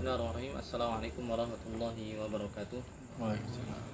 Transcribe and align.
Bismillahirrahmanirrahim. 0.00 0.56
Assalamualaikum 0.56 1.24
warahmatullahi 1.28 2.16
wabarakatuh. 2.16 2.80
Waalaikumsalam. 3.20 3.84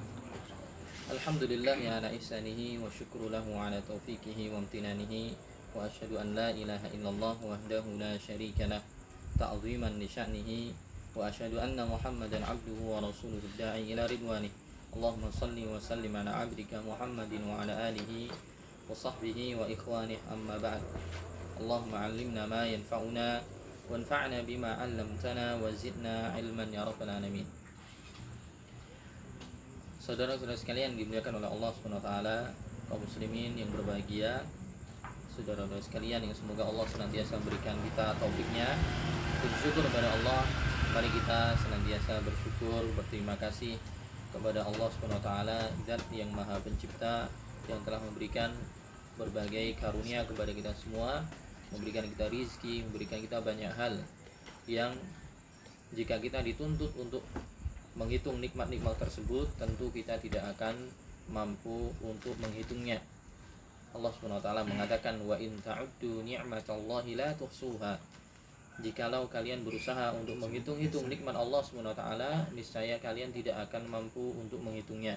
Alhamdulillah 1.11 1.77
ya 1.83 1.99
ala 1.99 2.15
ihsanihi 2.15 2.79
wa 2.79 2.87
syukru 2.87 3.27
lahu 3.27 3.59
ala 3.59 3.83
taufiqihi 3.83 4.55
wa 4.55 4.63
amtinanihi 4.63 5.35
wa 5.75 5.83
asyhadu 5.83 6.23
an 6.23 6.31
la 6.31 6.55
ilaha 6.55 6.87
illallah 6.95 7.35
wahdahu 7.43 7.99
la 7.99 8.15
syarika 8.23 8.71
lah 8.71 8.79
ta'ziman 9.35 9.99
li 9.99 10.07
sya'nihi 10.07 10.71
wa 11.19 11.27
asyhadu 11.27 11.59
anna 11.59 11.83
Muhammadan 11.83 12.47
abduhu 12.47 12.87
wa 12.87 13.03
rasuluhu 13.03 13.43
da'i 13.59 13.91
ila 13.91 14.07
ridwanih. 14.07 14.55
Allahumma 14.95 15.35
salli 15.35 15.67
wa 15.67 15.75
sallim 15.83 16.15
ala 16.15 16.47
abdika 16.47 16.87
Muhammadin 16.87 17.43
wa 17.51 17.67
ala 17.67 17.91
alihi 17.91 18.31
wa 18.87 18.95
sahbihi 18.95 19.59
wa 19.59 19.67
ikhwanih 19.67 20.23
amma 20.31 20.55
ba'd. 20.63 20.87
Allahumma 21.59 22.07
'allimna 22.07 22.47
ma 22.47 22.63
yanfa'una 22.63 23.56
bima 23.87 24.75
'allamtana 24.83 25.63
wa 25.63 25.71
zidna 25.71 26.35
ilman 26.35 26.69
ya 26.75 26.83
rabbal 26.83 27.07
alamin. 27.07 27.47
Saudara-saudara 30.03 30.55
sekalian 30.55 30.95
dimuliakan 30.95 31.43
oleh 31.43 31.51
Allah 31.51 31.71
Subhanahu 31.75 31.99
wa 31.99 32.07
taala, 32.07 32.39
kaum 32.87 33.03
muslimin 33.03 33.59
yang 33.59 33.71
berbahagia, 33.75 34.43
saudara-saudara 35.35 35.83
sekalian 35.83 36.23
yang 36.23 36.35
semoga 36.35 36.63
Allah 36.63 36.87
senantiasa 36.87 37.43
memberikan 37.43 37.75
kita 37.83 38.15
taufiknya 38.19 38.71
bersyukur 39.43 39.83
kepada 39.91 40.09
Allah. 40.23 40.43
Mari 40.95 41.11
kita 41.11 41.59
senantiasa 41.59 42.23
bersyukur, 42.23 42.87
berterima 42.95 43.35
kasih 43.37 43.77
kepada 44.31 44.63
Allah 44.63 44.89
Subhanahu 44.95 45.19
wa 45.19 45.27
taala, 45.27 45.61
zat 45.85 46.03
yang 46.15 46.31
Maha 46.31 46.57
Pencipta 46.63 47.27
yang 47.67 47.83
telah 47.83 47.99
memberikan 47.99 48.55
berbagai 49.19 49.75
karunia 49.83 50.23
kepada 50.23 50.55
kita 50.55 50.71
semua, 50.79 51.27
memberikan 51.77 52.09
kita 52.09 52.27
rizki, 52.33 52.83
memberikan 52.83 53.21
kita 53.21 53.39
banyak 53.45 53.71
hal 53.77 53.95
yang 54.67 54.97
jika 55.95 56.19
kita 56.19 56.43
dituntut 56.43 56.91
untuk 56.99 57.23
menghitung 57.95 58.43
nikmat-nikmat 58.43 58.99
tersebut 58.99 59.47
tentu 59.57 59.89
kita 59.95 60.19
tidak 60.19 60.45
akan 60.57 60.75
mampu 61.31 61.93
untuk 62.03 62.35
menghitungnya. 62.43 63.01
Allah 63.97 64.13
Subhanahu 64.13 64.43
wa 64.43 64.45
taala 64.45 64.63
mengatakan 64.67 65.17
wa 65.25 65.37
in 65.41 65.57
ta'uddu 65.65 66.21
ni'matallahi 66.27 67.17
la 67.17 67.33
tuhsuha. 67.33 67.97
Jikalau 68.77 69.25
kalian 69.33 69.65
berusaha 69.65 70.13
untuk 70.13 70.37
menghitung-hitung 70.37 71.09
nikmat 71.09 71.33
Allah 71.33 71.65
Subhanahu 71.65 71.97
wa 71.97 71.99
taala, 71.99 72.45
niscaya 72.53 73.01
kalian 73.01 73.33
tidak 73.33 73.57
akan 73.71 73.89
mampu 73.89 74.37
untuk 74.37 74.61
menghitungnya. 74.61 75.17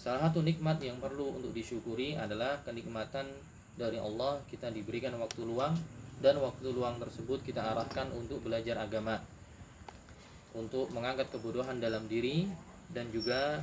Salah 0.00 0.32
satu 0.32 0.40
nikmat 0.40 0.80
yang 0.80 0.96
perlu 0.96 1.36
untuk 1.36 1.52
disyukuri 1.52 2.16
adalah 2.16 2.56
kenikmatan 2.64 3.28
dari 3.80 3.96
Allah 3.96 4.44
kita 4.52 4.68
diberikan 4.68 5.16
waktu 5.16 5.40
luang 5.48 5.72
dan 6.20 6.36
waktu 6.36 6.68
luang 6.68 7.00
tersebut 7.00 7.40
kita 7.40 7.64
arahkan 7.64 8.12
untuk 8.12 8.44
belajar 8.44 8.76
agama 8.76 9.16
untuk 10.52 10.92
mengangkat 10.92 11.32
kebodohan 11.32 11.80
dalam 11.80 12.04
diri 12.10 12.44
dan 12.90 13.06
juga 13.08 13.62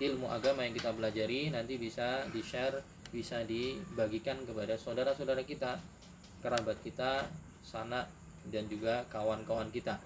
ilmu 0.00 0.28
agama 0.28 0.64
yang 0.64 0.76
kita 0.76 0.92
pelajari 0.92 1.52
nanti 1.52 1.80
bisa 1.80 2.24
di-share, 2.32 2.84
bisa 3.12 3.44
dibagikan 3.44 4.36
kepada 4.44 4.76
saudara-saudara 4.76 5.44
kita, 5.44 5.80
kerabat 6.44 6.76
kita, 6.84 7.24
sanak 7.64 8.08
dan 8.48 8.68
juga 8.68 9.04
kawan-kawan 9.08 9.72
kita. 9.72 9.96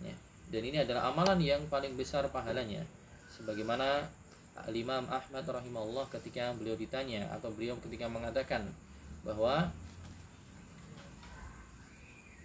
Ya. 0.00 0.16
Dan 0.48 0.62
ini 0.64 0.80
adalah 0.84 1.12
amalan 1.12 1.40
yang 1.40 1.64
paling 1.68 1.96
besar 1.96 2.28
pahalanya. 2.28 2.84
Sebagaimana 3.32 4.08
Al-Imam 4.54 5.02
Ahmad 5.10 5.42
rahimahullah 5.42 6.06
ketika 6.14 6.54
beliau 6.54 6.78
ditanya 6.78 7.26
atau 7.34 7.50
beliau 7.50 7.74
ketika 7.82 8.06
mengatakan 8.06 8.62
bahwa 9.26 9.66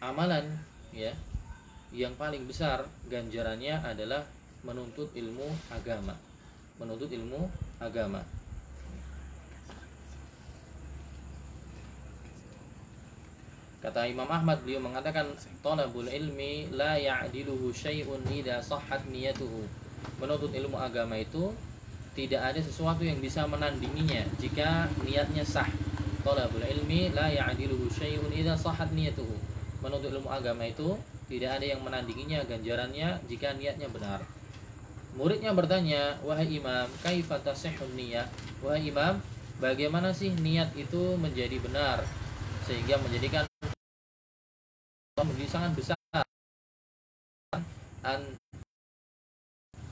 amalan 0.01 0.49
ya 0.89 1.13
yang 1.93 2.17
paling 2.17 2.49
besar 2.49 2.85
ganjarannya 3.09 3.77
adalah 3.85 4.25
menuntut 4.65 5.13
ilmu 5.13 5.45
agama. 5.69 6.17
Menuntut 6.81 7.13
ilmu 7.13 7.45
agama. 7.77 8.25
Kata 13.79 14.03
Imam 14.11 14.27
Ahmad 14.27 14.59
beliau 14.65 14.83
mengatakan 14.83 15.31
talabul 15.63 16.09
ilmi 16.11 16.67
la 16.75 16.99
ya'diluhu 16.99 17.71
syai'un 17.71 18.19
idza 18.27 18.59
sahhat 18.59 19.07
niyatuhu. 19.07 19.63
Menuntut 20.19 20.51
ilmu 20.51 20.75
agama 20.75 21.15
itu 21.15 21.55
tidak 22.19 22.51
ada 22.51 22.59
sesuatu 22.59 23.07
yang 23.07 23.23
bisa 23.23 23.47
menandinginya 23.47 24.27
jika 24.35 24.91
niatnya 25.07 25.47
sah. 25.47 25.71
Talabul 26.19 26.67
ilmi 26.67 27.15
la 27.15 27.31
ya'diluhu 27.31 27.87
syai'un 27.87 28.27
idza 28.35 28.59
sahhat 28.59 28.91
niyatuhu. 28.91 29.31
Menuntut 29.79 30.11
ilmu 30.11 30.27
agama 30.27 30.67
itu 30.67 30.99
tidak 31.31 31.63
ada 31.63 31.65
yang 31.71 31.79
menandinginya 31.79 32.43
ganjarannya 32.43 33.23
jika 33.31 33.55
niatnya 33.55 33.87
benar. 33.87 34.19
Muridnya 35.15 35.55
bertanya, 35.55 36.19
"Wahai 36.27 36.59
Imam, 36.59 36.91
kaifa 36.99 37.39
tasihhun 37.39 37.95
niyah?" 37.95 38.27
Wahai 38.59 38.91
Imam, 38.91 39.23
bagaimana 39.63 40.11
sih 40.11 40.35
niat 40.35 40.75
itu 40.75 41.15
menjadi 41.15 41.55
benar 41.63 42.03
sehingga 42.67 42.99
menjadikan 42.99 43.47
menjadi 45.19 45.51
sangat 45.51 45.71
besar 45.75 45.99
an 48.03 48.38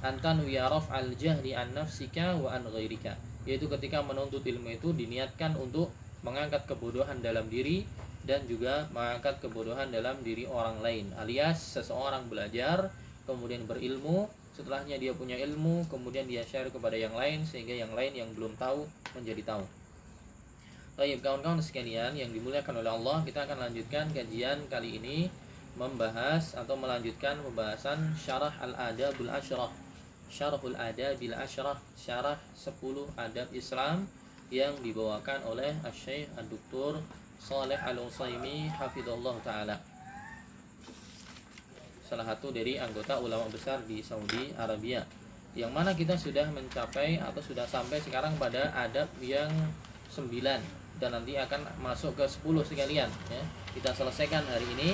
antan 0.06 0.46
wiyarof 0.46 0.90
al 0.94 1.14
jahli 1.18 1.58
an 1.58 1.74
nafsika 1.74 2.38
wa 2.38 2.54
an 2.54 2.66
ghairika. 2.70 3.18
Yaitu 3.48 3.66
ketika 3.72 4.04
menuntut 4.04 4.44
ilmu 4.44 4.76
itu 4.76 4.92
diniatkan 4.94 5.56
untuk 5.56 5.90
mengangkat 6.22 6.68
kebodohan 6.68 7.24
dalam 7.24 7.48
diri 7.48 7.88
dan 8.28 8.44
juga 8.44 8.92
mengangkat 8.92 9.40
kebodohan 9.40 9.88
dalam 9.88 10.20
diri 10.20 10.44
orang 10.44 10.84
lain. 10.84 11.08
Alias 11.16 11.80
seseorang 11.80 12.28
belajar 12.28 12.92
kemudian 13.24 13.64
berilmu 13.64 14.28
setelahnya 14.52 15.00
dia 15.00 15.14
punya 15.16 15.40
ilmu 15.40 15.88
kemudian 15.88 16.28
dia 16.28 16.44
share 16.44 16.68
kepada 16.68 16.98
yang 16.98 17.14
lain 17.16 17.48
sehingga 17.48 17.72
yang 17.78 17.94
lain 17.96 18.12
yang 18.12 18.30
belum 18.36 18.58
tahu 18.60 18.84
menjadi 19.16 19.56
tahu. 19.56 19.64
Baik 20.98 21.22
kawan-kawan 21.22 21.62
sekalian 21.62 22.18
yang 22.18 22.34
dimuliakan 22.34 22.82
oleh 22.82 22.92
Allah 22.92 23.22
kita 23.24 23.46
akan 23.48 23.70
lanjutkan 23.70 24.12
kajian 24.12 24.66
kali 24.68 24.98
ini 24.98 25.30
membahas 25.78 26.58
atau 26.58 26.74
melanjutkan 26.74 27.38
pembahasan 27.46 28.18
syarah 28.18 28.52
al-adabul 28.60 29.30
asyrah 29.30 29.70
syarahul 30.28 30.76
adabil 30.76 31.34
asyrah 31.34 31.80
syarah 31.96 32.38
10 32.56 32.78
adab 33.16 33.48
Islam 33.56 34.08
yang 34.48 34.80
dibawakan 34.80 35.44
oleh 35.44 35.76
Syekh 35.92 36.32
Dr. 36.48 37.04
Saleh 37.36 37.80
Al-Utsaimin 37.80 38.72
hafizallahu 38.72 39.44
taala. 39.44 39.76
Salah 42.08 42.24
satu 42.24 42.56
dari 42.56 42.80
anggota 42.80 43.20
ulama 43.20 43.52
besar 43.52 43.84
di 43.84 44.00
Saudi 44.00 44.56
Arabia. 44.56 45.04
Yang 45.52 45.72
mana 45.74 45.92
kita 45.92 46.16
sudah 46.16 46.48
mencapai 46.54 47.20
atau 47.20 47.42
sudah 47.44 47.68
sampai 47.68 48.00
sekarang 48.00 48.40
pada 48.40 48.72
adab 48.72 49.10
yang 49.20 49.52
9 50.08 50.32
dan 50.98 51.10
nanti 51.14 51.36
akan 51.36 51.68
masuk 51.84 52.16
ke 52.16 52.26
10 52.26 52.64
sekalian 52.64 53.10
ya. 53.28 53.44
Kita 53.76 53.92
selesaikan 53.92 54.48
hari 54.48 54.66
ini 54.80 54.90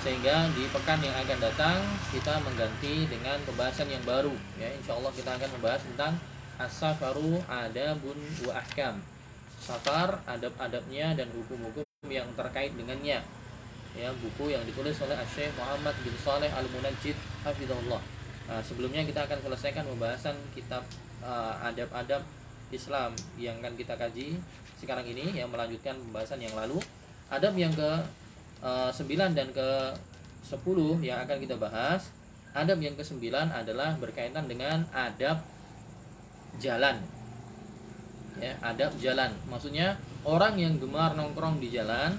sehingga 0.00 0.48
di 0.56 0.64
pekan 0.72 0.96
yang 1.04 1.12
akan 1.12 1.38
datang 1.44 1.76
kita 2.08 2.40
mengganti 2.40 3.04
dengan 3.04 3.36
pembahasan 3.44 3.88
yang 3.92 4.00
baru 4.08 4.32
ya. 4.56 4.72
Insya 4.72 4.96
Allah 4.96 5.12
kita 5.12 5.36
akan 5.36 5.48
membahas 5.60 5.82
tentang 5.84 6.16
as-safaru 6.56 7.36
adabun 7.44 8.16
wa 8.48 8.52
ahkam. 8.56 9.04
Safar 9.60 10.24
adab-adabnya 10.24 11.12
dan 11.12 11.28
hukum-hukum 11.36 11.84
yang 12.08 12.24
terkait 12.32 12.72
dengannya. 12.80 13.20
Ya 13.92 14.08
buku 14.24 14.48
yang 14.48 14.64
ditulis 14.64 14.96
oleh 15.04 15.20
Syekh 15.28 15.52
Muhammad 15.60 15.92
bin 16.00 16.16
Saleh 16.16 16.48
Al 16.48 16.64
Munajjid 16.72 17.16
hafizahullah. 17.44 18.00
Nah, 18.48 18.60
sebelumnya 18.64 19.04
kita 19.04 19.28
akan 19.28 19.38
selesaikan 19.44 19.84
pembahasan 19.84 20.34
kitab 20.56 20.80
uh, 21.20 21.60
adab-adab 21.60 22.24
Islam 22.72 23.12
yang 23.36 23.60
akan 23.60 23.76
kita 23.76 23.94
kaji 24.00 24.40
sekarang 24.80 25.04
ini 25.04 25.36
yang 25.36 25.52
melanjutkan 25.52 25.92
pembahasan 26.08 26.40
yang 26.40 26.56
lalu. 26.56 26.80
Adab 27.28 27.52
yang 27.54 27.70
ke 27.76 27.90
uh, 28.64 28.90
9 28.92 29.36
dan 29.36 29.48
ke 29.52 29.68
10 30.46 31.04
yang 31.04 31.18
akan 31.24 31.36
kita 31.40 31.56
bahas. 31.56 32.12
Adab 32.50 32.82
yang 32.82 32.98
ke 32.98 33.04
9 33.06 33.22
adalah 33.30 33.94
berkaitan 34.00 34.50
dengan 34.50 34.82
adab 34.90 35.38
jalan. 36.58 36.98
Ya 38.40 38.56
adab 38.64 38.96
jalan. 38.98 39.30
Maksudnya 39.46 40.00
orang 40.26 40.58
yang 40.58 40.80
gemar 40.80 41.14
nongkrong 41.14 41.62
di 41.62 41.70
jalan 41.70 42.16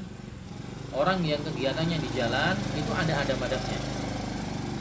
orang 0.92 1.24
yang 1.24 1.40
kegiatannya 1.40 1.98
di 2.04 2.10
jalan 2.16 2.56
itu 2.76 2.92
ada 2.92 3.14
adab-adabnya. 3.24 3.80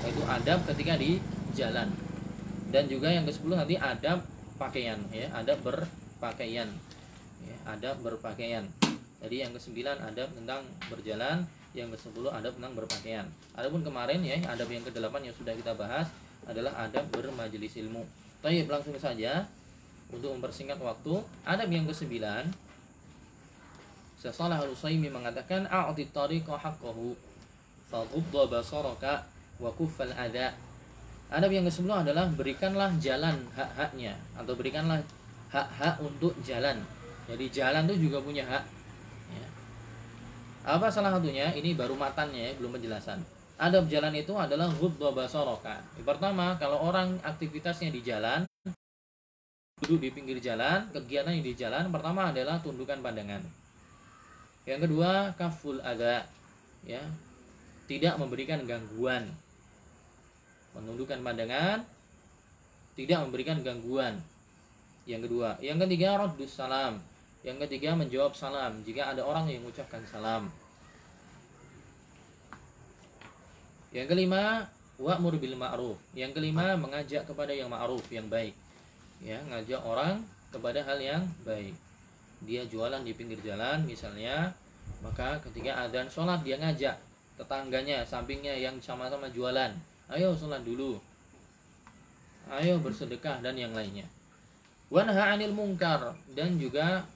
Itu 0.07 0.23
adab 0.27 0.59
ketika 0.75 0.99
di 0.99 1.23
jalan. 1.55 1.91
Dan 2.71 2.87
juga 2.87 3.11
yang 3.11 3.27
ke-10 3.27 3.51
nanti 3.51 3.75
adab 3.75 4.23
pakaian. 4.55 4.99
Ya 5.11 5.27
adab 5.35 5.59
berpakaian. 5.67 6.71
Ya, 7.41 7.57
adab 7.67 8.05
berpakaian 8.05 8.69
jadi 9.21 9.47
yang 9.47 9.53
ke-9 9.53 9.85
adab 9.85 10.29
tentang 10.33 10.65
berjalan 10.89 11.45
yang 11.77 11.93
ke-10 11.93 12.25
adab 12.33 12.53
tentang 12.57 12.73
berpakaian. 12.73 13.27
Adapun 13.55 13.85
kemarin 13.85 14.25
ya 14.25 14.41
adab 14.49 14.73
yang 14.73 14.83
ke-8 14.83 15.13
yang 15.21 15.37
sudah 15.37 15.53
kita 15.53 15.77
bahas 15.77 16.09
adalah 16.49 16.73
adab 16.81 17.05
bermajelis 17.13 17.77
ilmu. 17.79 18.03
Tayyib 18.41 18.73
langsung 18.73 18.97
saja 18.97 19.45
untuk 20.09 20.33
mempersingkat 20.35 20.81
waktu. 20.81 21.21
Adab 21.45 21.69
yang 21.69 21.85
ke-9 21.85 22.17
Sesalah 24.21 24.61
al 24.61 24.77
mengatakan 24.77 25.65
a'ti 25.65 26.13
tariqa 26.13 26.53
haqqahu 26.53 27.17
faghudda 27.89 28.53
basaraka 28.53 29.25
wa 29.57 29.73
kuffal 29.73 30.13
adza 30.13 30.53
adab 31.33 31.49
yang 31.49 31.65
ke-10 31.65 31.89
adalah 31.89 32.29
berikanlah 32.29 32.93
jalan 33.01 33.41
hak-haknya 33.57 34.19
atau 34.37 34.53
berikanlah 34.59 35.01
hak-hak 35.49 35.97
untuk 36.03 36.35
jalan. 36.43 36.83
Jadi 37.31 37.47
jalan 37.49 37.87
itu 37.89 38.11
juga 38.11 38.19
punya 38.21 38.43
hak. 38.45 38.80
Apa 40.61 40.93
salah 40.93 41.17
satunya? 41.17 41.57
Ini 41.57 41.73
baru 41.73 41.97
matannya 41.97 42.53
ya 42.53 42.53
belum 42.61 42.77
penjelasan. 42.77 43.25
Adab 43.61 43.89
jalan 43.89 44.13
itu 44.17 44.33
adalah 44.37 44.69
ghuddu 44.73 45.13
basaraka. 45.13 45.81
Pertama 46.05 46.57
kalau 46.61 46.81
orang 46.81 47.17
aktivitasnya 47.25 47.93
di 47.93 48.01
jalan 48.05 48.45
duduk 49.81 49.97
di 49.97 50.09
pinggir 50.13 50.37
jalan 50.45 50.85
kegiatan 50.93 51.33
yang 51.33 51.45
di 51.45 51.57
jalan 51.57 51.89
pertama 51.89 52.29
adalah 52.29 52.61
tundukkan 52.61 53.01
pandangan. 53.01 53.41
Yang 54.69 54.81
kedua 54.89 55.33
kaful 55.37 55.81
ada 55.81 56.29
ya. 56.85 57.01
Tidak 57.89 58.21
memberikan 58.23 58.63
gangguan. 58.69 59.27
Menundukkan 60.77 61.19
pandangan 61.25 61.83
tidak 62.95 63.19
memberikan 63.25 63.65
gangguan. 63.65 64.21
Yang 65.09 65.27
kedua. 65.27 65.57
Yang 65.65 65.89
ketiga 65.89 66.21
raddus 66.21 66.53
salam 66.53 67.01
yang 67.41 67.57
ketiga 67.65 67.97
menjawab 67.97 68.37
salam. 68.37 68.85
Jika 68.85 69.17
ada 69.17 69.25
orang 69.25 69.49
yang 69.49 69.65
mengucapkan 69.65 70.05
salam. 70.05 70.53
Yang 73.91 74.07
kelima 74.13 74.69
wa'mur 75.01 75.41
bil 75.41 75.57
ma'ruf. 75.57 75.97
Yang 76.13 76.37
kelima 76.37 76.77
mengajak 76.77 77.25
kepada 77.25 77.57
yang 77.57 77.73
ma'ruf 77.73 78.05
yang 78.13 78.29
baik. 78.29 78.53
Ya 79.25 79.41
ngajak 79.49 79.81
orang 79.81 80.21
kepada 80.53 80.85
hal 80.85 81.01
yang 81.01 81.23
baik. 81.49 81.73
Dia 82.45 82.65
jualan 82.69 83.01
di 83.05 83.13
pinggir 83.13 83.41
jalan 83.45 83.85
misalnya 83.85 84.53
maka 85.01 85.41
ketika 85.49 85.87
adzan 85.87 86.09
sholat 86.09 86.41
dia 86.45 86.57
ngajak 86.61 86.97
tetangganya 87.41 88.05
sampingnya 88.05 88.53
yang 88.53 88.77
sama-sama 88.85 89.33
jualan. 89.33 89.73
Ayo 90.13 90.37
sholat 90.37 90.61
dulu. 90.61 91.01
Ayo 92.53 92.77
bersedekah 92.85 93.41
dan 93.41 93.57
yang 93.57 93.73
lainnya. 93.73 94.05
Wanha 94.91 95.39
anil 95.39 95.55
mungkar 95.55 96.13
dan 96.35 96.59
juga 96.59 97.07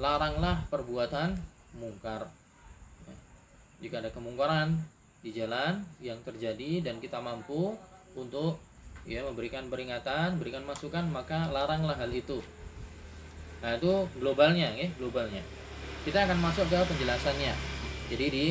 laranglah 0.00 0.64
perbuatan 0.72 1.36
mungkar 1.76 2.28
ya. 3.04 3.14
jika 3.84 4.00
ada 4.00 4.10
kemungkaran 4.12 4.76
di 5.20 5.30
jalan 5.32 5.84
yang 6.02 6.18
terjadi 6.24 6.82
dan 6.82 6.98
kita 6.98 7.20
mampu 7.22 7.76
untuk 8.18 8.58
ya 9.08 9.22
memberikan 9.26 9.66
peringatan 9.66 10.38
berikan 10.38 10.62
masukan 10.62 11.06
maka 11.10 11.50
laranglah 11.50 11.98
hal 11.98 12.10
itu 12.10 12.38
nah 13.62 13.78
itu 13.78 14.06
globalnya 14.18 14.74
ya 14.74 14.88
globalnya 14.98 15.42
kita 16.02 16.26
akan 16.26 16.38
masuk 16.42 16.66
ke 16.66 16.78
penjelasannya 16.82 17.54
jadi 18.10 18.26
di 18.28 18.46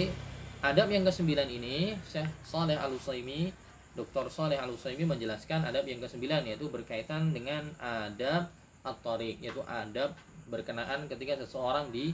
Adab 0.62 0.94
yang 0.94 1.02
kesembilan 1.02 1.50
ini 1.50 1.98
Syekh 2.06 2.30
Saleh 2.46 2.78
Al 2.78 2.94
Utsaimin 2.94 3.50
Dr. 3.98 4.30
Saleh 4.30 4.62
Al 4.62 4.70
Utsaimin 4.70 5.10
menjelaskan 5.10 5.66
adab 5.66 5.90
yang 5.90 5.98
kesembilan 5.98 6.46
yaitu 6.46 6.70
berkaitan 6.70 7.34
dengan 7.34 7.66
adab 7.82 8.54
atau 8.86 9.18
yaitu 9.18 9.58
adab 9.66 10.14
berkenaan 10.52 11.08
ketika 11.08 11.40
seseorang 11.40 11.88
di 11.90 12.12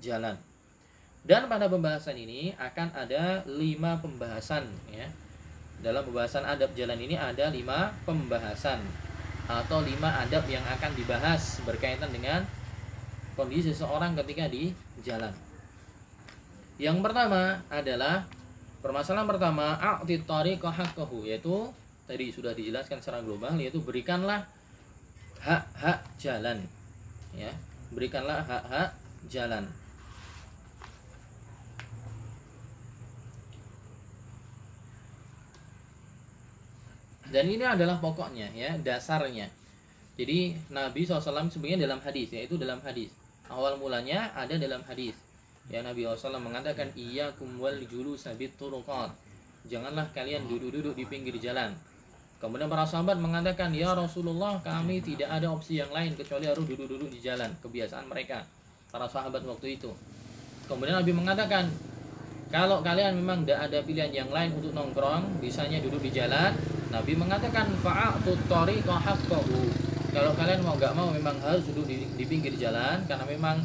jalan. 0.00 0.34
Dan 1.24 1.48
pada 1.48 1.68
pembahasan 1.68 2.16
ini 2.16 2.52
akan 2.56 2.92
ada 2.96 3.44
lima 3.48 4.00
pembahasan 4.00 4.64
ya. 4.88 5.08
Dalam 5.84 6.04
pembahasan 6.04 6.48
adab 6.48 6.72
jalan 6.72 6.96
ini 6.96 7.16
ada 7.16 7.52
lima 7.52 7.92
pembahasan 8.08 8.80
atau 9.44 9.84
lima 9.84 10.24
adab 10.24 10.48
yang 10.48 10.64
akan 10.64 10.96
dibahas 10.96 11.60
berkaitan 11.68 12.08
dengan 12.08 12.44
kondisi 13.36 13.72
seseorang 13.76 14.16
ketika 14.24 14.48
di 14.48 14.72
jalan. 15.04 15.32
Yang 16.80 17.04
pertama 17.04 17.60
adalah 17.68 18.24
permasalahan 18.80 19.28
pertama 19.28 19.76
a'ti 19.76 20.24
tariqa 20.24 20.72
haqqahu 20.72 21.28
yaitu 21.28 21.68
tadi 22.04 22.28
sudah 22.28 22.52
dijelaskan 22.52 23.00
secara 23.00 23.24
global 23.24 23.56
yaitu 23.56 23.80
berikanlah 23.80 24.44
hak-hak 25.40 26.04
jalan 26.20 26.60
ya 27.36 27.52
berikanlah 27.92 28.46
hak-hak 28.46 28.96
jalan 29.28 29.68
dan 37.28 37.44
ini 37.50 37.64
adalah 37.66 37.98
pokoknya 37.98 38.48
ya 38.54 38.78
dasarnya 38.78 39.50
jadi 40.14 40.54
Nabi 40.70 41.02
SAW 41.02 41.50
sebenarnya 41.50 41.90
dalam 41.90 42.00
hadis 42.00 42.30
yaitu 42.30 42.54
dalam 42.54 42.78
hadis 42.80 43.10
awal 43.50 43.76
mulanya 43.76 44.30
ada 44.38 44.54
dalam 44.54 44.80
hadis 44.86 45.18
Ya 45.72 45.80
Nabi 45.80 46.04
SAW 46.04 46.44
mengatakan 46.44 46.92
iya 46.92 47.32
kumwal 47.40 47.80
julu 47.88 48.20
sabit 48.20 48.52
turuqat. 48.60 49.08
Janganlah 49.64 50.12
kalian 50.12 50.44
duduk-duduk 50.44 50.92
di 50.92 51.08
pinggir 51.08 51.40
jalan. 51.40 51.72
Kemudian 52.44 52.68
para 52.68 52.84
sahabat 52.84 53.16
mengatakan, 53.16 53.72
"Ya 53.72 53.96
Rasulullah, 53.96 54.60
kami 54.60 55.00
tidak 55.00 55.32
ada 55.32 55.48
opsi 55.48 55.80
yang 55.80 55.88
lain 55.88 56.12
kecuali 56.12 56.44
harus 56.44 56.68
duduk-duduk 56.68 57.08
di 57.08 57.24
jalan." 57.24 57.48
Kebiasaan 57.64 58.04
mereka 58.04 58.44
para 58.92 59.08
sahabat 59.08 59.40
waktu 59.48 59.80
itu. 59.80 59.88
Kemudian 60.68 61.00
Nabi 61.00 61.16
mengatakan, 61.16 61.72
"Kalau 62.52 62.84
kalian 62.84 63.16
memang 63.16 63.48
tidak 63.48 63.72
ada 63.72 63.80
pilihan 63.80 64.12
yang 64.12 64.28
lain 64.28 64.52
untuk 64.60 64.76
nongkrong, 64.76 65.40
bisanya 65.40 65.80
duduk 65.80 66.04
di 66.04 66.12
jalan." 66.12 66.52
Nabi 66.92 67.16
mengatakan, 67.16 67.64
"Fa'atu 67.80 68.36
tariqa 68.44 68.92
haqqahu." 68.92 69.60
Kalau 70.12 70.36
kalian 70.36 70.60
mau 70.60 70.76
nggak 70.76 70.92
mau 70.92 71.08
memang 71.16 71.40
harus 71.40 71.64
duduk 71.72 71.88
di, 71.88 72.04
di 72.12 72.24
pinggir 72.28 72.52
jalan 72.60 73.08
karena 73.08 73.24
memang 73.24 73.64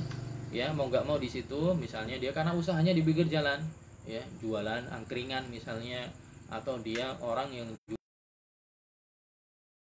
ya 0.56 0.72
mau 0.72 0.88
nggak 0.88 1.04
mau 1.04 1.20
di 1.20 1.28
situ 1.28 1.76
misalnya 1.76 2.16
dia 2.16 2.32
karena 2.32 2.56
usahanya 2.56 2.96
di 2.96 3.04
pinggir 3.06 3.28
jalan 3.30 3.60
ya 4.08 4.24
jualan 4.42 4.88
angkringan 4.90 5.46
misalnya 5.52 6.10
atau 6.50 6.82
dia 6.82 7.14
orang 7.22 7.54
yang 7.54 7.70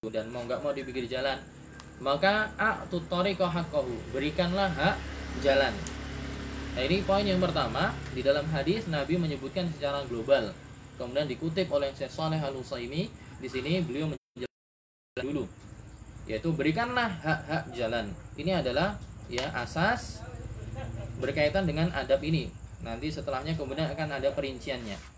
dan 0.10 0.32
mau 0.32 0.44
nggak 0.44 0.60
mau 0.64 0.76
di 0.76 0.84
pinggir 0.84 1.08
jalan. 1.08 1.40
Maka 2.04 2.52
a 2.60 2.84
tutori 2.90 3.38
haqqahu. 3.38 4.12
Berikanlah 4.12 4.72
hak 4.74 4.96
jalan. 5.46 5.72
Nah 6.74 6.82
ini 6.84 7.06
poin 7.06 7.24
yang 7.24 7.40
pertama. 7.40 7.94
Di 8.12 8.26
dalam 8.26 8.44
hadis 8.50 8.90
Nabi 8.90 9.16
menyebutkan 9.16 9.70
secara 9.72 10.02
global. 10.10 10.52
Kemudian 10.98 11.30
dikutip 11.30 11.70
oleh 11.70 11.94
Syekh 11.94 12.12
Saleh 12.12 12.42
Al 12.42 12.58
Utsaimin 12.58 13.08
di 13.40 13.48
sini 13.48 13.80
beliau 13.86 14.10
menjelaskan 14.10 15.24
dulu. 15.24 15.44
Yaitu 16.26 16.50
berikanlah 16.56 17.12
hak-hak 17.22 17.64
jalan. 17.76 18.10
Ini 18.40 18.64
adalah 18.64 18.98
ya 19.30 19.52
asas 19.56 20.24
berkaitan 21.22 21.70
dengan 21.70 21.94
adab 21.94 22.20
ini. 22.26 22.50
Nanti 22.84 23.08
setelahnya 23.08 23.56
kemudian 23.56 23.88
akan 23.96 24.20
ada 24.20 24.30
perinciannya. 24.36 25.13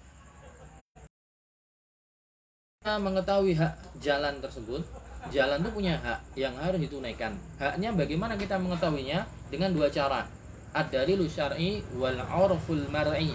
Kita 2.86 3.02
mengetahui 3.02 3.58
hak 3.58 3.98
jalan 3.98 4.38
tersebut, 4.46 4.86
jalan 5.34 5.58
itu 5.58 5.74
punya 5.74 5.98
hak 6.06 6.22
yang 6.38 6.54
harus 6.54 6.78
ditunaikan. 6.78 7.34
Haknya 7.58 7.90
bagaimana 7.90 8.38
kita 8.38 8.62
mengetahuinya? 8.62 9.26
Dengan 9.50 9.74
dua 9.74 9.90
cara. 9.90 10.22
Ad-dalilu 10.70 11.26
syar'i 11.26 11.82
wal 11.98 12.14
'urful 12.14 12.86
mar'i. 12.94 13.34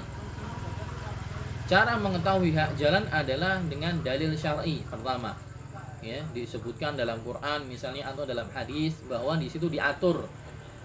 Cara 1.66 1.98
mengetahui 1.98 2.54
hak 2.54 2.78
jalan 2.78 3.02
adalah 3.10 3.58
dengan 3.66 3.98
dalil 4.06 4.38
syar'i 4.38 4.86
pertama. 4.86 5.34
Ya, 5.98 6.22
disebutkan 6.30 6.94
dalam 6.94 7.18
Quran 7.26 7.66
misalnya 7.66 8.06
atau 8.06 8.22
dalam 8.22 8.46
hadis 8.54 9.02
bahwa 9.10 9.34
di 9.34 9.50
situ 9.50 9.66
diatur 9.66 10.30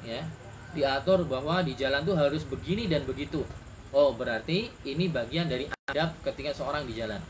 ya 0.01 0.25
diatur 0.74 1.22
bahwa 1.29 1.62
di 1.62 1.77
jalan 1.77 2.01
tuh 2.01 2.17
harus 2.17 2.41
begini 2.41 2.89
dan 2.89 3.05
begitu. 3.05 3.45
Oh, 3.93 4.17
berarti 4.17 4.74
ini 4.89 5.05
bagian 5.05 5.45
dari 5.45 5.69
adab 5.86 6.17
ketika 6.25 6.50
seorang 6.50 6.89
di 6.89 6.98
jalan. 6.98 7.22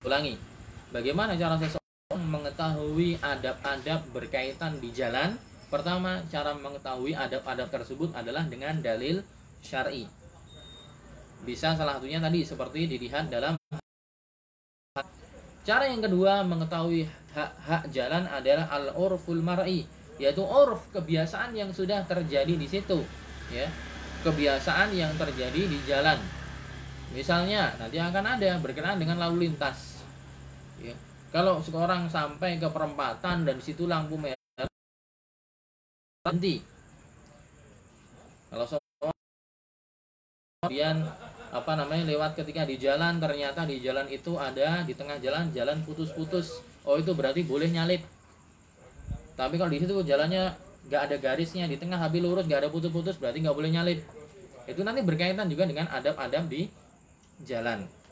Ulangi. 0.00 0.53
Bagaimana 0.94 1.34
cara 1.34 1.58
seseorang 1.58 2.22
mengetahui 2.22 3.18
adab-adab 3.18 4.14
berkaitan 4.14 4.78
di 4.78 4.94
jalan? 4.94 5.34
Pertama, 5.66 6.22
cara 6.30 6.54
mengetahui 6.54 7.18
adab-adab 7.18 7.66
tersebut 7.66 8.14
adalah 8.14 8.46
dengan 8.46 8.78
dalil 8.78 9.18
syar'i. 9.58 10.06
Bisa 11.42 11.74
salah 11.74 11.98
satunya 11.98 12.22
tadi 12.22 12.46
seperti 12.46 12.86
dilihat 12.86 13.26
dalam 13.26 13.58
Cara 15.66 15.88
yang 15.90 16.04
kedua 16.04 16.46
mengetahui 16.46 17.10
hak-hak 17.34 17.90
jalan 17.90 18.30
adalah 18.30 18.70
al-urful 18.70 19.42
mar'i 19.42 19.82
yaitu 20.22 20.46
urf 20.46 20.94
kebiasaan 20.94 21.58
yang 21.58 21.74
sudah 21.74 22.06
terjadi 22.06 22.54
di 22.54 22.70
situ 22.70 23.02
ya 23.50 23.66
kebiasaan 24.22 24.94
yang 24.94 25.10
terjadi 25.18 25.66
di 25.66 25.78
jalan 25.90 26.20
misalnya 27.10 27.74
nanti 27.82 27.98
akan 27.98 28.38
ada 28.38 28.54
berkenaan 28.62 29.02
dengan 29.02 29.18
lalu 29.18 29.50
lintas 29.50 29.93
ya. 30.84 30.96
Kalau 31.34 31.58
seorang 31.58 32.06
sampai 32.06 32.62
ke 32.62 32.68
perempatan 32.70 33.42
dan 33.42 33.58
situ 33.58 33.90
lampu 33.90 34.14
merah 34.14 34.68
berhenti. 36.22 36.62
Kalau 38.54 38.66
kemudian 40.62 41.02
apa 41.50 41.72
namanya 41.74 42.06
lewat 42.06 42.38
ketika 42.38 42.62
di 42.62 42.78
jalan 42.78 43.18
ternyata 43.18 43.66
di 43.66 43.82
jalan 43.82 44.06
itu 44.06 44.38
ada 44.38 44.86
di 44.86 44.94
tengah 44.94 45.18
jalan 45.18 45.50
jalan 45.50 45.82
putus-putus. 45.82 46.62
Oh 46.86 47.02
itu 47.02 47.10
berarti 47.18 47.42
boleh 47.42 47.66
nyalip. 47.66 48.06
Tapi 49.34 49.58
kalau 49.58 49.74
di 49.74 49.82
situ 49.82 49.90
jalannya 50.06 50.54
nggak 50.86 51.02
ada 51.10 51.16
garisnya 51.18 51.66
di 51.66 51.80
tengah 51.80 51.98
habis 51.98 52.22
lurus 52.22 52.46
nggak 52.46 52.62
ada 52.62 52.70
putus-putus 52.70 53.18
berarti 53.18 53.42
nggak 53.42 53.56
boleh 53.58 53.74
nyalip. 53.74 53.98
Itu 54.70 54.86
nanti 54.86 55.02
berkaitan 55.02 55.50
juga 55.50 55.66
dengan 55.66 55.90
adab-adab 55.90 56.46
di 56.46 56.70
jalan 57.42 58.03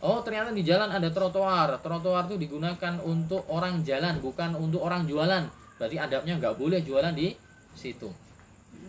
Oh 0.00 0.24
ternyata 0.24 0.48
di 0.56 0.64
jalan 0.64 0.88
ada 0.88 1.12
trotoar. 1.12 1.76
Trotoar 1.84 2.24
itu 2.32 2.40
digunakan 2.40 2.96
untuk 3.04 3.44
orang 3.52 3.84
jalan, 3.84 4.16
bukan 4.24 4.56
untuk 4.56 4.80
orang 4.80 5.04
jualan. 5.04 5.44
Berarti 5.76 5.96
adabnya 6.00 6.40
nggak 6.40 6.56
boleh 6.56 6.80
jualan 6.80 7.12
di 7.12 7.36
situ. 7.76 8.08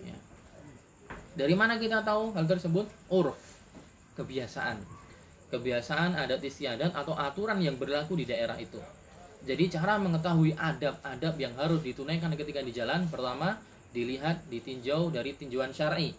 Ya. 0.07 0.15
Dari 1.35 1.55
mana 1.55 1.75
kita 1.75 1.99
tahu 1.99 2.31
hal 2.31 2.47
tersebut? 2.47 2.87
Urf, 3.11 3.39
kebiasaan. 4.15 4.79
Kebiasaan 5.51 6.15
adat 6.15 6.39
istiadat 6.47 6.95
atau 6.95 7.11
aturan 7.11 7.59
yang 7.59 7.75
berlaku 7.75 8.15
di 8.15 8.23
daerah 8.23 8.55
itu. 8.55 8.79
Jadi 9.43 9.67
cara 9.67 9.99
mengetahui 9.99 10.55
adab-adab 10.55 11.35
yang 11.35 11.51
harus 11.59 11.83
ditunaikan 11.83 12.31
ketika 12.39 12.63
di 12.63 12.71
jalan, 12.71 13.09
pertama 13.11 13.59
dilihat 13.91 14.47
ditinjau 14.47 15.11
dari 15.11 15.35
tinjauan 15.35 15.75
syar'i. 15.75 16.15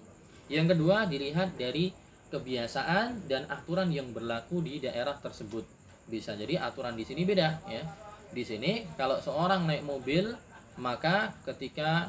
Yang 0.53 0.77
kedua 0.77 1.09
dilihat 1.09 1.57
dari 1.57 1.95
kebiasaan 2.33 3.29
dan 3.29 3.45
aturan 3.53 3.93
yang 3.93 4.09
berlaku 4.17 4.65
di 4.65 4.81
daerah 4.81 5.21
tersebut. 5.21 5.69
Bisa 6.09 6.33
jadi 6.33 6.65
aturan 6.65 6.97
di 6.97 7.05
sini 7.05 7.29
beda 7.29 7.61
ya. 7.69 7.85
Di 8.33 8.43
sini 8.43 8.89
kalau 8.97 9.21
seorang 9.21 9.69
naik 9.69 9.85
mobil 9.85 10.33
maka 10.81 11.37
ketika 11.45 12.09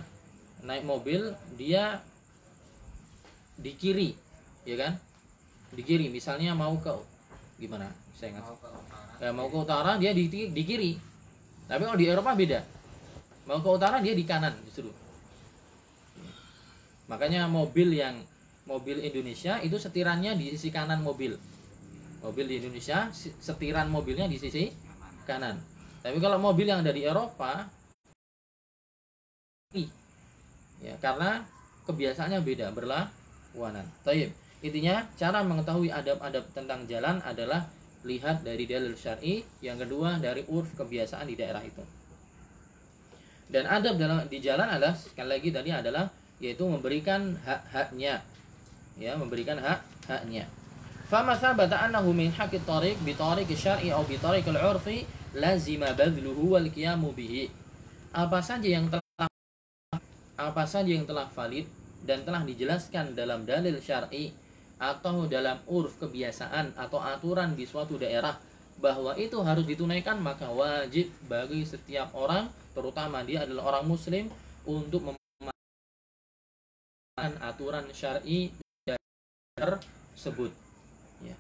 naik 0.63 0.87
mobil 0.87 1.35
dia 1.59 1.99
di 3.59 3.75
kiri 3.75 4.15
ya 4.63 4.79
kan? 4.79 4.95
Di 5.75 5.83
kiri 5.83 6.07
misalnya 6.07 6.55
mau 6.55 6.79
ke 6.79 6.95
gimana? 7.59 7.91
Saya 8.15 8.39
ingat. 8.39 8.55
Ya, 9.19 9.29
mau 9.35 9.51
ke 9.51 9.57
utara 9.59 9.99
dia 9.99 10.15
di, 10.15 10.31
di 10.31 10.63
kiri. 10.63 10.95
Tapi 11.67 11.83
kalau 11.83 11.99
di 11.99 12.07
Eropa 12.07 12.31
beda. 12.31 12.63
Mau 13.43 13.59
ke 13.59 13.69
utara 13.69 13.99
dia 13.99 14.15
di 14.15 14.23
kanan 14.23 14.55
justru. 14.63 14.87
Makanya 17.11 17.51
mobil 17.51 17.91
yang 17.99 18.23
mobil 18.63 19.03
Indonesia 19.03 19.59
itu 19.59 19.75
setirannya 19.75 20.35
di 20.39 20.55
sisi 20.55 20.71
kanan 20.71 21.03
mobil. 21.03 21.35
Mobil 22.23 22.45
di 22.47 22.55
Indonesia 22.63 23.11
setiran 23.15 23.91
mobilnya 23.91 24.31
di 24.31 24.39
sisi 24.39 24.71
kanan. 25.27 25.59
Tapi 26.03 26.19
kalau 26.19 26.39
mobil 26.39 26.67
yang 26.67 26.83
dari 26.83 27.03
Eropa 27.03 27.67
ya 30.83 30.95
karena 30.99 31.43
kebiasaannya 31.87 32.39
beda 32.43 32.71
berlawanan. 32.75 33.87
Taib. 34.03 34.31
Intinya 34.63 35.03
cara 35.19 35.43
mengetahui 35.43 35.91
adab-adab 35.91 36.47
tentang 36.55 36.87
jalan 36.87 37.19
adalah 37.27 37.67
lihat 38.07 38.47
dari 38.47 38.63
dalil 38.63 38.95
syar'i, 38.95 39.43
yang 39.59 39.79
kedua 39.79 40.19
dari 40.19 40.43
urf 40.47 40.75
kebiasaan 40.75 41.27
di 41.27 41.35
daerah 41.35 41.63
itu. 41.63 41.83
Dan 43.51 43.67
adab 43.67 43.99
dalam 43.99 44.23
di 44.31 44.39
jalan 44.39 44.71
adalah 44.71 44.95
sekali 44.95 45.29
lagi 45.35 45.49
tadi 45.51 45.69
adalah 45.71 46.07
yaitu 46.39 46.63
memberikan 46.63 47.35
hak-haknya 47.43 48.23
ya 48.97 49.17
memberikan 49.17 49.57
hak 49.57 49.79
haknya. 50.09 50.45
Fama 51.07 51.37
thabata 51.37 51.77
annahu 51.83 52.09
min 52.15 52.33
haqqi 52.33 52.61
tariq 52.65 52.97
bi 53.05 53.13
tariq 53.13 53.49
syar'i 53.53 53.93
atau 53.93 54.05
bi 54.07 54.17
tariq 54.17 54.49
al-'urfi 54.49 55.05
lazima 55.37 55.93
badluhu 55.93 56.57
wal 56.57 56.67
qiyamu 56.69 57.13
bihi. 57.13 57.49
Apa 58.13 58.41
saja 58.41 58.65
yang 58.65 58.89
telah 58.89 59.29
apa 60.33 60.63
saja 60.65 60.89
yang 60.89 61.05
telah 61.05 61.29
valid 61.29 61.69
dan 62.03 62.25
telah 62.25 62.41
dijelaskan 62.43 63.13
dalam 63.13 63.45
dalil 63.45 63.77
syar'i 63.77 64.33
atau 64.81 65.29
dalam 65.29 65.61
urf 65.69 66.01
kebiasaan 66.01 66.75
atau 66.75 66.99
aturan 66.99 67.55
di 67.55 67.63
suatu 67.63 67.95
daerah 67.95 68.35
bahwa 68.81 69.15
itu 69.15 69.37
harus 69.45 69.63
ditunaikan 69.63 70.19
maka 70.19 70.49
wajib 70.49 71.07
bagi 71.29 71.63
setiap 71.63 72.11
orang 72.17 72.49
terutama 72.73 73.21
dia 73.23 73.45
adalah 73.45 73.77
orang 73.77 73.85
muslim 73.87 74.27
untuk 74.65 75.13
memakai 75.13 75.53
aturan 77.39 77.85
syar'i 77.93 78.49
tersebut. 79.57 80.51
Ya. 81.21 81.35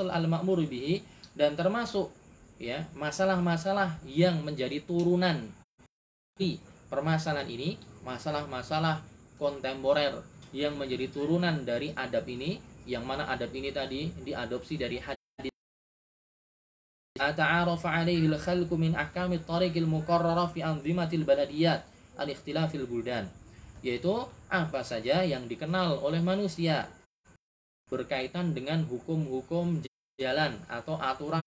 Al-ma'mur 0.00 0.64
bihi 0.64 1.04
dan 1.36 1.54
termasuk 1.54 2.08
ya 2.56 2.88
masalah-masalah 2.96 4.00
yang 4.08 4.40
menjadi 4.42 4.80
turunan. 4.82 5.50
Di 6.40 6.56
permasalahan 6.88 7.46
ini 7.50 7.76
masalah-masalah 8.00 9.04
kontemporer 9.36 10.24
yang 10.56 10.74
menjadi 10.80 11.12
turunan 11.12 11.62
dari 11.62 11.92
adab 11.92 12.24
ini 12.26 12.58
yang 12.88 13.04
mana 13.04 13.28
adab 13.28 13.52
ini 13.52 13.70
tadi 13.70 14.08
diadopsi 14.24 14.80
dari 14.80 14.98
hadis. 14.98 15.20
Ata'arafa 17.20 17.92
alaihi 17.92 18.24
al-khalqu 18.32 18.72
min 18.80 18.96
ahkami 18.96 19.44
tariqil 19.44 19.84
muqarrara 19.84 20.48
fi 20.48 20.64
anzimatil 20.64 21.28
baladiyat 21.28 21.89
al-ikhtilafil 22.20 22.84
buldan 22.84 23.24
yaitu 23.80 24.12
apa 24.52 24.84
saja 24.84 25.24
yang 25.24 25.48
dikenal 25.48 26.04
oleh 26.04 26.20
manusia 26.20 26.84
berkaitan 27.88 28.52
dengan 28.52 28.84
hukum-hukum 28.84 29.80
jalan 30.20 30.52
atau 30.68 31.00
aturan 31.00 31.42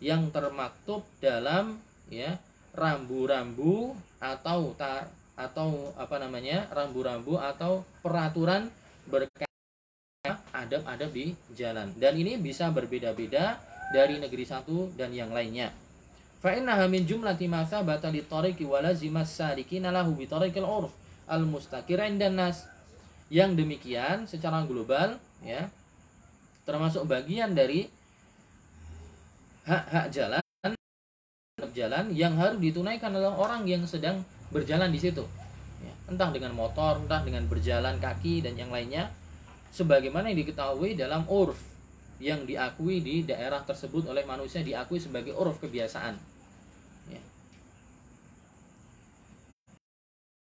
yang 0.00 0.32
termaktub 0.32 1.04
dalam 1.20 1.76
ya 2.08 2.40
rambu-rambu 2.72 3.92
atau 4.16 4.72
ta, 4.74 5.04
atau 5.36 5.92
apa 6.00 6.16
namanya 6.16 6.64
rambu-rambu 6.72 7.36
atau 7.36 7.84
peraturan 8.00 8.72
berkaitan 9.04 10.36
adab-adab 10.56 11.12
di 11.12 11.36
jalan. 11.52 11.92
Dan 12.00 12.16
ini 12.16 12.40
bisa 12.40 12.72
berbeda-beda 12.72 13.60
dari 13.92 14.16
negeri 14.16 14.48
satu 14.48 14.88
dan 14.96 15.12
yang 15.12 15.28
lainnya 15.28 15.68
fa 16.40 16.56
innaha 16.56 16.88
min 16.88 17.04
jumlati 17.04 17.44
ma 17.46 17.68
thabata 17.68 18.08
li 18.08 18.24
tariqi 18.24 18.64
wa 18.64 18.80
lazima 18.80 19.28
salikina 19.28 19.92
lahu 19.92 20.16
bi 20.16 20.24
tariqil 20.24 20.64
urf 20.64 20.92
al 21.28 21.44
mustaqir 21.44 22.00
dan 22.16 22.34
nas. 22.36 22.64
Yang 23.30 23.62
demikian 23.62 24.26
secara 24.26 24.66
global 24.66 25.14
ya 25.46 25.70
termasuk 26.66 27.06
bagian 27.06 27.54
dari 27.54 27.86
hak-hak 29.70 30.10
jalan 30.10 30.42
jalan 31.70 32.10
yang 32.10 32.34
harus 32.34 32.58
ditunaikan 32.58 33.14
oleh 33.14 33.30
orang 33.30 33.62
yang 33.68 33.86
sedang 33.86 34.26
berjalan 34.50 34.90
di 34.90 34.98
situ. 34.98 35.22
Ya, 35.80 35.94
entah 36.10 36.34
dengan 36.34 36.50
motor 36.58 36.98
entah 36.98 37.22
dengan 37.22 37.46
berjalan 37.46 38.02
kaki 38.02 38.42
dan 38.42 38.58
yang 38.58 38.74
lainnya 38.74 39.14
sebagaimana 39.70 40.34
yang 40.34 40.42
diketahui 40.42 40.98
dalam 40.98 41.22
urf 41.30 41.56
yang 42.20 42.44
diakui 42.44 43.00
di 43.00 43.24
daerah 43.24 43.64
tersebut 43.64 44.10
oleh 44.10 44.26
manusia 44.28 44.60
diakui 44.60 45.00
sebagai 45.00 45.32
uruf 45.32 45.56
kebiasaan 45.62 46.29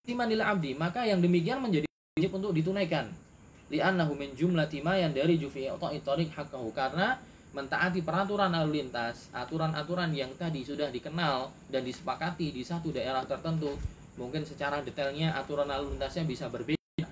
timanil 0.04 0.44
abdi 0.44 0.76
maka 0.76 1.08
yang 1.08 1.24
demikian 1.24 1.64
menjadi 1.64 1.88
wajib 1.88 2.32
untuk 2.36 2.52
ditunaikan. 2.52 3.08
Li'annahu 3.72 4.20
min 4.20 4.36
jumlah 4.36 4.68
tima 4.68 5.00
yang 5.00 5.16
dari 5.16 5.40
jufi 5.40 5.66
tarik 6.04 6.30
hakahu 6.36 6.76
karena 6.76 7.18
mentaati 7.56 8.04
peraturan 8.04 8.52
lalu 8.52 8.84
lintas 8.84 9.32
aturan-aturan 9.32 10.12
yang 10.12 10.30
tadi 10.36 10.68
sudah 10.68 10.92
dikenal 10.92 11.50
dan 11.72 11.82
disepakati 11.88 12.52
di 12.52 12.62
satu 12.62 12.92
daerah 12.92 13.24
tertentu 13.24 13.72
mungkin 14.20 14.44
secara 14.44 14.84
detailnya 14.84 15.34
aturan 15.40 15.72
lalu 15.72 15.96
lintasnya 15.96 16.28
bisa 16.28 16.52
berbeda. 16.52 17.08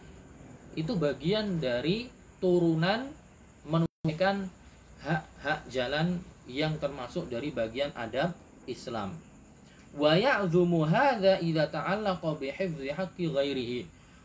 Itu 0.75 0.99
bagian 0.99 1.63
dari 1.63 2.11
turunan 2.43 3.07
menunaikan 3.63 4.51
hak-hak 5.01 5.65
jalan 5.71 6.19
yang 6.45 6.75
termasuk 6.77 7.31
dari 7.31 7.55
bagian 7.55 7.95
adab 7.95 8.35
Islam 8.67 9.30
wa 9.95 10.15
ya'zumu 10.15 10.87
hadza 10.87 11.39
idza 11.43 11.67
ta'allaqa 11.67 12.39
bi 12.39 12.51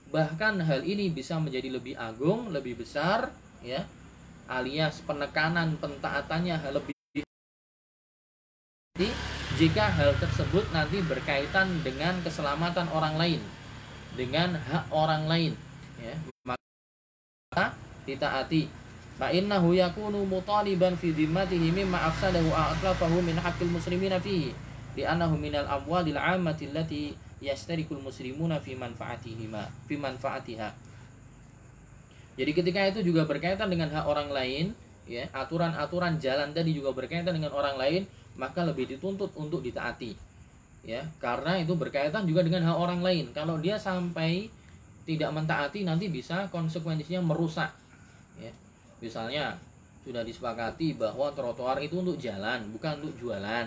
bahkan 0.06 0.62
hal 0.62 0.86
ini 0.86 1.10
bisa 1.10 1.34
menjadi 1.42 1.74
lebih 1.74 1.98
agung 1.98 2.54
lebih 2.54 2.78
besar 2.78 3.34
ya 3.66 3.82
alias 4.46 5.02
penekanan 5.02 5.74
pentaatannya 5.82 6.62
lebih 6.70 6.94
jika 9.56 9.88
hal 9.88 10.12
tersebut 10.20 10.68
nanti 10.72 11.00
berkaitan 11.04 11.80
dengan 11.80 12.16
keselamatan 12.20 12.88
orang 12.92 13.16
lain 13.16 13.40
dengan 14.16 14.56
hak 14.56 14.88
orang 14.92 15.28
lain 15.28 15.52
ya. 16.00 16.14
Maka 16.44 17.76
ditaati. 18.08 18.68
Fa 19.16 19.32
innahu 19.32 19.72
yakunu 19.72 20.28
mutaliban 20.28 20.92
fi 20.92 21.08
dhimmatihi 21.08 21.72
mimma 21.72 22.12
afsadahu 22.12 22.52
a'tlafahu 22.52 23.24
min 23.24 23.40
haqqil 23.40 23.72
muslimina 23.72 24.20
fihi 24.20 24.52
li'annahu 24.96 25.36
minal 25.36 25.68
amwadil 25.68 26.16
ammati 26.16 26.72
allati 26.72 27.12
yastarikul 27.44 28.00
muslimuna 28.00 28.58
fi 28.58 28.72
manfaatihima 28.72 29.68
fi 29.84 29.94
manfaatiha. 30.00 30.68
Jadi 32.36 32.50
ketika 32.52 32.80
itu 32.84 33.12
juga 33.12 33.24
berkaitan 33.24 33.68
dengan 33.68 33.92
hak 33.92 34.04
orang 34.08 34.28
lain 34.32 34.64
ya 35.06 35.24
aturan-aturan 35.32 36.18
jalan 36.18 36.50
tadi 36.50 36.74
juga 36.74 36.90
berkaitan 36.92 37.32
dengan 37.32 37.54
orang 37.54 37.78
lain 37.78 38.02
maka 38.36 38.66
lebih 38.66 38.88
dituntut 38.88 39.32
untuk 39.36 39.60
ditaati 39.64 40.16
ya. 40.84 41.04
Karena 41.20 41.60
itu 41.60 41.76
berkaitan 41.76 42.24
juga 42.24 42.44
dengan 42.44 42.72
hak 42.72 42.76
orang 42.76 43.00
lain. 43.04 43.32
Kalau 43.36 43.60
dia 43.60 43.76
sampai 43.76 44.48
tidak 45.06 45.30
mentaati 45.32 45.86
nanti 45.86 46.10
bisa 46.10 46.48
konsekuensinya 46.48 47.20
merusak 47.20 47.70
ya. 48.40 48.52
Misalnya 49.00 49.56
sudah 50.04 50.22
disepakati 50.22 50.94
bahwa 50.96 51.32
trotoar 51.34 51.82
itu 51.82 51.98
untuk 51.98 52.16
jalan 52.16 52.62
bukan 52.70 53.02
untuk 53.02 53.14
jualan 53.18 53.66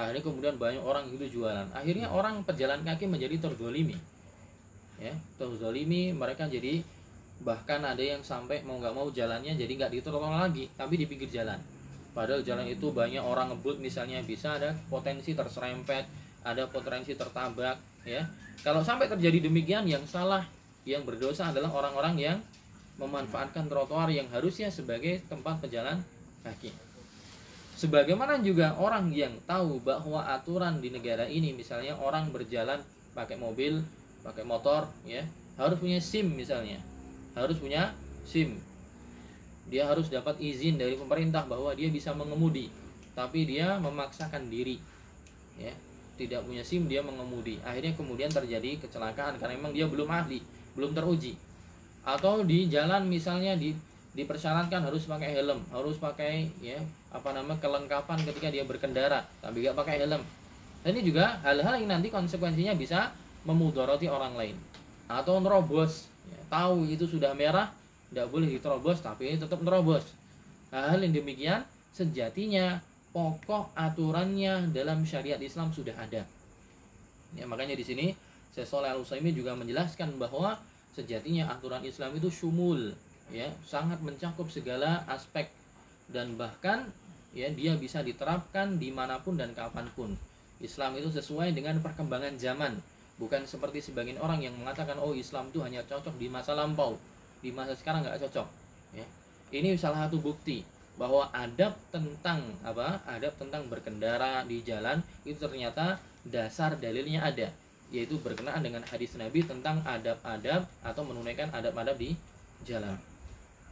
akhirnya 0.00 0.24
kemudian 0.24 0.54
banyak 0.56 0.80
orang 0.80 1.04
itu 1.12 1.40
jualan. 1.40 1.68
Akhirnya 1.76 2.08
orang 2.08 2.40
pejalan 2.46 2.80
kaki 2.80 3.04
menjadi 3.04 3.36
terzolimi. 3.36 3.96
Ya 5.00 5.12
terzolimi 5.36 6.12
mereka 6.16 6.48
jadi 6.48 6.84
bahkan 7.40 7.80
ada 7.84 8.04
yang 8.04 8.20
sampai 8.20 8.60
mau 8.68 8.76
nggak 8.76 8.92
mau 8.92 9.08
jalannya 9.08 9.56
jadi 9.56 9.72
nggak 9.72 9.92
di 9.96 9.98
trotoar 10.04 10.44
lagi 10.44 10.68
tapi 10.76 11.00
di 11.00 11.04
pinggir 11.08 11.28
jalan. 11.28 11.60
Padahal 12.10 12.42
jalan 12.42 12.66
itu 12.66 12.90
banyak 12.90 13.22
orang 13.22 13.54
ngebut 13.54 13.80
misalnya 13.80 14.20
bisa 14.24 14.58
ada 14.58 14.76
potensi 14.90 15.32
terserempet 15.32 16.04
ada 16.44 16.68
potensi 16.68 17.12
tertabrak 17.16 18.04
ya. 18.04 18.24
Kalau 18.60 18.84
sampai 18.84 19.08
terjadi 19.08 19.48
demikian 19.48 19.88
yang 19.88 20.04
salah 20.04 20.44
yang 20.84 21.04
berdosa 21.04 21.48
adalah 21.48 21.72
orang-orang 21.72 22.16
yang 22.16 22.38
memanfaatkan 23.00 23.68
trotoar 23.68 24.12
yang 24.12 24.28
harusnya 24.28 24.68
sebagai 24.68 25.24
tempat 25.28 25.64
pejalan 25.64 26.04
kaki 26.44 26.89
sebagaimana 27.80 28.44
juga 28.44 28.76
orang 28.76 29.08
yang 29.08 29.32
tahu 29.48 29.80
bahwa 29.80 30.20
aturan 30.28 30.84
di 30.84 30.92
negara 30.92 31.24
ini 31.24 31.56
misalnya 31.56 31.96
orang 31.96 32.28
berjalan 32.28 32.84
pakai 33.16 33.40
mobil 33.40 33.80
pakai 34.20 34.44
motor 34.44 34.84
ya 35.08 35.24
harus 35.56 35.80
punya 35.80 35.96
SIM 35.96 36.36
misalnya 36.36 36.76
harus 37.32 37.56
punya 37.56 37.94
SIM. 38.26 38.58
Dia 39.70 39.86
harus 39.86 40.10
dapat 40.10 40.38
izin 40.42 40.78
dari 40.78 40.98
pemerintah 40.98 41.46
bahwa 41.46 41.70
dia 41.78 41.86
bisa 41.86 42.10
mengemudi, 42.10 42.66
tapi 43.14 43.46
dia 43.46 43.78
memaksakan 43.78 44.50
diri. 44.50 44.82
Ya, 45.54 45.70
tidak 46.18 46.42
punya 46.42 46.66
SIM 46.66 46.90
dia 46.90 47.02
mengemudi. 47.06 47.62
Akhirnya 47.62 47.94
kemudian 47.94 48.30
terjadi 48.32 48.82
kecelakaan 48.82 49.38
karena 49.38 49.54
memang 49.54 49.72
dia 49.74 49.86
belum 49.86 50.10
ahli, 50.10 50.42
belum 50.74 50.90
teruji. 50.90 51.38
Atau 52.02 52.42
di 52.42 52.66
jalan 52.66 53.06
misalnya 53.06 53.54
di 53.54 53.76
dipersyaratkan 54.10 54.82
harus 54.82 55.06
pakai 55.06 55.38
helm, 55.38 55.62
harus 55.70 55.94
pakai 56.02 56.50
ya 56.58 56.82
apa 57.10 57.28
nama 57.34 57.58
kelengkapan 57.58 58.18
ketika 58.22 58.48
dia 58.54 58.62
berkendara, 58.62 59.26
tapi 59.42 59.66
gak 59.66 59.74
pakai 59.74 60.02
helm. 60.02 60.22
Dan 60.80 60.90
ini 60.96 61.02
juga 61.12 61.42
hal-hal 61.44 61.82
yang 61.82 61.98
nanti 61.98 62.08
konsekuensinya 62.08 62.72
bisa 62.78 63.12
memudarati 63.44 64.06
orang 64.08 64.34
lain. 64.38 64.56
Atau 65.10 65.42
nerobos. 65.42 66.08
Tahu 66.50 66.86
itu 66.90 67.06
sudah 67.06 67.30
merah 67.34 67.70
tidak 68.10 68.26
boleh 68.26 68.50
diterobos 68.50 68.98
tapi 68.98 69.38
tetap 69.38 69.62
terobos 69.62 70.02
hal 70.74 70.98
yang 70.98 71.14
demikian 71.14 71.62
sejatinya 71.94 72.82
pokok 73.14 73.70
aturannya 73.74 74.70
dalam 74.70 75.02
syariat 75.02 75.38
Islam 75.38 75.74
sudah 75.74 75.94
ada. 75.98 76.22
Ya 77.34 77.46
makanya 77.46 77.78
di 77.78 77.86
sini 77.86 78.06
Syekh 78.50 78.70
al 78.74 79.02
juga 79.30 79.54
menjelaskan 79.54 80.18
bahwa 80.18 80.58
sejatinya 80.94 81.50
aturan 81.50 81.86
Islam 81.86 82.18
itu 82.18 82.30
syumul 82.30 82.94
ya 83.30 83.46
sangat 83.62 84.02
mencakup 84.02 84.50
segala 84.50 85.06
aspek. 85.06 85.50
Dan 86.10 86.34
bahkan 86.34 86.90
ya 87.30 87.48
dia 87.50 87.78
bisa 87.78 88.02
diterapkan 88.02 88.78
di 88.78 88.90
mana 88.90 89.22
pun 89.22 89.38
dan 89.38 89.54
kapan 89.54 89.86
pun. 89.94 90.14
Islam 90.60 90.98
itu 91.00 91.08
sesuai 91.08 91.56
dengan 91.56 91.80
perkembangan 91.80 92.36
zaman 92.36 92.76
bukan 93.16 93.44
seperti 93.44 93.80
sebagian 93.84 94.20
orang 94.20 94.44
yang 94.44 94.56
mengatakan 94.56 94.96
oh 95.00 95.12
Islam 95.12 95.48
itu 95.52 95.60
hanya 95.64 95.84
cocok 95.84 96.16
di 96.16 96.28
masa 96.28 96.56
lampau 96.56 96.96
di 97.40 97.50
masa 97.52 97.72
sekarang 97.76 98.04
nggak 98.04 98.20
cocok. 98.28 98.48
Ya. 98.92 99.06
Ini 99.50 99.74
salah 99.80 100.06
satu 100.06 100.20
bukti 100.20 100.62
bahwa 101.00 101.32
adab 101.32 101.72
tentang 101.88 102.44
apa 102.60 103.00
adab 103.08 103.32
tentang 103.40 103.64
berkendara 103.72 104.44
di 104.44 104.60
jalan 104.60 105.00
itu 105.24 105.40
ternyata 105.40 105.96
dasar 106.28 106.76
dalilnya 106.76 107.24
ada 107.24 107.48
yaitu 107.90 108.20
berkenaan 108.22 108.62
dengan 108.62 108.84
hadis 108.86 109.18
Nabi 109.18 109.42
tentang 109.42 109.82
adab-adab 109.82 110.62
atau 110.84 111.02
menunaikan 111.02 111.50
adab-adab 111.50 111.98
di 111.98 112.14
jalan. 112.62 112.94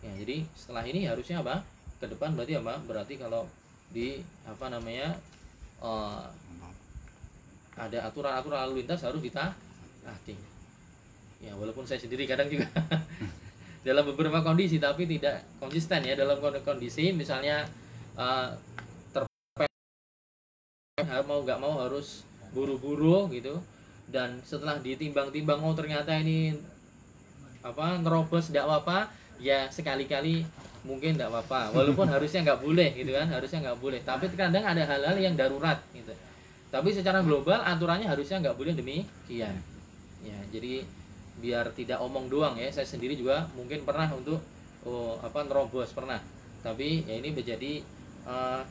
Ya 0.03 0.11
jadi 0.19 0.43
setelah 0.57 0.83
ini 0.89 1.07
harusnya 1.07 1.45
apa 1.45 1.63
ke 1.99 2.07
depan 2.07 2.35
berarti 2.35 2.55
apa? 2.59 2.75
Berarti 2.87 3.15
kalau 3.19 3.47
di 3.91 4.23
apa 4.47 4.67
namanya 4.71 5.19
uh, 5.83 6.23
ada 7.79 7.99
aturan-aturan 8.11 8.67
lalu 8.67 8.83
lintas 8.83 9.07
harus 9.07 9.23
ditaati 9.23 10.35
ya 11.39 11.55
walaupun 11.55 11.87
saya 11.87 12.03
sendiri 12.03 12.27
kadang 12.27 12.51
juga 12.51 12.67
dalam 13.87 14.03
beberapa 14.11 14.43
kondisi 14.43 14.83
tapi 14.83 15.07
tidak 15.07 15.47
konsisten 15.63 16.07
ya 16.07 16.15
dalam 16.19 16.39
kondisi. 16.43 17.15
Misalnya 17.15 17.67
uh, 18.19 18.55
mau 21.27 21.45
nggak 21.45 21.61
mau 21.61 21.83
harus 21.83 22.27
buru-buru 22.55 23.31
gitu. 23.35 23.59
Dan 24.09 24.41
setelah 24.41 24.81
ditimbang-timbang 24.81 25.61
oh 25.61 25.77
ternyata 25.77 26.17
ini 26.17 26.57
apa 27.61 28.01
nerobos 28.01 28.49
tidak 28.49 28.65
apa-apa 28.65 29.13
ya 29.37 29.69
sekali-kali 29.69 30.49
mungkin 30.85 31.19
tidak 31.19 31.31
apa-apa. 31.35 31.75
Walaupun 31.75 32.07
harusnya 32.15 32.45
nggak 32.45 32.61
boleh 32.61 32.89
gitu 32.95 33.11
kan 33.15 33.27
harusnya 33.31 33.59
nggak 33.71 33.79
boleh. 33.79 34.01
Tapi 34.03 34.25
kadang 34.35 34.65
ada 34.65 34.83
hal-hal 34.83 35.17
yang 35.19 35.35
darurat 35.35 35.79
gitu. 35.95 36.13
Tapi 36.69 36.93
secara 36.93 37.25
global 37.25 37.65
aturannya 37.65 38.07
harusnya 38.07 38.45
nggak 38.45 38.57
boleh 38.59 38.77
demikian 38.77 39.57
ya 40.23 40.39
jadi 40.51 40.83
biar 41.39 41.71
tidak 41.75 42.03
omong 42.03 42.27
doang 42.27 42.59
ya. 42.59 42.67
Saya 42.71 42.87
sendiri 42.87 43.15
juga 43.15 43.47
mungkin 43.55 43.87
pernah 43.87 44.11
untuk 44.11 44.43
oh, 44.83 45.19
apa 45.23 45.47
nerobos 45.47 45.95
pernah. 45.95 46.19
Tapi 46.63 47.07
ya 47.07 47.15
ini 47.15 47.31
menjadi 47.31 47.83
uh, 48.27 48.63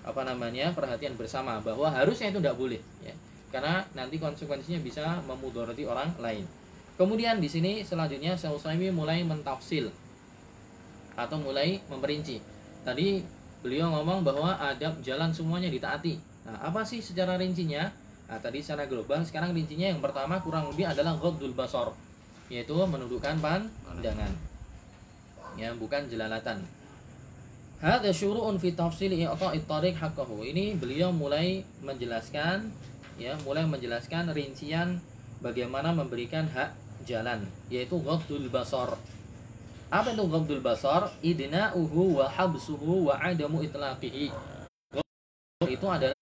apa 0.00 0.22
namanya 0.24 0.72
perhatian 0.72 1.16
bersama 1.16 1.60
bahwa 1.60 1.88
harusnya 1.88 2.28
itu 2.28 2.40
tidak 2.40 2.56
boleh 2.60 2.80
ya. 3.00 3.14
Karena 3.50 3.82
nanti 3.96 4.20
konsekuensinya 4.20 4.78
bisa 4.84 5.18
memudarati 5.24 5.82
orang 5.88 6.12
lain. 6.20 6.44
Kemudian 7.00 7.40
di 7.40 7.48
sini 7.48 7.80
selanjutnya 7.80 8.36
Syaikh 8.36 8.92
mulai 8.92 9.24
mentafsil 9.24 9.88
atau 11.18 11.36
mulai 11.38 11.82
memperinci 11.90 12.42
tadi 12.82 13.22
beliau 13.60 13.92
ngomong 13.92 14.24
bahwa 14.24 14.56
adab 14.56 14.98
jalan 15.04 15.30
semuanya 15.34 15.68
ditaati 15.68 16.30
Nah, 16.46 16.56
apa 16.72 16.80
sih 16.82 17.04
secara 17.04 17.36
rincinya? 17.36 17.86
Nah, 18.30 18.38
tadi 18.38 18.62
secara 18.62 18.86
global, 18.86 19.20
sekarang 19.26 19.52
rincinya 19.52 19.90
yang 19.90 20.00
pertama 20.00 20.38
kurang 20.42 20.70
lebih 20.70 20.86
adalah 20.88 21.18
ghaddul 21.18 21.52
basar, 21.52 21.90
yaitu 22.50 22.74
menundukkan 22.74 23.38
pandangan. 23.42 24.32
Ya, 25.58 25.74
bukan 25.74 26.06
jelalatan. 26.06 26.62
Hadza 27.80 28.12
syuru'un 28.12 28.60
fi 28.60 28.76
tafsil 28.76 29.14
i'ta'i 29.14 29.62
tariq 29.64 29.96
haqqahu. 29.98 30.46
Ini 30.46 30.78
beliau 30.78 31.10
mulai 31.10 31.64
menjelaskan 31.82 32.70
ya, 33.18 33.34
mulai 33.42 33.66
menjelaskan 33.66 34.30
rincian 34.30 35.00
bagaimana 35.42 35.90
memberikan 35.90 36.46
hak 36.50 36.74
jalan, 37.08 37.46
yaitu 37.70 37.98
ghaddul 37.98 38.46
basar. 38.52 38.94
Apa 39.90 40.14
itu 40.14 40.22
ghaddul 40.22 40.62
basar? 40.62 41.10
Idna'uhu 41.18 42.22
wa 42.22 42.30
habsuhu 42.30 43.10
wa 43.10 43.18
adamu 43.18 43.58
itlaqihi. 43.66 44.30
Itu 45.66 45.86
adalah 45.90 46.14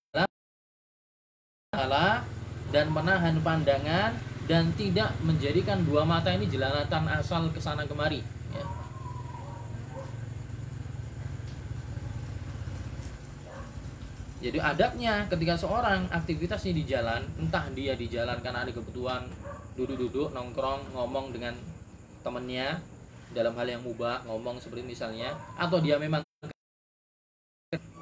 salah 1.76 2.24
dan 2.72 2.88
menahan 2.88 3.36
pandangan 3.44 4.16
dan 4.48 4.72
tidak 4.72 5.12
menjadikan 5.20 5.84
dua 5.84 6.08
mata 6.08 6.32
ini 6.32 6.48
jelalatan 6.48 7.04
asal 7.12 7.52
ke 7.52 7.60
sana 7.60 7.84
kemari 7.84 8.24
ya. 8.56 8.64
Jadi 14.48 14.58
adabnya 14.64 15.28
ketika 15.28 15.60
seorang 15.60 16.08
aktivitasnya 16.08 16.72
di 16.72 16.84
jalan, 16.88 17.20
entah 17.36 17.68
dia 17.76 17.92
di 17.92 18.08
jalan 18.08 18.40
karena 18.40 18.64
ada 18.64 18.72
kebutuhan 18.72 19.28
duduk-duduk, 19.76 20.32
nongkrong, 20.32 20.96
ngomong 20.96 21.36
dengan 21.36 21.52
temennya 22.24 22.80
dalam 23.32 23.52
hal 23.56 23.66
yang 23.68 23.82
mubah, 23.84 24.24
ngomong 24.24 24.60
seperti 24.60 24.84
misalnya, 24.84 25.36
atau 25.60 25.78
dia 25.78 26.00
memang 26.00 26.24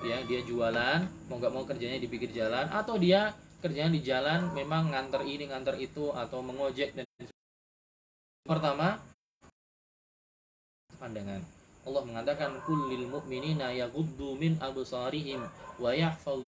ya 0.06 0.22
dia 0.22 0.40
jualan, 0.46 1.02
mau 1.26 1.36
nggak 1.42 1.52
mau 1.52 1.66
kerjanya 1.66 1.98
di 1.98 2.06
pinggir 2.06 2.30
jalan, 2.30 2.70
atau 2.70 2.94
dia 2.94 3.34
kerjaan 3.58 3.90
di 3.90 4.04
jalan 4.04 4.54
memang 4.54 4.94
nganter 4.94 5.26
ini 5.26 5.50
nganter 5.50 5.74
itu 5.82 6.14
atau 6.14 6.38
mengojek 6.44 6.94
dan 6.94 7.06
pertama 8.46 9.02
pandangan. 11.02 11.42
Allah 11.86 12.02
mengatakan 12.02 12.50
kullil 12.66 13.06
mu'minina 13.06 13.70
yaghuddu 13.74 14.34
min 14.38 14.58
absarihim 14.58 15.46
wa 15.78 15.90
yahfazu 15.94 16.46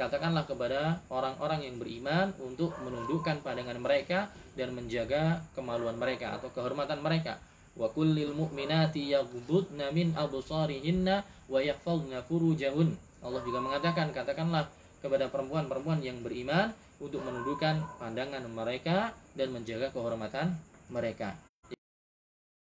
katakanlah 0.00 0.48
kepada 0.48 1.04
orang-orang 1.12 1.68
yang 1.68 1.76
beriman 1.76 2.32
untuk 2.40 2.72
menundukkan 2.80 3.44
pandangan 3.44 3.76
mereka 3.76 4.32
dan 4.56 4.72
menjaga 4.72 5.44
kemaluan 5.52 6.00
mereka 6.00 6.40
atau 6.40 6.48
kehormatan 6.48 7.04
mereka 7.04 7.36
wa 7.76 7.84
kullil 7.92 8.32
mu'minati 8.32 9.12
yaghudduna 9.12 9.92
min 9.92 10.16
absarihinna 10.16 11.20
wa 11.52 11.60
yahfazna 11.60 12.24
furujahun 12.24 12.96
Allah 13.20 13.44
juga 13.44 13.60
mengatakan 13.60 14.16
katakanlah 14.16 14.72
kepada 15.04 15.28
perempuan-perempuan 15.28 16.00
yang 16.00 16.24
beriman 16.24 16.72
untuk 17.00 17.20
menundukkan 17.20 17.84
pandangan 18.00 18.44
mereka 18.48 19.12
dan 19.36 19.52
menjaga 19.52 19.92
kehormatan 19.92 20.56
mereka. 20.92 21.36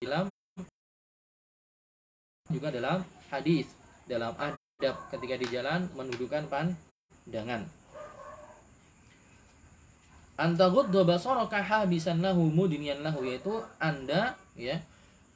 Dalam 0.01 0.29
juga 2.53 2.69
dalam 2.73 3.05
hadis 3.29 3.69
dalam 4.07 4.33
adab 4.39 4.97
ketika 5.13 5.35
di 5.41 5.47
jalan 5.51 5.89
menundukkan 5.97 6.47
pandangan. 7.27 7.67
Antaghuddu 10.37 11.03
basaraka 11.03 11.59
habisan 11.59 12.23
lahu 12.23 12.47
mudinian 12.47 13.03
lahu 13.03 13.27
yaitu 13.27 13.59
Anda 13.83 14.39
ya 14.55 14.79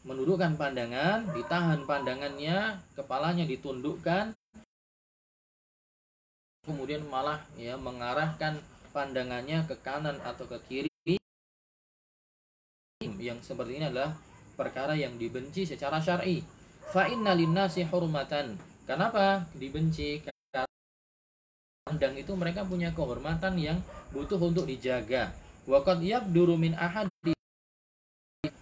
menundukkan 0.07 0.55
pandangan, 0.55 1.35
ditahan 1.35 1.83
pandangannya, 1.85 2.79
kepalanya 2.95 3.45
ditundukkan 3.45 4.33
kemudian 6.61 7.03
malah 7.11 7.43
ya 7.59 7.75
mengarahkan 7.75 8.61
pandangannya 8.95 9.67
ke 9.67 9.75
kanan 9.83 10.21
atau 10.23 10.47
ke 10.47 10.59
kiri. 10.69 11.19
Yang 13.01 13.53
seperti 13.53 13.81
ini 13.81 13.89
adalah 13.89 14.13
perkara 14.55 14.93
yang 14.93 15.17
dibenci 15.17 15.65
secara 15.65 15.99
syar'i. 15.99 16.45
Fa 16.93 17.09
inna 17.09 17.33
linnasi 17.33 17.89
hurmatan. 17.89 18.61
Kenapa 18.85 19.49
dibenci 19.57 20.21
pandang 21.91 22.15
itu 22.15 22.31
mereka 22.39 22.63
punya 22.63 22.95
kehormatan 22.95 23.59
yang 23.59 23.83
butuh 24.15 24.39
untuk 24.39 24.63
dijaga. 24.63 25.35
Waqad 25.67 25.99
yabduru 26.07 26.55
min 26.55 26.79
ahadi 26.79 27.35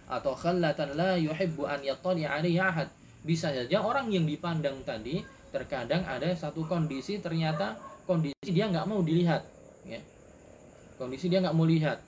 atau 0.09 0.33
khallatan 0.33 0.97
la 0.97 1.13
yuhibbu 1.13 1.69
an 1.69 1.85
yattali 1.85 2.25
alaihi 2.25 2.57
ahad. 2.57 2.89
Bisa 3.21 3.53
saja 3.53 3.85
orang 3.85 4.09
yang 4.09 4.25
dipandang 4.25 4.81
tadi 4.81 5.21
terkadang 5.53 6.01
ada 6.09 6.33
satu 6.33 6.65
kondisi 6.65 7.21
ternyata 7.21 7.77
kondisi 8.09 8.49
dia 8.49 8.65
nggak 8.65 8.89
mau 8.89 9.05
dilihat 9.05 9.45
ya. 9.85 10.01
Kondisi 10.97 11.29
dia 11.29 11.45
nggak 11.45 11.53
mau 11.53 11.69
lihat. 11.69 12.01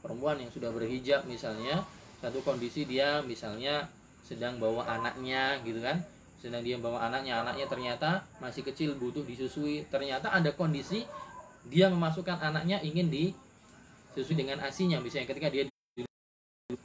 Perempuan 0.00 0.40
yang 0.40 0.48
sudah 0.48 0.72
berhijab 0.72 1.28
misalnya 1.28 1.84
satu 2.24 2.40
kondisi 2.40 2.88
dia 2.88 3.20
misalnya 3.20 3.84
sedang 4.24 4.56
bawa 4.56 4.88
anaknya 4.88 5.60
gitu 5.60 5.84
kan 5.84 6.00
sedang 6.40 6.64
dia 6.64 6.80
bawa 6.80 7.04
anaknya 7.04 7.44
anaknya 7.44 7.68
ternyata 7.68 8.24
masih 8.40 8.64
kecil 8.64 8.96
butuh 8.96 9.20
disusui. 9.28 9.84
Ternyata 9.92 10.32
ada 10.32 10.48
kondisi 10.56 11.04
dia 11.68 11.92
memasukkan 11.92 12.40
anaknya 12.40 12.80
ingin 12.80 13.12
disusui 13.12 14.32
dengan 14.32 14.64
asinya 14.64 14.96
misalnya 15.04 15.28
ketika 15.28 15.52
dia 15.52 15.68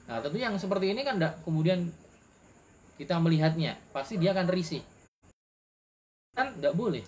nah 0.06 0.18
tentu 0.18 0.38
yang 0.38 0.58
seperti 0.60 0.92
ini 0.92 1.02
kan 1.08 1.16
kemudian 1.48 1.88
kita 3.00 3.16
melihatnya. 3.16 3.80
Pasti 3.96 4.20
dia 4.20 4.36
akan 4.36 4.48
risih. 4.52 4.84
Kan 6.36 6.60
tidak 6.60 6.76
boleh. 6.76 7.08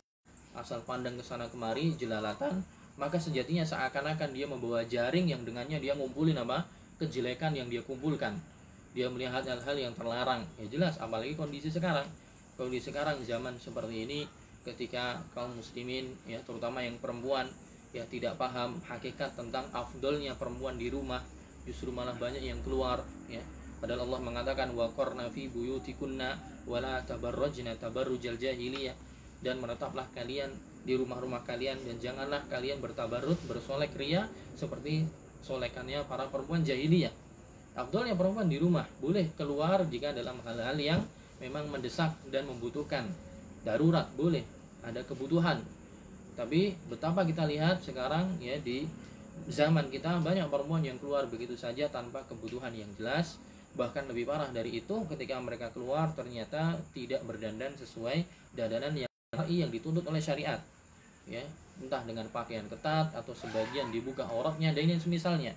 Asal 0.56 0.82
pandang 0.88 1.20
ke 1.20 1.24
sana 1.28 1.52
kemari 1.52 2.00
jelalatan 2.00 2.64
maka 2.98 3.22
sejatinya 3.22 3.62
seakan-akan 3.62 4.34
dia 4.34 4.50
membawa 4.50 4.82
jaring 4.88 5.30
yang 5.30 5.44
dengannya 5.44 5.84
dia 5.84 5.94
ngumpulin 5.94 6.40
apa? 6.40 6.66
Kejelekan 6.98 7.54
yang 7.54 7.68
dia 7.68 7.84
kumpulkan. 7.84 8.40
Dia 8.96 9.12
melihat 9.12 9.46
hal-hal 9.46 9.76
yang 9.78 9.94
terlarang. 9.94 10.48
Ya 10.58 10.66
jelas 10.72 10.96
apalagi 10.98 11.38
kondisi 11.38 11.70
sekarang 11.70 12.08
kondisi 12.58 12.90
sekarang 12.90 13.22
zaman 13.24 13.56
seperti 13.62 14.04
ini 14.10 14.20
ketika 14.66 15.22
kaum 15.32 15.56
muslimin 15.56 16.12
ya 16.28 16.42
terutama 16.44 16.84
yang 16.84 17.00
perempuan 17.00 17.48
ya 17.96 18.04
tidak 18.10 18.36
paham 18.36 18.82
hakikat 18.84 19.32
tentang 19.38 19.70
afdolnya 19.72 20.36
perempuan 20.36 20.76
di 20.76 20.92
rumah 20.92 21.24
justru 21.64 21.92
malah 21.92 22.16
banyak 22.16 22.44
yang 22.44 22.60
keluar 22.64 23.04
ya. 23.28 23.44
Padahal 23.78 24.10
Allah 24.10 24.22
mengatakan 24.26 24.74
wa 24.74 24.90
qarna 24.90 25.30
fi 25.30 25.52
buyutikunna 25.52 26.40
wala 26.66 27.04
tabarrajna 27.06 27.78
tabarrujal 27.78 28.40
jahiliyah. 28.40 28.96
Dan 29.38 29.62
menetaplah 29.62 30.10
kalian 30.18 30.50
di 30.82 30.98
rumah-rumah 30.98 31.46
kalian 31.46 31.78
dan 31.86 32.02
janganlah 32.02 32.42
kalian 32.50 32.82
bertabarut 32.82 33.38
bersolek 33.46 33.94
ria 33.94 34.26
seperti 34.58 35.06
solekannya 35.46 36.02
para 36.10 36.26
perempuan 36.26 36.66
jahiliyah. 36.66 37.14
Abdulnya 37.78 38.18
perempuan 38.18 38.50
di 38.50 38.58
rumah 38.58 38.90
boleh 38.98 39.30
keluar 39.38 39.86
jika 39.86 40.10
dalam 40.10 40.42
hal-hal 40.42 40.74
yang 40.82 41.02
memang 41.38 41.70
mendesak 41.70 42.14
dan 42.34 42.46
membutuhkan. 42.50 43.06
Darurat 43.62 44.08
boleh. 44.18 44.46
Ada 44.86 45.04
kebutuhan. 45.04 45.62
Tapi 46.38 46.78
betapa 46.88 47.26
kita 47.26 47.50
lihat 47.50 47.82
sekarang 47.82 48.38
ya 48.38 48.62
di 48.62 48.86
zaman 49.50 49.90
kita 49.90 50.22
banyak 50.22 50.46
perempuan 50.50 50.86
yang 50.86 50.98
keluar 51.02 51.26
begitu 51.26 51.58
saja 51.58 51.90
tanpa 51.90 52.24
kebutuhan 52.30 52.72
yang 52.74 52.90
jelas. 52.96 53.42
Bahkan 53.74 54.10
lebih 54.10 54.30
parah 54.30 54.50
dari 54.50 54.82
itu 54.82 54.96
ketika 55.10 55.38
mereka 55.42 55.70
keluar 55.74 56.14
ternyata 56.14 56.78
tidak 56.94 57.22
berdandan 57.26 57.74
sesuai 57.78 58.26
dandanan 58.54 58.94
yang 58.94 59.10
yang 59.50 59.70
dituntut 59.74 60.06
oleh 60.06 60.22
syariat. 60.22 60.62
Ya 61.28 61.44
entah 61.78 62.02
dengan 62.02 62.26
pakaian 62.34 62.66
ketat 62.66 63.14
atau 63.14 63.34
sebagian 63.38 63.94
dibuka 63.94 64.26
auratnya 64.26 64.74
dan 64.74 64.90
ini 64.90 64.98
semisalnya. 64.98 65.54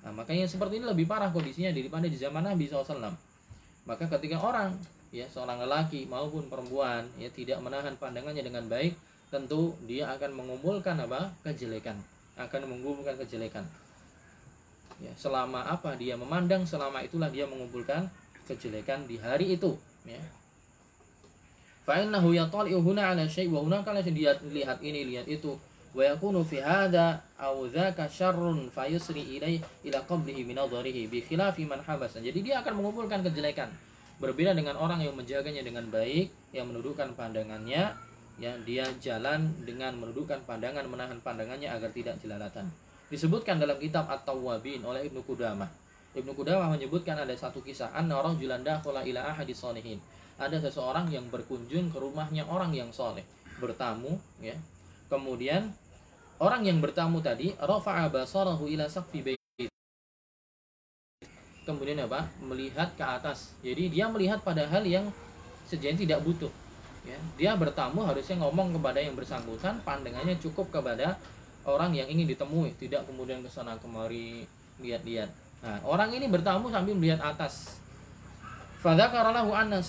Nah 0.00 0.12
makanya 0.16 0.48
seperti 0.48 0.80
ini 0.80 0.88
lebih 0.88 1.04
parah 1.04 1.28
kondisinya 1.28 1.68
daripada 1.68 2.08
di 2.08 2.16
zaman 2.16 2.40
Nabi 2.40 2.64
SAW 2.64 3.12
maka 3.88 4.04
ketika 4.06 4.38
orang 4.40 4.76
ya 5.10 5.26
seorang 5.26 5.58
lelaki 5.66 6.06
maupun 6.06 6.46
perempuan 6.46 7.06
ya 7.18 7.26
tidak 7.34 7.58
menahan 7.58 7.98
pandangannya 7.98 8.46
dengan 8.46 8.66
baik 8.70 8.94
tentu 9.30 9.74
dia 9.86 10.10
akan 10.10 10.34
mengumpulkan 10.34 10.98
apa? 10.98 11.30
Kejelekan. 11.46 11.98
Akan 12.34 12.66
mengumpulkan 12.66 13.14
kejelekan. 13.18 13.62
Ya 15.00 15.10
selama 15.16 15.64
apa 15.66 15.96
dia 15.96 16.18
memandang 16.18 16.66
selama 16.66 17.00
itulah 17.00 17.30
dia 17.30 17.46
mengumpulkan 17.46 18.10
kejelekan 18.44 19.06
di 19.06 19.16
hari 19.18 19.54
itu 19.54 19.78
ya. 20.06 20.20
Fa'innahu 21.86 22.36
yatali'u 22.36 22.84
huna 22.84 23.16
ala 23.16 23.24
syai' 23.24 23.48
wa 23.48 23.64
hunaka 23.64 23.90
la 23.96 24.04
lihat 24.04 24.78
ini 24.84 25.00
lihat 25.10 25.26
itu 25.26 25.56
wa 25.90 26.02
yakunu 26.06 26.46
fi 26.46 26.62
hadha 26.62 27.18
aw 27.34 27.56
dzaka 27.66 28.06
syarrun 28.06 28.70
fayusri 28.70 29.40
ilai 29.40 29.58
ila 29.88 29.98
qablihi 30.06 30.46
min 30.46 30.54
nadharihi 30.60 31.08
bi 31.08 31.24
khilafi 31.24 31.66
man 31.66 31.80
habasa. 31.82 32.20
Jadi 32.20 32.46
dia 32.46 32.60
akan 32.62 32.78
mengumpulkan 32.78 33.24
kejelekan 33.26 33.72
berbeda 34.20 34.52
dengan 34.52 34.76
orang 34.76 35.00
yang 35.00 35.16
menjaganya 35.16 35.64
dengan 35.64 35.88
baik 35.88 36.28
yang 36.52 36.68
menundukkan 36.68 37.16
pandangannya 37.16 37.96
ya 38.40 38.52
dia 38.64 38.84
jalan 39.00 39.52
dengan 39.64 39.96
menundukkan 39.96 40.44
pandangan 40.44 40.84
menahan 40.88 41.18
pandangannya 41.24 41.72
agar 41.72 41.88
tidak 41.92 42.20
jelalatan. 42.20 42.68
Disebutkan 43.08 43.58
dalam 43.58 43.80
kitab 43.80 44.06
At-Tawwabin 44.06 44.84
oleh 44.84 45.08
Ibnu 45.08 45.24
Qudamah. 45.24 45.68
Ibnu 46.14 46.36
Qudamah 46.36 46.70
menyebutkan 46.72 47.18
ada 47.18 47.32
satu 47.34 47.64
kisah 47.64 47.90
anna 47.96 48.20
orang 48.20 48.36
julanda 48.36 48.78
ila 48.84 49.20
ahadi 49.34 49.56
salihin. 49.56 49.98
Ada 50.40 50.56
seseorang 50.68 51.12
yang 51.12 51.28
berkunjung 51.28 51.92
ke 51.92 51.98
rumahnya 52.00 52.48
orang 52.48 52.72
yang 52.72 52.88
soleh 52.92 53.24
bertamu 53.60 54.16
ya. 54.40 54.56
Kemudian 55.12 55.68
orang 56.40 56.64
yang 56.64 56.80
bertamu 56.80 57.20
tadi 57.20 57.52
rafa'a 57.60 58.08
basarahu 58.08 58.64
ila 58.70 58.88
saqfi 58.88 59.39
kemudian 61.64 62.00
apa? 62.04 62.26
Melihat 62.40 62.92
ke 62.96 63.04
atas. 63.04 63.54
Jadi 63.60 63.92
dia 63.92 64.08
melihat 64.08 64.40
pada 64.40 64.64
hal 64.66 64.82
yang 64.84 65.08
sejatinya 65.68 66.02
tidak 66.02 66.20
butuh 66.26 66.52
ya. 67.06 67.18
Dia 67.38 67.52
bertamu 67.56 68.04
harusnya 68.04 68.36
ngomong 68.42 68.76
kepada 68.76 68.98
yang 69.00 69.14
bersangkutan 69.16 69.80
pandangannya 69.86 70.36
cukup 70.42 70.68
kepada 70.68 71.16
orang 71.64 71.94
yang 71.94 72.08
ingin 72.08 72.26
ditemui 72.26 72.74
tidak 72.80 73.04
kemudian 73.06 73.44
ke 73.44 73.50
sana 73.52 73.76
kemari 73.78 74.44
lihat-lihat. 74.80 75.30
Nah 75.60 75.78
orang 75.84 76.10
ini 76.12 76.26
bertamu 76.26 76.72
sambil 76.72 76.96
melihat 76.96 77.20
atas. 77.20 77.78
Anna 78.80 79.84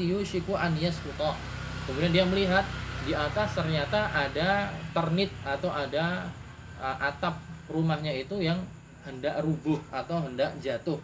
yushiku. 0.00 0.56
Kemudian 1.82 2.12
dia 2.14 2.24
melihat 2.24 2.64
di 3.02 3.12
atas 3.12 3.58
ternyata 3.58 4.08
ada 4.14 4.70
ternit 4.94 5.28
atau 5.42 5.68
ada 5.68 6.30
uh, 6.78 6.96
atap 7.02 7.34
rumahnya 7.66 8.14
itu 8.14 8.38
yang 8.38 8.62
hendak 9.06 9.42
rubuh 9.42 9.78
atau 9.90 10.22
hendak 10.22 10.54
jatuh. 10.62 10.98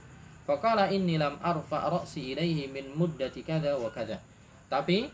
Faqala 0.49 0.89
inni 0.89 1.21
lam 1.21 1.37
arfa 1.45 1.93
ra'si 1.93 2.33
ilaihi 2.33 2.73
min 2.73 2.89
muddati 2.97 3.45
kada 3.45 3.77
wa 3.77 3.93
kada. 3.93 4.17
Tapi 4.73 5.09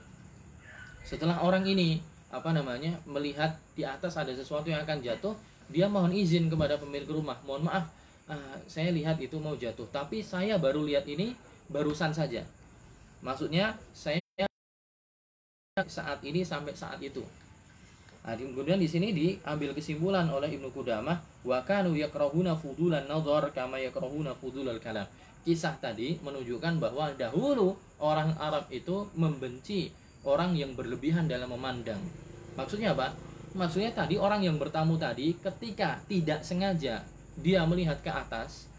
setelah 1.02 1.42
orang 1.42 1.66
ini 1.66 1.98
apa 2.30 2.50
namanya 2.50 2.98
melihat 3.06 3.54
di 3.78 3.86
atas 3.86 4.18
ada 4.18 4.30
sesuatu 4.34 4.70
yang 4.70 4.82
akan 4.82 5.02
jatuh, 5.02 5.34
dia 5.70 5.86
mohon 5.90 6.14
izin 6.14 6.46
kepada 6.50 6.78
pemilik 6.78 7.06
rumah. 7.06 7.38
Mohon 7.46 7.70
maaf, 7.70 7.84
uh, 8.30 8.56
saya 8.66 8.90
lihat 8.90 9.18
itu 9.22 9.38
mau 9.38 9.54
jatuh, 9.54 9.86
tapi 9.90 10.22
saya 10.22 10.58
baru 10.58 10.82
lihat 10.86 11.06
ini 11.06 11.34
barusan 11.70 12.10
saja. 12.10 12.42
Maksudnya 13.22 13.74
saya 13.94 14.20
saat 15.86 16.22
ini 16.22 16.46
sampai 16.46 16.74
saat 16.78 17.02
itu. 17.02 17.22
Nah, 18.24 18.32
kemudian 18.32 18.80
di 18.80 18.88
sini 18.88 19.12
diambil 19.12 19.76
kesimpulan 19.76 20.24
oleh 20.32 20.48
Ibnu 20.48 20.72
Qudamah 20.72 21.44
wa 21.44 21.58
kanu 21.60 21.92
yakrahuna 21.92 22.56
fudulan 22.56 23.04
nadhar 23.04 23.52
kama 23.52 23.76
yakrahuna 23.76 24.32
fudulal 24.32 24.80
kalam. 24.80 25.04
Kisah 25.44 25.76
tadi 25.76 26.16
menunjukkan 26.24 26.80
bahwa 26.80 27.12
dahulu 27.12 27.76
orang 28.00 28.32
Arab 28.40 28.64
itu 28.72 29.12
membenci 29.12 29.92
orang 30.24 30.56
yang 30.56 30.72
berlebihan 30.72 31.28
dalam 31.28 31.52
memandang. 31.52 32.00
Maksudnya 32.56 32.96
apa? 32.96 33.12
Maksudnya 33.52 33.92
tadi 33.92 34.16
orang 34.16 34.40
yang 34.40 34.56
bertamu 34.56 34.96
tadi 34.96 35.36
ketika 35.36 36.00
tidak 36.08 36.40
sengaja 36.40 37.04
dia 37.38 37.60
melihat 37.68 38.00
ke 38.00 38.08
atas 38.08 38.72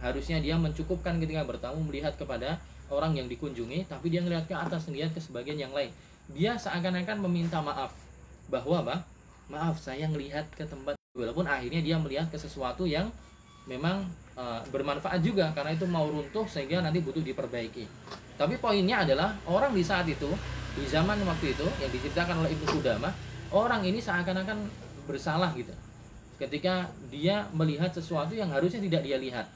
harusnya 0.00 0.40
dia 0.40 0.56
mencukupkan 0.56 1.20
ketika 1.20 1.44
bertamu 1.44 1.84
melihat 1.84 2.16
kepada 2.16 2.56
orang 2.88 3.18
yang 3.18 3.26
dikunjungi 3.26 3.88
tapi 3.90 4.12
dia 4.12 4.22
melihat 4.22 4.46
ke 4.46 4.54
atas 4.54 4.86
melihat 4.88 5.10
ke 5.12 5.20
sebagian 5.20 5.58
yang 5.58 5.72
lain 5.74 5.90
dia 6.32 6.56
seakan-akan 6.56 7.24
meminta 7.24 7.58
maaf 7.60 8.03
bahwa 8.48 8.84
apa? 8.84 8.96
Maaf 9.52 9.76
saya 9.76 10.08
melihat 10.08 10.48
ke 10.56 10.64
tempat 10.64 10.96
walaupun 11.14 11.44
akhirnya 11.44 11.84
dia 11.84 11.96
melihat 12.00 12.26
ke 12.32 12.40
sesuatu 12.40 12.88
yang 12.88 13.12
memang 13.68 14.04
uh, 14.36 14.60
bermanfaat 14.68 15.20
juga 15.20 15.52
karena 15.52 15.72
itu 15.76 15.86
mau 15.88 16.08
runtuh 16.08 16.44
sehingga 16.48 16.80
nanti 16.80 17.00
butuh 17.00 17.20
diperbaiki. 17.20 17.84
Tapi 18.34 18.58
poinnya 18.58 19.06
adalah 19.06 19.36
orang 19.46 19.72
di 19.72 19.84
saat 19.84 20.08
itu 20.10 20.28
di 20.74 20.84
zaman 20.90 21.22
waktu 21.22 21.54
itu 21.54 21.66
yang 21.78 21.90
diceritakan 21.92 22.44
oleh 22.44 22.50
Ibnu 22.56 22.66
Kudama 22.80 23.08
orang 23.54 23.86
ini 23.86 24.02
seakan-akan 24.02 24.58
bersalah 25.06 25.54
gitu. 25.54 25.70
Ketika 26.34 26.90
dia 27.14 27.46
melihat 27.54 27.94
sesuatu 27.94 28.34
yang 28.34 28.50
harusnya 28.50 28.82
tidak 28.82 29.06
dia 29.06 29.16
lihat. 29.22 29.46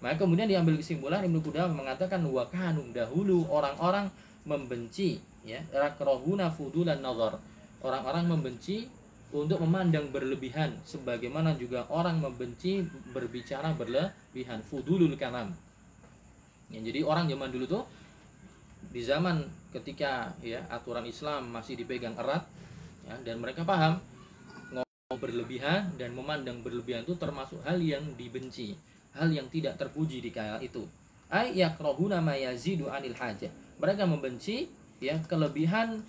Maka 0.00 0.16
kemudian 0.16 0.48
diambil 0.48 0.80
kesimpulan 0.80 1.20
Ibnu 1.20 1.44
Qudamah 1.44 1.76
mengatakan 1.76 2.24
wa 2.24 2.48
kanum 2.48 2.88
dahulu 2.96 3.44
orang-orang 3.52 4.08
membenci 4.48 5.20
ya 5.44 5.60
rakrahuna 5.68 6.48
fudulan 6.48 7.04
nazar. 7.04 7.36
Orang-orang 7.80 8.28
membenci 8.28 8.88
untuk 9.30 9.62
memandang 9.62 10.10
berlebihan 10.10 10.74
sebagaimana 10.82 11.54
juga 11.54 11.86
orang 11.88 12.18
membenci 12.18 12.82
berbicara 13.14 13.72
berlebihan. 13.78 14.60
Fudulul 14.66 15.14
kalam. 15.14 15.54
Ya, 16.70 16.78
jadi 16.82 17.02
orang 17.06 17.30
zaman 17.30 17.50
dulu 17.50 17.66
tuh 17.66 17.84
di 18.90 19.02
zaman 19.02 19.46
ketika 19.70 20.34
ya 20.42 20.66
aturan 20.70 21.06
Islam 21.06 21.52
masih 21.52 21.78
dipegang 21.78 22.16
erat 22.18 22.42
ya, 23.06 23.14
dan 23.22 23.38
mereka 23.38 23.62
paham 23.62 24.02
ngomong 24.72 25.18
berlebihan 25.18 25.94
dan 25.94 26.14
memandang 26.14 26.62
berlebihan 26.62 27.06
itu 27.06 27.14
termasuk 27.18 27.60
hal 27.62 27.78
yang 27.78 28.02
dibenci 28.18 28.74
hal 29.14 29.30
yang 29.30 29.50
tidak 29.50 29.78
terpuji 29.78 30.22
di 30.22 30.30
kala 30.30 30.62
itu. 30.62 30.86
Ay 31.30 31.58
yakrahuna 31.58 32.18
anil 32.22 33.14
hajah. 33.14 33.50
Mereka 33.78 34.02
membenci 34.06 34.66
ya 34.98 35.18
kelebihan 35.26 36.02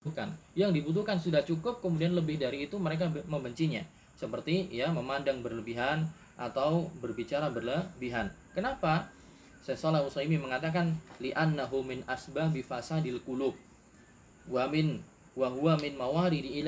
bukan. 0.00 0.32
Yang 0.56 0.80
dibutuhkan 0.80 1.20
sudah 1.20 1.44
cukup 1.44 1.84
kemudian 1.84 2.16
lebih 2.16 2.40
dari 2.40 2.64
itu 2.64 2.76
mereka 2.80 3.08
membencinya. 3.28 3.84
Seperti 4.16 4.68
ya 4.72 4.92
memandang 4.92 5.40
berlebihan 5.40 6.08
atau 6.40 6.88
berbicara 7.00 7.52
berlebihan. 7.52 8.32
Kenapa? 8.56 9.08
Sesalah 9.60 10.00
Usaimi 10.04 10.40
mengatakan 10.40 10.96
li'annahu 11.20 11.84
min 11.84 12.00
asbabi 12.08 12.64
fasadil 12.64 13.20
qulub. 13.24 13.52
Wa 14.48 14.68
min 14.68 15.04
wa 15.36 15.48
huwa 15.52 15.78
min 15.78 15.94
mawaridi 15.94 16.58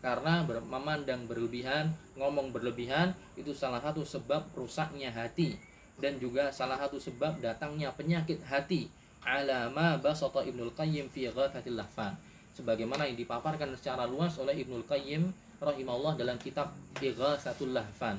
karena 0.00 0.42
memandang 0.46 1.28
berlebihan, 1.28 1.92
ngomong 2.16 2.50
berlebihan 2.54 3.12
itu 3.36 3.52
salah 3.52 3.82
satu 3.82 4.06
sebab 4.06 4.54
rusaknya 4.54 5.10
hati. 5.10 5.58
Dan 5.98 6.22
juga 6.22 6.54
salah 6.54 6.78
satu 6.78 7.02
sebab 7.02 7.42
datangnya 7.42 7.90
penyakit 7.90 8.38
hati. 8.46 8.86
Alama 9.26 9.98
basata 9.98 10.46
Ibnul 10.46 10.70
Qayyim 10.78 11.10
fi 11.10 11.26
Ghafatil 11.26 11.74
Lahfan 11.74 12.14
sebagaimana 12.58 13.06
yang 13.06 13.14
dipaparkan 13.14 13.70
secara 13.78 14.02
luas 14.10 14.34
oleh 14.42 14.58
Ibnul 14.58 14.82
Qayyim 14.90 15.30
rahimahullah 15.62 16.18
dalam 16.18 16.34
kitab 16.42 16.74
Ighatsatul 16.98 17.70
Lahfan. 17.70 18.18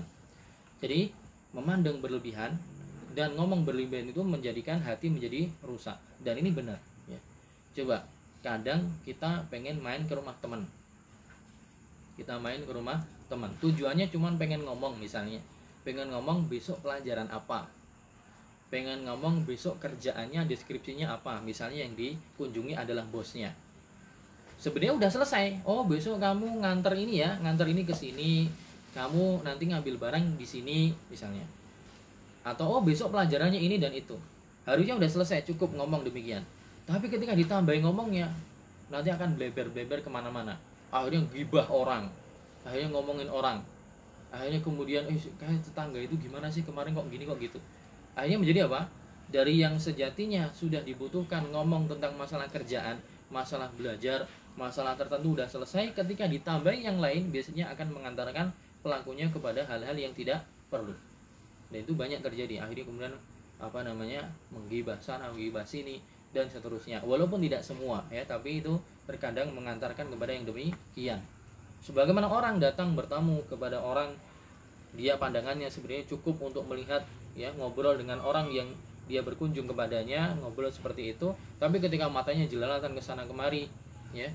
Jadi, 0.79 1.11
memandang 1.51 1.99
berlebihan 1.99 2.55
dan 3.11 3.35
ngomong 3.35 3.67
berlebihan 3.67 4.07
itu 4.07 4.23
menjadikan 4.23 4.79
hati 4.79 5.11
menjadi 5.11 5.51
rusak 5.67 5.99
dan 6.23 6.39
ini 6.39 6.55
benar 6.55 6.79
ya. 7.09 7.19
Coba 7.75 8.07
kadang 8.39 8.87
kita 9.03 9.43
pengen 9.51 9.83
main 9.83 10.07
ke 10.07 10.15
rumah 10.15 10.31
teman. 10.39 10.63
Kita 12.15 12.39
main 12.39 12.63
ke 12.63 12.71
rumah 12.71 13.03
teman. 13.27 13.51
Tujuannya 13.59 14.07
cuma 14.07 14.31
pengen 14.39 14.63
ngomong 14.63 14.95
misalnya. 15.01 15.43
Pengen 15.83 16.15
ngomong 16.15 16.47
besok 16.47 16.79
pelajaran 16.85 17.27
apa. 17.27 17.67
Pengen 18.69 19.03
ngomong 19.09 19.49
besok 19.49 19.81
kerjaannya, 19.81 20.45
deskripsinya 20.45 21.17
apa. 21.17 21.41
Misalnya 21.41 21.87
yang 21.87 21.97
dikunjungi 21.97 22.77
adalah 22.77 23.07
bosnya 23.09 23.55
sebenarnya 24.59 24.93
udah 24.99 25.09
selesai. 25.09 25.63
Oh 25.63 25.87
besok 25.87 26.19
kamu 26.19 26.59
nganter 26.61 26.93
ini 26.99 27.23
ya 27.23 27.39
nganter 27.39 27.71
ini 27.71 27.87
ke 27.87 27.95
sini. 27.95 28.51
Kamu 28.91 29.47
nanti 29.47 29.71
ngambil 29.71 29.95
barang 29.95 30.35
di 30.35 30.43
sini 30.43 30.91
misalnya. 31.07 31.47
Atau 32.43 32.67
oh 32.67 32.81
besok 32.83 33.15
pelajarannya 33.15 33.57
ini 33.57 33.79
dan 33.79 33.95
itu. 33.95 34.19
Harusnya 34.67 34.99
udah 34.99 35.09
selesai 35.09 35.47
cukup 35.47 35.73
ngomong 35.79 36.03
demikian. 36.03 36.43
Tapi 36.83 37.07
ketika 37.07 37.33
ditambahin 37.33 37.87
ngomongnya 37.87 38.27
nanti 38.91 39.09
akan 39.09 39.39
bleber-bleber 39.39 40.03
ke 40.03 40.09
mana-mana. 40.11 40.59
Akhirnya 40.91 41.23
gibah 41.31 41.65
orang. 41.71 42.11
Akhirnya 42.67 42.91
ngomongin 42.91 43.31
orang. 43.31 43.63
Akhirnya 44.29 44.61
kemudian 44.61 45.07
eh 45.09 45.17
kayak 45.39 45.63
tetangga 45.63 45.97
itu 45.97 46.13
gimana 46.19 46.51
sih 46.51 46.61
kemarin 46.61 46.93
kok 46.93 47.07
gini 47.07 47.23
kok 47.25 47.39
gitu? 47.39 47.57
Akhirnya 48.17 48.37
menjadi 48.41 48.59
apa? 48.67 48.89
Dari 49.29 49.61
yang 49.61 49.77
sejatinya 49.77 50.49
sudah 50.49 50.81
dibutuhkan 50.81 51.45
ngomong 51.53 51.85
tentang 51.85 52.17
masalah 52.17 52.49
kerjaan 52.49 52.97
masalah 53.29 53.69
belajar 53.77 54.25
masalah 54.59 54.99
tertentu 54.99 55.39
sudah 55.39 55.47
selesai 55.47 55.95
ketika 55.95 56.27
ditambah 56.27 56.75
yang 56.75 56.99
lain 56.99 57.31
biasanya 57.31 57.71
akan 57.71 57.95
mengantarkan 57.95 58.51
pelakunya 58.83 59.31
kepada 59.31 59.63
hal-hal 59.63 59.95
yang 59.95 60.11
tidak 60.11 60.43
perlu. 60.67 60.91
Dan 61.71 61.87
itu 61.87 61.95
banyak 61.95 62.19
terjadi. 62.19 62.67
Akhirnya 62.67 62.83
kemudian 62.83 63.13
apa 63.59 63.79
namanya 63.83 64.27
menggibah 64.51 64.99
sana 64.99 65.31
menggibah 65.31 65.63
sini 65.63 66.03
dan 66.35 66.51
seterusnya. 66.51 66.99
Walaupun 67.07 67.39
tidak 67.39 67.63
semua 67.63 68.03
ya 68.11 68.27
tapi 68.27 68.59
itu 68.59 68.75
terkadang 69.07 69.55
mengantarkan 69.55 70.11
kepada 70.11 70.31
yang 70.35 70.43
demikian. 70.43 71.23
Sebagaimana 71.79 72.27
orang 72.27 72.59
datang 72.59 72.91
bertamu 72.99 73.39
kepada 73.47 73.79
orang 73.79 74.11
dia 74.91 75.15
pandangannya 75.15 75.71
sebenarnya 75.71 76.11
cukup 76.11 76.35
untuk 76.43 76.67
melihat 76.67 77.07
ya 77.37 77.55
ngobrol 77.55 77.95
dengan 77.95 78.19
orang 78.19 78.51
yang 78.51 78.67
dia 79.07 79.23
berkunjung 79.23 79.65
kepadanya 79.71 80.35
ngobrol 80.43 80.69
seperti 80.69 81.15
itu. 81.15 81.31
Tapi 81.57 81.79
ketika 81.79 82.11
matanya 82.11 82.45
jelalatan 82.45 82.91
ke 82.93 83.01
sana 83.01 83.23
kemari 83.23 83.71
ya 84.11 84.29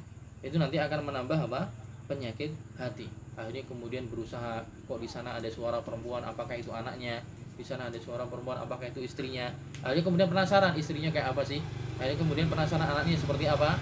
itu 0.44 0.60
nanti 0.60 0.76
akan 0.76 1.08
menambah 1.08 1.48
apa? 1.48 1.72
Penyakit 2.04 2.52
hati. 2.76 3.08
Akhirnya 3.32 3.64
kemudian 3.64 4.04
berusaha 4.12 4.60
kok 4.60 4.98
di 5.00 5.08
sana 5.08 5.40
ada 5.40 5.48
suara 5.48 5.80
perempuan 5.80 6.20
apakah 6.20 6.52
itu 6.52 6.68
anaknya? 6.68 7.24
Di 7.56 7.64
sana 7.64 7.88
ada 7.88 7.96
suara 7.96 8.28
perempuan 8.28 8.60
apakah 8.60 8.92
itu 8.92 9.00
istrinya? 9.00 9.48
Akhirnya 9.80 10.04
kemudian 10.04 10.28
penasaran 10.28 10.76
istrinya 10.76 11.08
kayak 11.08 11.32
apa 11.32 11.42
sih? 11.48 11.64
Akhirnya 11.96 12.20
kemudian 12.20 12.46
penasaran 12.52 12.84
anaknya 12.84 13.16
seperti 13.16 13.48
apa? 13.48 13.80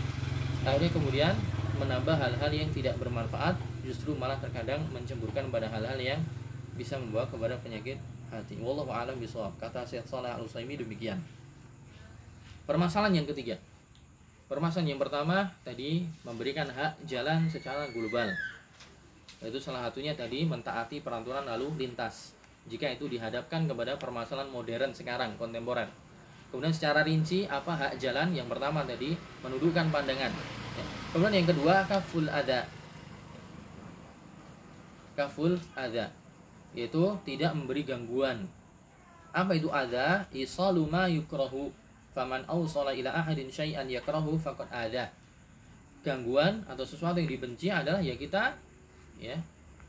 Akhirnya 0.63 0.91
kemudian 0.95 1.35
menambah 1.83 2.15
hal-hal 2.15 2.51
yang 2.55 2.71
tidak 2.71 2.95
bermanfaat 3.03 3.59
justru 3.83 4.15
malah 4.15 4.39
terkadang 4.39 4.87
mencemburkan 4.95 5.51
pada 5.51 5.67
hal-hal 5.67 5.99
yang 5.99 6.21
bisa 6.79 6.95
membawa 6.95 7.27
kepada 7.27 7.59
penyakit 7.59 7.99
hati. 8.31 8.55
Wallahu 8.63 8.89
a'lam 8.95 9.19
bishawab. 9.19 9.51
Kata 9.59 9.83
Syekh 9.83 10.07
Saleh 10.07 10.31
Al-Utsaimin 10.31 10.79
demikian. 10.79 11.19
Permasalahan 12.63 13.19
yang 13.19 13.27
ketiga 13.27 13.59
Permasalahan 14.53 14.93
yang 14.93 15.01
pertama 15.01 15.49
tadi 15.65 16.05
memberikan 16.29 16.69
hak 16.69 17.09
jalan 17.09 17.49
secara 17.49 17.89
global. 17.89 18.29
Itu 19.41 19.57
salah 19.57 19.89
satunya 19.89 20.13
tadi 20.13 20.45
mentaati 20.45 21.01
peraturan 21.01 21.49
lalu 21.49 21.73
lintas. 21.81 22.37
Jika 22.69 22.93
itu 22.93 23.09
dihadapkan 23.09 23.65
kepada 23.65 23.97
permasalahan 23.97 24.53
modern 24.53 24.93
sekarang 24.93 25.41
kontemporer. 25.41 25.89
Kemudian 26.53 26.69
secara 26.69 27.01
rinci 27.01 27.49
apa 27.49 27.73
hak 27.73 27.93
jalan? 27.97 28.37
Yang 28.37 28.53
pertama 28.53 28.85
tadi 28.85 29.17
menundukkan 29.41 29.89
pandangan. 29.89 30.33
Ya. 30.77 30.85
Kemudian 31.17 31.35
yang 31.41 31.49
kedua 31.49 31.89
kaful 31.89 32.29
ada. 32.29 32.69
Kaful 35.17 35.57
ada 35.73 36.13
yaitu 36.77 37.01
tidak 37.25 37.57
memberi 37.57 37.89
gangguan. 37.89 38.45
Apa 39.33 39.57
itu 39.57 39.73
ada? 39.73 40.29
Isaluma 40.29 41.09
yukrohu 41.09 41.73
faman 42.13 42.45
awsala 42.49 42.93
ila 42.93 43.11
ahadin 43.13 43.49
syai'an 43.49 43.89
yakrahu 43.89 44.37
faqad 44.37 44.69
ada. 44.69 45.09
Gangguan 46.05 46.65
atau 46.69 46.85
sesuatu 46.85 47.19
yang 47.19 47.31
dibenci 47.31 47.71
adalah 47.73 48.03
ya 48.03 48.15
kita 48.19 48.53
ya 49.23 49.39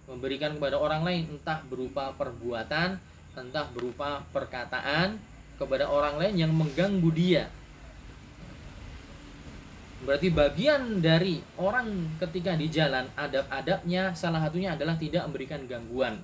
memberikan 0.07 0.55
kepada 0.55 0.77
orang 0.77 1.01
lain 1.03 1.39
entah 1.39 1.63
berupa 1.65 2.13
perbuatan 2.13 2.99
entah 3.33 3.65
berupa 3.73 4.21
perkataan 4.29 5.17
kepada 5.57 5.89
orang 5.89 6.21
lain 6.21 6.36
yang 6.47 6.51
mengganggu 6.53 7.09
dia. 7.13 7.49
Berarti 10.03 10.29
bagian 10.36 10.99
dari 10.99 11.39
orang 11.55 12.19
ketika 12.19 12.59
di 12.59 12.67
jalan 12.67 13.07
adab-adabnya 13.15 14.12
salah 14.13 14.43
satunya 14.43 14.75
adalah 14.75 14.99
tidak 14.99 15.23
memberikan 15.25 15.63
gangguan. 15.63 16.19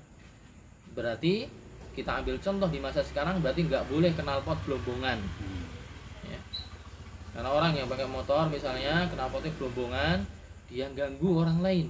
Berarti 0.91 1.47
kita 1.95 2.19
ambil 2.21 2.37
contoh 2.37 2.69
di 2.69 2.79
masa 2.83 3.01
sekarang 3.01 3.39
berarti 3.39 3.65
nggak 3.65 3.87
boleh 3.89 4.11
kenal 4.13 4.43
pot 4.43 4.59
gelombongan 4.67 5.19
karena 7.39 7.55
orang 7.55 7.71
yang 7.71 7.87
pakai 7.87 8.03
motor 8.03 8.51
misalnya 8.51 9.07
knalpotnya 9.15 9.55
gelombongan 9.55 10.27
dia 10.67 10.91
ganggu 10.91 11.39
orang 11.39 11.63
lain. 11.63 11.87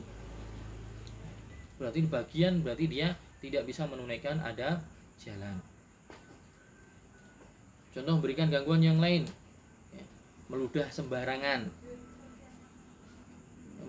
Berarti 1.82 2.06
bagian 2.06 2.62
berarti 2.62 2.86
dia 2.86 3.18
tidak 3.42 3.66
bisa 3.66 3.90
menunaikan 3.90 4.38
ada 4.46 4.78
jalan. 5.18 5.58
Contoh 7.90 8.22
berikan 8.22 8.54
gangguan 8.54 8.86
yang 8.86 9.02
lain. 9.02 9.26
Ya, 9.90 10.06
meludah 10.54 10.86
sembarangan. 10.94 11.66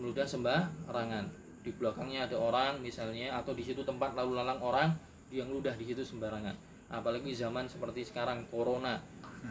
Meludah 0.00 0.24
sembarangan. 0.24 1.28
Di 1.60 1.76
belakangnya 1.76 2.24
ada 2.24 2.40
orang 2.40 2.80
misalnya 2.80 3.36
atau 3.36 3.52
di 3.52 3.68
situ 3.68 3.84
tempat 3.84 4.16
lalu 4.16 4.40
lalang 4.40 4.64
orang 4.64 4.96
yang 5.28 5.52
ludah 5.52 5.76
di 5.76 5.92
situ 5.92 6.08
sembarangan 6.08 6.69
apalagi 6.90 7.32
zaman 7.32 7.70
seperti 7.70 8.04
sekarang 8.04 8.44
corona 8.50 8.98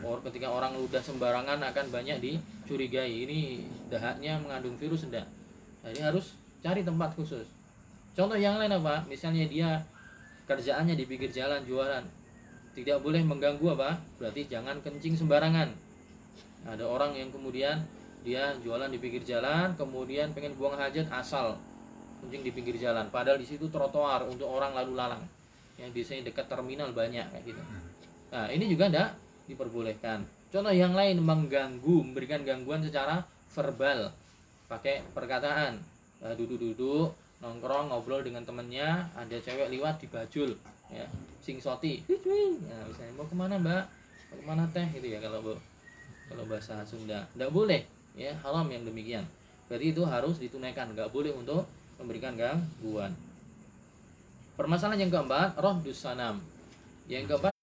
Or 0.06 0.22
ketika 0.22 0.48
orang 0.54 0.78
ludah 0.78 1.02
sembarangan 1.02 1.60
akan 1.60 1.86
banyak 1.90 2.22
dicurigai 2.22 3.10
ini 3.10 3.66
dahaknya 3.90 4.38
mengandung 4.38 4.78
virus 4.78 5.04
enggak. 5.10 5.26
Jadi 5.82 6.00
harus 6.06 6.38
cari 6.62 6.86
tempat 6.86 7.18
khusus. 7.18 7.50
Contoh 8.14 8.38
yang 8.38 8.62
lain 8.62 8.70
apa? 8.78 9.04
Misalnya 9.10 9.50
dia 9.50 9.82
kerjaannya 10.46 10.94
di 10.94 11.06
pinggir 11.10 11.34
jalan 11.34 11.66
jualan. 11.66 12.06
Tidak 12.78 13.02
boleh 13.02 13.26
mengganggu 13.26 13.66
apa? 13.76 13.98
Berarti 14.22 14.46
jangan 14.46 14.78
kencing 14.86 15.18
sembarangan. 15.18 15.74
Ada 16.70 16.86
orang 16.86 17.18
yang 17.18 17.34
kemudian 17.34 17.82
dia 18.22 18.54
jualan 18.62 18.92
di 18.92 19.00
pinggir 19.02 19.26
jalan, 19.26 19.74
kemudian 19.74 20.32
pengen 20.38 20.54
buang 20.54 20.78
hajat 20.78 21.10
asal 21.10 21.58
kencing 22.22 22.46
di 22.46 22.52
pinggir 22.54 22.78
jalan. 22.78 23.10
Padahal 23.10 23.42
di 23.42 23.48
situ 23.48 23.68
trotoar 23.74 24.28
untuk 24.30 24.48
orang 24.48 24.76
lalu 24.78 24.94
lalang. 24.94 25.24
Yang 25.80 25.90
biasanya 25.96 26.22
dekat 26.28 26.46
terminal 26.52 26.92
banyak 26.92 27.24
kayak 27.32 27.44
gitu. 27.48 27.62
Nah, 28.30 28.48
ini 28.52 28.68
juga 28.68 28.92
enggak 28.92 29.10
diperbolehkan. 29.48 30.28
Contoh 30.52 30.74
yang 30.76 30.94
lain 30.94 31.24
mengganggu, 31.24 31.98
memberikan 32.04 32.44
gangguan 32.44 32.84
secara 32.84 33.24
verbal, 33.56 34.12
pakai 34.68 35.02
perkataan. 35.16 35.80
eh, 36.20 36.36
duduk-duduk 36.36 37.16
nongkrong 37.40 37.96
ngobrol 37.96 38.20
dengan 38.20 38.44
temennya 38.44 39.08
ada 39.16 39.40
cewek 39.40 39.72
liwat 39.72 40.04
dibajul 40.04 40.52
ya. 40.92 41.08
Sing 41.40 41.64
soti. 41.64 42.04
Nah, 42.04 42.84
misalnya 42.92 43.14
mau 43.16 43.24
ke 43.24 43.36
mana 43.40 43.56
mbak? 43.56 43.88
Mau 44.28 44.36
ke 44.36 44.44
mana 44.44 44.64
teh? 44.68 44.84
Gitu 44.92 45.16
ya 45.16 45.24
kalau 45.24 45.40
bu 45.40 45.56
kalau 46.28 46.44
bahasa 46.44 46.84
Sunda. 46.84 47.24
Tidak 47.32 47.48
boleh 47.56 47.88
ya. 48.20 48.36
Haram 48.44 48.68
yang 48.68 48.84
demikian. 48.84 49.24
Berarti 49.72 49.96
itu 49.96 50.04
harus 50.04 50.36
ditunaikan. 50.44 50.92
Nggak 50.92 51.16
boleh 51.16 51.32
untuk 51.32 51.64
memberikan 51.96 52.36
gangguan 52.36 53.16
permasalahan 54.60 55.08
yang 55.08 55.12
keempat 55.16 55.56
roh 55.56 55.80
sanam 55.96 56.44
yang 57.08 57.24
keempat 57.24 57.56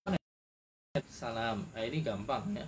salam. 1.13 1.61
Nah 1.77 1.83
ini 1.85 2.01
gampang 2.01 2.45
ya. 2.57 2.67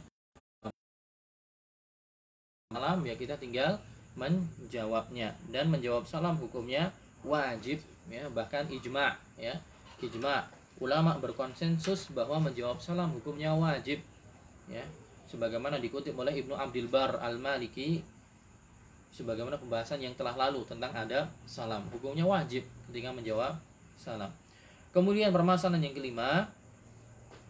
Salam 2.69 3.01
ya 3.09 3.17
kita 3.17 3.41
tinggal 3.41 3.81
menjawabnya. 4.13 5.33
Dan 5.49 5.73
menjawab 5.73 6.05
salam 6.05 6.37
hukumnya 6.37 6.93
wajib 7.25 7.81
ya. 8.13 8.29
Bahkan 8.29 8.69
ijma 8.69 9.17
ya. 9.41 9.57
Ijma. 10.05 10.45
Ulama 10.79 11.19
berkonsensus 11.19 12.13
bahwa 12.13 12.53
menjawab 12.53 12.85
salam 12.85 13.11
hukumnya 13.17 13.57
wajib 13.57 14.05
ya. 14.69 14.85
Sebagaimana 15.29 15.77
dikutip 15.81 16.17
oleh 16.17 16.37
Ibnu 16.41 16.57
Abdul 16.57 16.89
Bar 16.89 17.21
Al-Maliki 17.21 18.01
sebagaimana 19.13 19.57
pembahasan 19.57 20.05
yang 20.05 20.13
telah 20.17 20.37
lalu 20.37 20.65
tentang 20.69 20.93
adab 20.93 21.29
salam. 21.49 21.85
Hukumnya 21.93 22.25
wajib 22.25 22.65
ketika 22.89 23.13
menjawab 23.13 23.57
salam. 23.99 24.31
Kemudian 24.95 25.35
permasalahan 25.35 25.85
yang 25.85 25.97
kelima 25.99 26.49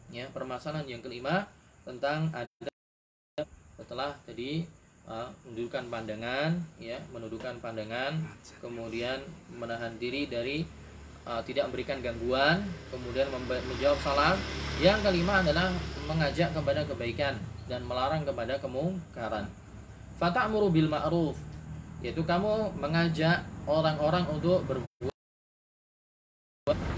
ya 0.09 0.25
permasalahan 0.33 0.89
yang 0.89 1.05
kelima 1.05 1.45
tentang 1.85 2.33
adab 2.33 3.47
setelah 3.77 4.17
tadi 4.25 4.65
uh, 5.05 5.29
menundukkan 5.45 5.85
pandangan 5.93 6.51
ya 6.81 6.97
menundukkan 7.13 7.61
pandangan 7.61 8.17
kemudian 8.59 9.21
menahan 9.53 9.93
diri 10.01 10.25
dari 10.25 10.65
uh, 11.29 11.45
tidak 11.45 11.69
memberikan 11.69 12.01
gangguan 12.01 12.65
kemudian 12.89 13.29
menjawab 13.45 14.01
salam. 14.01 14.37
Yang 14.81 15.11
kelima 15.11 15.43
adalah 15.45 15.75
mengajak 16.09 16.55
kepada 16.55 16.87
kebaikan 16.87 17.35
dan 17.69 17.85
melarang 17.85 18.25
kepada 18.25 18.57
kemungkaran. 18.63 19.51
Fata'muru 20.19 20.73
bil 20.73 20.89
ma'ruf 20.89 21.37
yaitu 21.99 22.23
kamu 22.23 22.71
mengajak 22.79 23.43
orang-orang 23.67 24.23
untuk 24.31 24.63
berbuat 24.71 25.11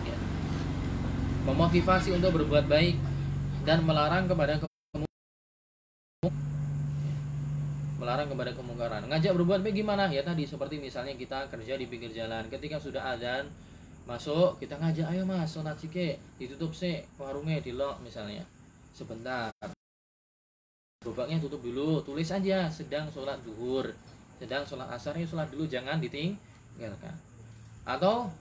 ya, 0.05 0.17
memotivasi 1.51 2.15
untuk 2.15 2.39
berbuat 2.39 2.71
baik 2.71 2.95
dan 3.67 3.83
melarang 3.83 4.31
kepada 4.31 4.63
melarang 8.01 8.33
kepada 8.33 8.51
kemungkaran. 8.57 9.03
Ngajak 9.11 9.33
berbuat 9.37 9.61
baik 9.61 9.83
gimana? 9.83 10.09
Ya 10.09 10.25
tadi 10.25 10.47
seperti 10.49 10.81
misalnya 10.81 11.19
kita 11.19 11.51
kerja 11.51 11.75
di 11.77 11.85
pinggir 11.91 12.15
jalan. 12.15 12.47
Ketika 12.49 12.81
sudah 12.81 13.13
adzan 13.13 13.51
masuk 14.09 14.57
kita 14.59 14.81
ngajak 14.81 15.07
ayo 15.13 15.23
mas 15.29 15.53
sholat 15.53 15.77
cike 15.77 16.19
ditutup 16.41 16.73
sih 16.73 17.05
warungnya 17.21 17.61
di 17.61 17.75
lock 17.75 18.01
misalnya. 18.01 18.47
Sebentar. 18.95 19.53
Gerobaknya 21.03 21.41
tutup 21.43 21.61
dulu 21.61 22.01
tulis 22.07 22.29
aja 22.31 22.69
sedang 22.69 23.09
sholat 23.13 23.41
duhur 23.41 23.93
sedang 24.41 24.65
sholat 24.65 24.89
asar 24.97 25.17
ya 25.21 25.29
sholat 25.29 25.53
dulu 25.53 25.69
jangan 25.69 26.01
ditinggalkan. 26.01 27.13
Atau 27.85 28.33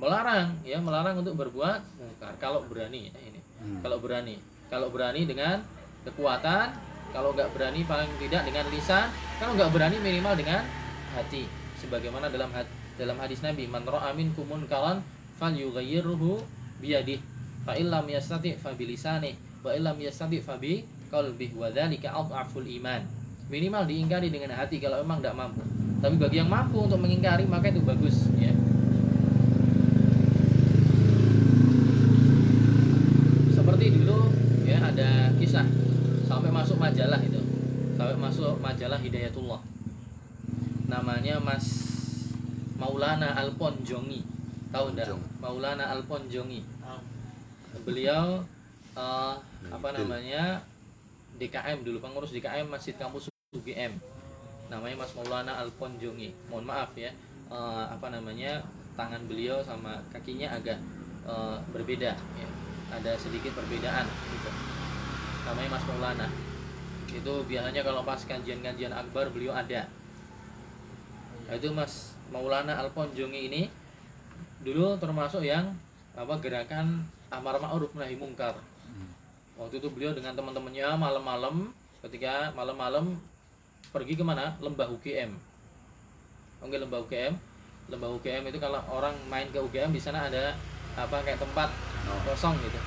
melarang 0.00 0.56
ya 0.64 0.80
melarang 0.80 1.20
untuk 1.20 1.36
berbuat 1.36 1.80
mungkar 2.00 2.32
kalau 2.40 2.64
berani 2.64 3.12
ya 3.12 3.18
ini. 3.20 3.40
Hmm. 3.62 3.80
kalau 3.84 3.98
berani. 4.00 4.36
Kalau 4.72 4.88
berani 4.88 5.28
dengan 5.28 5.60
kekuatan 6.08 6.72
kalau 7.12 7.36
nggak 7.36 7.52
berani 7.52 7.84
paling 7.84 8.08
tidak 8.16 8.48
dengan 8.48 8.64
lisan 8.72 9.12
kalau 9.36 9.52
nggak 9.52 9.70
berani 9.70 9.96
minimal 10.00 10.32
dengan 10.32 10.64
hati. 11.12 11.44
Sebagaimana 11.76 12.32
dalam 12.32 12.48
dalam 12.96 13.16
hadis 13.20 13.44
Nabi 13.44 13.68
man 13.68 13.84
ra'a 13.84 14.16
minkum 14.16 14.48
munkaran 14.48 15.04
falyughayyirhu 15.36 16.40
biyadihi 16.80 17.20
fa 17.62 17.76
illam 17.76 18.06
yastati 18.08 18.56
fa 18.58 18.72
bilisani 18.74 19.36
wa 19.62 19.70
illam 19.76 19.98
yastati 20.00 20.40
fa 20.40 20.56
bi 20.56 20.82
qalbihi 21.12 21.54
wa 21.54 21.68
dzalika 21.68 22.16
adhaful 22.16 22.64
iman. 22.64 23.04
Minimal 23.52 23.84
diingkari 23.84 24.32
dengan 24.32 24.56
hati 24.56 24.80
kalau 24.80 25.04
memang 25.04 25.20
tidak 25.20 25.36
mampu. 25.36 25.60
Tapi 26.00 26.16
bagi 26.16 26.40
yang 26.40 26.48
mampu 26.48 26.80
untuk 26.80 26.98
mengingkari 26.98 27.44
maka 27.44 27.68
itu 27.68 27.84
bagus 27.84 28.26
ya 28.40 28.50
seperti 33.62 33.94
dulu 33.94 34.26
ya 34.66 34.81
ada 34.92 35.32
kisah. 35.40 35.64
Sampai 36.28 36.52
masuk 36.52 36.76
majalah 36.76 37.20
itu. 37.24 37.40
Sampai 37.96 38.16
masuk 38.20 38.60
majalah 38.60 39.00
Hidayatullah. 39.00 39.60
Namanya 40.88 41.40
Mas 41.40 41.66
Maulana 42.76 43.32
Alponjongi. 43.40 44.20
Tahu 44.68 44.92
enggak 44.92 45.16
Maulana 45.40 45.88
Alponjongi. 45.96 46.60
Beliau 47.88 48.44
uh, 48.92 49.34
apa 49.76 49.88
namanya? 49.96 50.60
DKM 51.40 51.80
dulu 51.82 51.98
pengurus 51.98 52.30
DKM 52.36 52.68
Masjid 52.68 52.92
Kampus 52.94 53.32
UGM 53.56 53.96
namanya 54.68 55.04
Mas 55.04 55.12
Maulana 55.16 55.56
Alponjongi. 55.64 56.36
Mohon 56.52 56.68
maaf 56.68 56.92
ya 56.96 57.12
uh, 57.48 57.88
apa 57.88 58.12
namanya? 58.12 58.60
Tangan 58.92 59.24
beliau 59.24 59.64
sama 59.64 60.04
kakinya 60.12 60.52
agak 60.52 60.76
uh, 61.24 61.56
berbeda 61.72 62.12
ya. 62.12 62.48
ada 62.92 63.16
sedikit 63.16 63.56
perbedaan 63.56 64.04
gitu 64.04 64.71
namanya 65.46 65.78
Mas 65.78 65.84
Maulana. 65.86 66.28
Itu 67.12 67.44
biasanya 67.44 67.82
kalau 67.84 68.02
pas 68.06 68.20
kajian-kajian 68.22 68.94
akbar 68.94 69.28
beliau 69.30 69.52
ada. 69.52 69.84
Nah, 71.48 71.54
itu 71.58 71.68
Mas 71.74 72.16
Maulana 72.32 72.80
Alponjongi 72.80 73.52
ini 73.52 73.62
dulu 74.62 74.96
termasuk 74.96 75.42
yang 75.42 75.74
apa 76.14 76.38
gerakan 76.38 77.04
amar 77.28 77.58
ma'ruf 77.58 77.92
nahi 77.98 78.16
mungkar. 78.16 78.54
Waktu 79.60 79.78
itu 79.78 79.88
beliau 79.92 80.16
dengan 80.16 80.32
teman-temannya 80.32 80.96
malam-malam 80.96 81.70
ketika 82.02 82.50
malam-malam 82.56 83.20
pergi 83.92 84.16
ke 84.16 84.24
mana? 84.24 84.56
Lembah 84.58 84.88
UGM 84.88 85.36
Oke 86.62 86.78
lembah 86.78 87.02
UGM 87.04 87.34
lembah 87.90 88.08
UGM 88.16 88.46
itu 88.48 88.58
kalau 88.62 88.78
orang 88.88 89.12
main 89.26 89.50
ke 89.50 89.58
UGM 89.58 89.90
di 89.90 89.98
sana 89.98 90.30
ada 90.30 90.54
apa 90.94 91.18
kayak 91.26 91.42
tempat 91.42 91.68
oh. 92.06 92.20
kosong 92.30 92.54
gitu. 92.62 92.78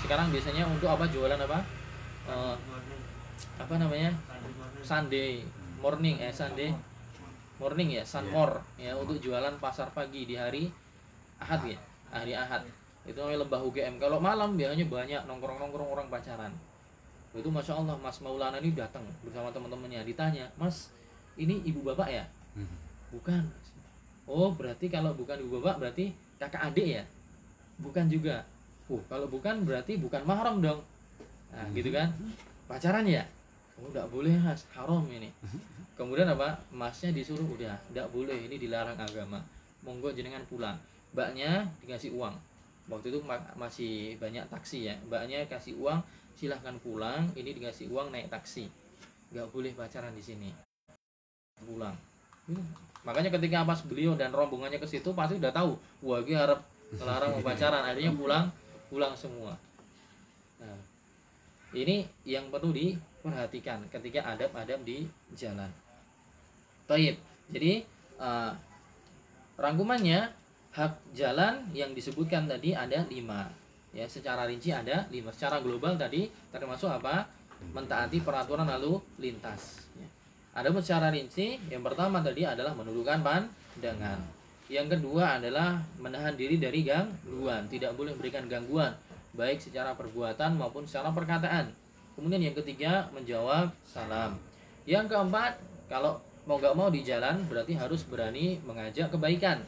Sekarang 0.00 0.30
biasanya 0.30 0.64
untuk 0.70 0.86
apa? 0.86 1.04
Jualan 1.10 1.36
apa 1.36 1.66
uh, 2.30 2.56
apa 3.56 3.74
namanya? 3.78 4.10
Sunday 4.86 5.42
morning 5.82 6.22
eh 6.22 6.30
Sunday 6.30 6.70
morning 7.56 7.96
ya 7.96 8.04
Sunmore 8.04 8.60
ya 8.76 8.92
untuk 8.94 9.18
jualan 9.18 9.56
pasar 9.56 9.88
pagi 9.96 10.28
di 10.28 10.36
hari 10.36 10.68
Ahad 11.40 11.62
ya 11.66 11.78
hari 12.12 12.32
Ahad. 12.36 12.62
Itu 13.06 13.22
namanya 13.22 13.46
lembah 13.46 13.60
UGM 13.66 13.94
kalau 14.02 14.18
malam 14.18 14.58
biasanya 14.58 14.86
banyak 14.86 15.22
nongkrong 15.24 15.58
nongkrong 15.62 15.90
orang 15.90 16.06
pacaran. 16.10 16.52
Itu 17.36 17.52
masya 17.52 17.76
Allah 17.76 17.96
Mas 18.00 18.18
Maulana 18.24 18.56
ini 18.58 18.72
datang 18.72 19.04
bersama 19.20 19.52
teman-temannya. 19.52 20.08
Ditanya 20.08 20.48
Mas 20.56 20.90
ini 21.36 21.60
ibu 21.64 21.84
bapak 21.84 22.08
ya? 22.08 22.24
Hmm. 22.56 22.72
bukan 23.12 23.44
oh 24.24 24.48
berarti 24.56 24.88
kalau 24.88 25.12
bukan 25.12 25.36
ibu 25.44 25.60
bapak 25.60 25.76
berarti 25.76 26.10
kakak 26.40 26.72
adik 26.72 26.88
ya? 27.00 27.04
Bukan 27.80 28.08
juga. 28.08 28.42
Uh 28.88 29.02
kalau 29.10 29.28
bukan 29.28 29.66
berarti 29.66 30.00
bukan 30.00 30.24
mahram 30.24 30.62
dong 30.62 30.80
nah 31.56 31.64
gitu 31.72 31.88
kan? 31.88 32.12
Pacaran 32.68 33.08
ya? 33.08 33.24
Oh 33.80 33.88
nggak 33.88 34.08
boleh 34.12 34.36
mas. 34.44 34.68
Haram 34.76 35.04
ini. 35.08 35.32
Kemudian 35.96 36.28
apa? 36.28 36.60
Masnya 36.68 37.12
disuruh 37.16 37.48
udah 37.56 37.76
nggak 37.92 38.08
boleh. 38.12 38.36
Ini 38.44 38.60
dilarang 38.60 38.96
agama. 39.00 39.40
Monggo 39.80 40.12
jenengan 40.12 40.44
pulang. 40.44 40.76
Mbaknya 41.16 41.64
dikasih 41.80 42.12
uang. 42.12 42.36
Waktu 42.92 43.08
itu 43.08 43.18
masih 43.56 44.20
banyak 44.20 44.44
taksi 44.52 44.92
ya. 44.92 44.94
Mbaknya 45.08 45.48
kasih 45.48 45.80
uang 45.80 46.04
silahkan 46.36 46.76
pulang. 46.84 47.24
Ini 47.32 47.56
dikasih 47.56 47.88
uang 47.88 48.12
naik 48.12 48.28
taksi. 48.28 48.68
Nggak 49.32 49.48
boleh 49.48 49.72
pacaran 49.72 50.12
di 50.12 50.20
sini. 50.20 50.50
Pulang. 51.64 51.96
Makanya 53.08 53.32
ketika 53.32 53.64
pas 53.64 53.80
beliau 53.80 54.12
dan 54.12 54.32
rombongannya 54.32 54.76
ke 54.76 54.88
situ 54.88 55.16
pasti 55.16 55.40
udah 55.40 55.52
tahu. 55.52 55.72
Wah 56.04 56.20
gue 56.20 56.36
harap 56.36 56.60
melarang 56.92 57.40
pacaran. 57.40 57.80
Akhirnya 57.88 58.12
pulang 58.12 58.52
pulang 58.86 59.12
semua 59.18 59.65
ini 61.74 62.06
yang 62.22 62.46
perlu 62.52 62.70
diperhatikan 62.70 63.90
ketika 63.90 64.22
adab-adab 64.36 64.86
di 64.86 65.08
jalan. 65.34 65.70
Taib. 66.86 67.18
Jadi 67.50 67.82
uh, 68.22 68.54
rangkumannya 69.58 70.30
hak 70.76 70.92
jalan 71.16 71.66
yang 71.74 71.90
disebutkan 71.96 72.46
tadi 72.46 72.76
ada 72.76 73.02
lima. 73.10 73.50
Ya, 73.90 74.06
secara 74.06 74.46
rinci 74.46 74.70
ada 74.70 75.08
lima. 75.10 75.32
Secara 75.34 75.58
global 75.64 75.98
tadi 75.98 76.30
termasuk 76.52 76.92
apa? 76.92 77.26
Mentaati 77.72 78.20
peraturan 78.20 78.68
lalu 78.68 79.00
lintas. 79.16 79.88
Ya. 79.96 80.06
Ada 80.52 80.68
secara 80.84 81.08
rinci, 81.08 81.56
yang 81.72 81.80
pertama 81.80 82.20
tadi 82.20 82.44
adalah 82.44 82.76
menundukkan 82.76 83.24
pandangan. 83.24 84.20
Yang 84.66 84.98
kedua 84.98 85.38
adalah 85.40 85.78
menahan 86.02 86.34
diri 86.34 86.58
dari 86.58 86.82
gangguan, 86.82 87.70
tidak 87.70 87.94
boleh 87.94 88.12
memberikan 88.12 88.50
gangguan 88.50 88.92
baik 89.36 89.60
secara 89.60 89.92
perbuatan 89.92 90.56
maupun 90.56 90.88
secara 90.88 91.12
perkataan. 91.12 91.70
Kemudian 92.16 92.40
yang 92.40 92.56
ketiga 92.56 93.12
menjawab 93.12 93.70
salam. 93.84 94.40
Yang 94.88 95.12
keempat, 95.12 95.60
kalau 95.92 96.18
mau 96.46 96.62
nggak 96.62 96.78
mau 96.78 96.88
di 96.94 97.02
jalan 97.02 97.42
berarti 97.50 97.74
harus 97.74 98.06
berani 98.06 98.62
mengajak 98.62 99.10
kebaikan 99.10 99.66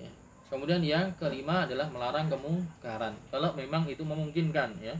ya. 0.00 0.08
kemudian 0.48 0.80
yang 0.80 1.12
kelima 1.20 1.68
adalah 1.68 1.84
melarang 1.92 2.32
kemungkaran 2.32 3.12
kalau 3.28 3.52
memang 3.52 3.84
itu 3.84 4.00
memungkinkan 4.08 4.72
ya 4.80 4.96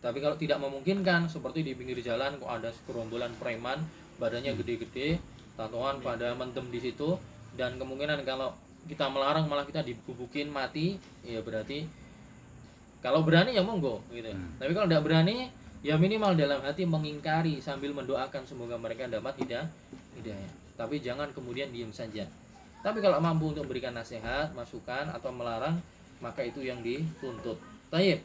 tapi 0.00 0.24
kalau 0.24 0.40
tidak 0.40 0.56
memungkinkan 0.56 1.28
seperti 1.28 1.60
di 1.60 1.76
pinggir 1.76 2.00
jalan 2.00 2.40
kok 2.40 2.48
ada 2.48 2.72
segerombolan 2.72 3.28
preman 3.36 3.84
badannya 4.16 4.56
gede-gede 4.56 5.20
tatoan 5.60 6.00
pada 6.00 6.32
mendem 6.32 6.72
di 6.72 6.80
situ 6.80 7.20
dan 7.60 7.76
kemungkinan 7.76 8.24
kalau 8.24 8.56
kita 8.88 9.04
melarang 9.12 9.44
malah 9.52 9.68
kita 9.68 9.84
dibubukin 9.84 10.48
mati 10.48 10.96
ya 11.28 11.44
berarti 11.44 11.84
kalau 13.00 13.24
berani 13.24 13.56
ya 13.56 13.64
monggo 13.64 14.04
gitu. 14.12 14.28
Hmm. 14.28 14.56
tapi 14.60 14.72
kalau 14.76 14.86
tidak 14.88 15.04
berani 15.08 15.48
ya 15.80 15.96
minimal 15.96 16.36
dalam 16.36 16.60
hati 16.60 16.84
mengingkari 16.84 17.56
sambil 17.60 17.96
mendoakan 17.96 18.44
semoga 18.44 18.76
mereka 18.76 19.08
dapat 19.08 19.40
hidayah 19.40 19.68
hidayah 20.20 20.60
tapi 20.80 20.96
jangan 20.96 21.28
kemudian 21.36 21.68
diam 21.68 21.92
saja. 21.92 22.24
Tapi 22.80 23.04
kalau 23.04 23.20
mampu 23.20 23.52
untuk 23.52 23.68
memberikan 23.68 23.92
nasihat 23.92 24.48
masukan 24.56 25.12
atau 25.12 25.28
melarang 25.28 25.76
maka 26.24 26.40
itu 26.40 26.64
yang 26.64 26.80
dituntut. 26.80 27.60
Taib. 27.92 28.24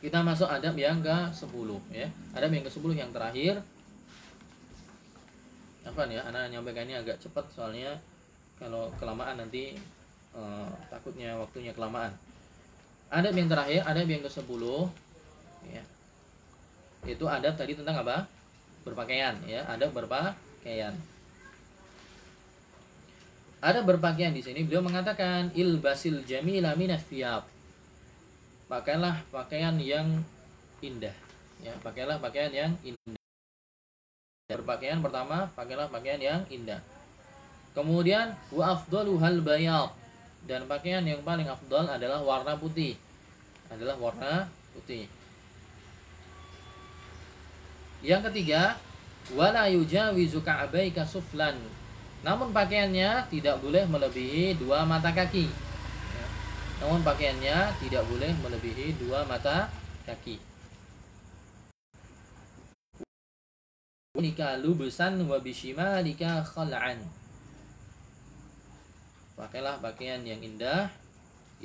Kita 0.00 0.24
masuk 0.24 0.48
adab 0.48 0.72
yang 0.80 1.04
ke 1.04 1.12
10 1.36 1.52
ya. 1.92 2.08
Adab 2.32 2.48
yang 2.56 2.64
ke 2.64 2.72
10 2.72 2.96
yang 2.96 3.12
terakhir. 3.12 3.60
Apa 5.84 6.08
nih 6.08 6.16
ya? 6.16 6.32
Anak 6.32 6.48
nyampaikannya 6.48 6.96
agak 7.04 7.20
cepat 7.20 7.44
soalnya 7.52 8.00
kalau 8.56 8.88
kelamaan 8.96 9.36
nanti 9.36 9.76
uh, 10.32 10.72
takutnya 10.88 11.36
waktunya 11.36 11.76
kelamaan 11.76 12.16
adab 13.10 13.34
yang 13.34 13.50
terakhir 13.50 13.82
adab 13.84 14.06
yang 14.06 14.22
ke 14.22 14.30
10 14.30 14.46
ya. 15.74 15.82
Itu 17.04 17.26
adab 17.26 17.54
tadi 17.58 17.74
tentang 17.74 18.00
apa? 18.06 18.30
Berpakaian 18.86 19.36
ya. 19.44 19.66
Adab 19.66 19.92
berpakaian. 19.92 20.94
Ada 23.60 23.84
berpakaian 23.84 24.32
di 24.32 24.40
sini. 24.40 24.64
Beliau 24.64 24.80
mengatakan 24.80 25.52
ilbasil 25.52 26.24
jamila 26.24 26.72
minas 26.78 27.04
thiyab. 27.10 27.44
Pakailah 28.70 29.20
pakaian 29.34 29.76
yang 29.76 30.22
indah 30.80 31.12
ya. 31.60 31.74
Pakailah 31.84 32.22
pakaian 32.22 32.54
yang 32.54 32.72
indah. 32.86 33.20
Berpakaian 34.48 35.02
pertama 35.04 35.50
pakailah 35.58 35.92
pakaian 35.92 36.22
yang 36.22 36.40
indah. 36.48 36.80
Kemudian 37.76 38.34
wa 38.50 38.74
afdalu 38.74 39.14
hal 39.22 39.42
bayad 39.44 39.99
dan 40.48 40.64
pakaian 40.64 41.04
yang 41.04 41.20
paling 41.24 41.48
afdal 41.48 41.88
adalah 41.88 42.20
warna 42.24 42.56
putih 42.56 42.96
adalah 43.68 43.96
warna 44.00 44.48
putih 44.76 45.08
yang 48.00 48.24
ketiga, 48.24 48.80
wala 49.36 49.68
yujawizu 49.68 50.40
ka'baika 50.40 51.04
suflan. 51.04 51.52
Namun 52.24 52.48
pakaiannya 52.48 53.28
tidak 53.28 53.60
boleh 53.60 53.84
melebihi 53.84 54.56
dua 54.56 54.88
mata 54.88 55.12
kaki. 55.12 55.44
Ya. 55.48 56.26
Namun 56.80 57.04
pakaiannya 57.04 57.76
tidak 57.84 58.04
boleh 58.08 58.32
melebihi 58.40 58.96
dua 58.96 59.28
mata 59.28 59.68
kaki. 60.08 60.40
Nika 64.16 64.56
lubusan 64.60 65.20
wa 65.28 65.36
bishimalika 65.40 66.40
khal'an. 66.44 67.19
Pakailah 69.40 69.80
pakaian 69.80 70.20
yang 70.20 70.36
indah, 70.44 70.92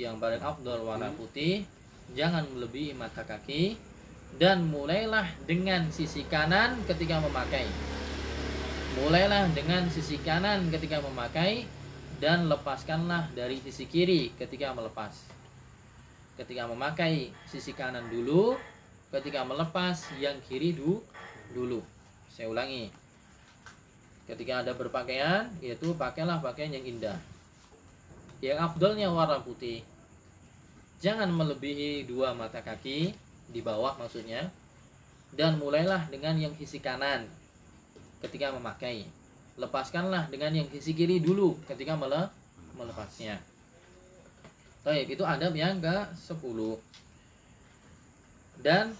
yang 0.00 0.16
paling 0.16 0.40
afdal 0.40 0.80
warna 0.88 1.12
putih, 1.12 1.68
jangan 2.16 2.48
melebihi 2.48 2.96
mata 2.96 3.20
kaki 3.20 3.76
dan 4.40 4.64
mulailah 4.64 5.28
dengan 5.44 5.84
sisi 5.92 6.24
kanan 6.24 6.80
ketika 6.88 7.20
memakai. 7.20 7.68
Mulailah 8.96 9.52
dengan 9.52 9.92
sisi 9.92 10.16
kanan 10.24 10.72
ketika 10.72 11.04
memakai 11.04 11.68
dan 12.16 12.48
lepaskanlah 12.48 13.28
dari 13.36 13.60
sisi 13.60 13.84
kiri 13.84 14.32
ketika 14.40 14.72
melepas. 14.72 15.12
Ketika 16.40 16.64
memakai 16.64 17.28
sisi 17.44 17.76
kanan 17.76 18.08
dulu, 18.08 18.56
ketika 19.12 19.44
melepas 19.44 20.00
yang 20.16 20.40
kiri 20.48 20.72
du, 20.72 21.04
dulu. 21.52 21.84
Saya 22.32 22.48
ulangi. 22.48 22.88
Ketika 24.24 24.64
ada 24.64 24.72
berpakaian, 24.72 25.52
yaitu 25.60 25.92
pakailah 25.92 26.40
pakaian 26.40 26.72
yang 26.72 26.96
indah. 26.96 27.35
Yang 28.44 28.58
afdolnya 28.72 29.08
warna 29.08 29.40
putih. 29.40 29.80
Jangan 31.00 31.28
melebihi 31.32 32.04
dua 32.08 32.36
mata 32.36 32.60
kaki 32.60 33.12
di 33.52 33.60
bawah 33.60 33.96
maksudnya 34.00 34.48
dan 35.36 35.60
mulailah 35.60 36.08
dengan 36.08 36.36
yang 36.36 36.52
sisi 36.56 36.80
kanan 36.80 37.28
ketika 38.24 38.52
memakai. 38.52 39.04
Lepaskanlah 39.56 40.28
dengan 40.28 40.52
yang 40.52 40.68
sisi 40.68 40.92
kiri 40.92 41.20
dulu 41.20 41.56
ketika 41.64 41.96
mele 41.96 42.28
melepasnya. 42.76 43.40
Taib, 44.84 45.08
itu 45.08 45.24
adab 45.26 45.50
yang 45.56 45.80
ke 45.82 45.96
10 46.14 46.78
dan 48.62 48.94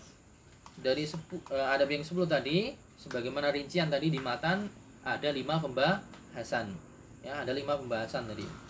dari 0.80 1.08
sepu, 1.08 1.40
uh, 1.52 1.72
adab 1.72 1.88
yang 1.88 2.02
10 2.04 2.26
tadi 2.26 2.74
sebagaimana 2.98 3.54
rincian 3.54 3.88
tadi 3.88 4.10
di 4.10 4.18
matan 4.18 4.66
ada 5.06 5.28
lima 5.30 5.62
pembahasan. 5.62 6.74
Ya 7.22 7.44
ada 7.44 7.52
lima 7.54 7.78
pembahasan 7.78 8.26
tadi 8.26 8.65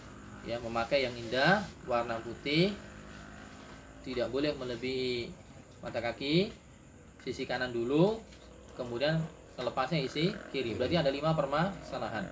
ya 0.47 0.63
memakai 0.63 1.05
yang 1.05 1.15
indah 1.19 1.67
warna 1.91 2.23
putih 2.23 2.71
tidak 4.07 4.31
boleh 4.31 4.55
melebihi 4.55 5.29
mata 5.83 5.99
kaki 5.99 6.55
sisi 7.27 7.43
kanan 7.43 7.75
dulu 7.75 8.23
kemudian 8.79 9.19
lepasnya 9.59 10.05
isi 10.05 10.31
kiri. 10.53 10.77
Berarti 10.77 10.97
ada 11.01 11.11
lima 11.11 11.33
permasalahan. 11.33 12.23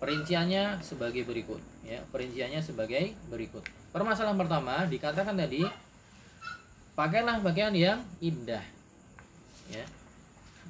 Perinciannya 0.00 0.82
sebagai 0.82 1.22
berikut 1.22 1.62
ya. 1.86 2.02
Perinciannya 2.10 2.60
sebagai 2.64 3.14
berikut. 3.30 3.62
Permasalahan 3.94 4.34
pertama 4.34 4.84
dikatakan 4.90 5.38
tadi 5.38 5.62
pakailah 6.98 7.38
pakaian 7.44 7.72
yang 7.76 8.00
indah 8.18 8.64
ya. 9.70 9.84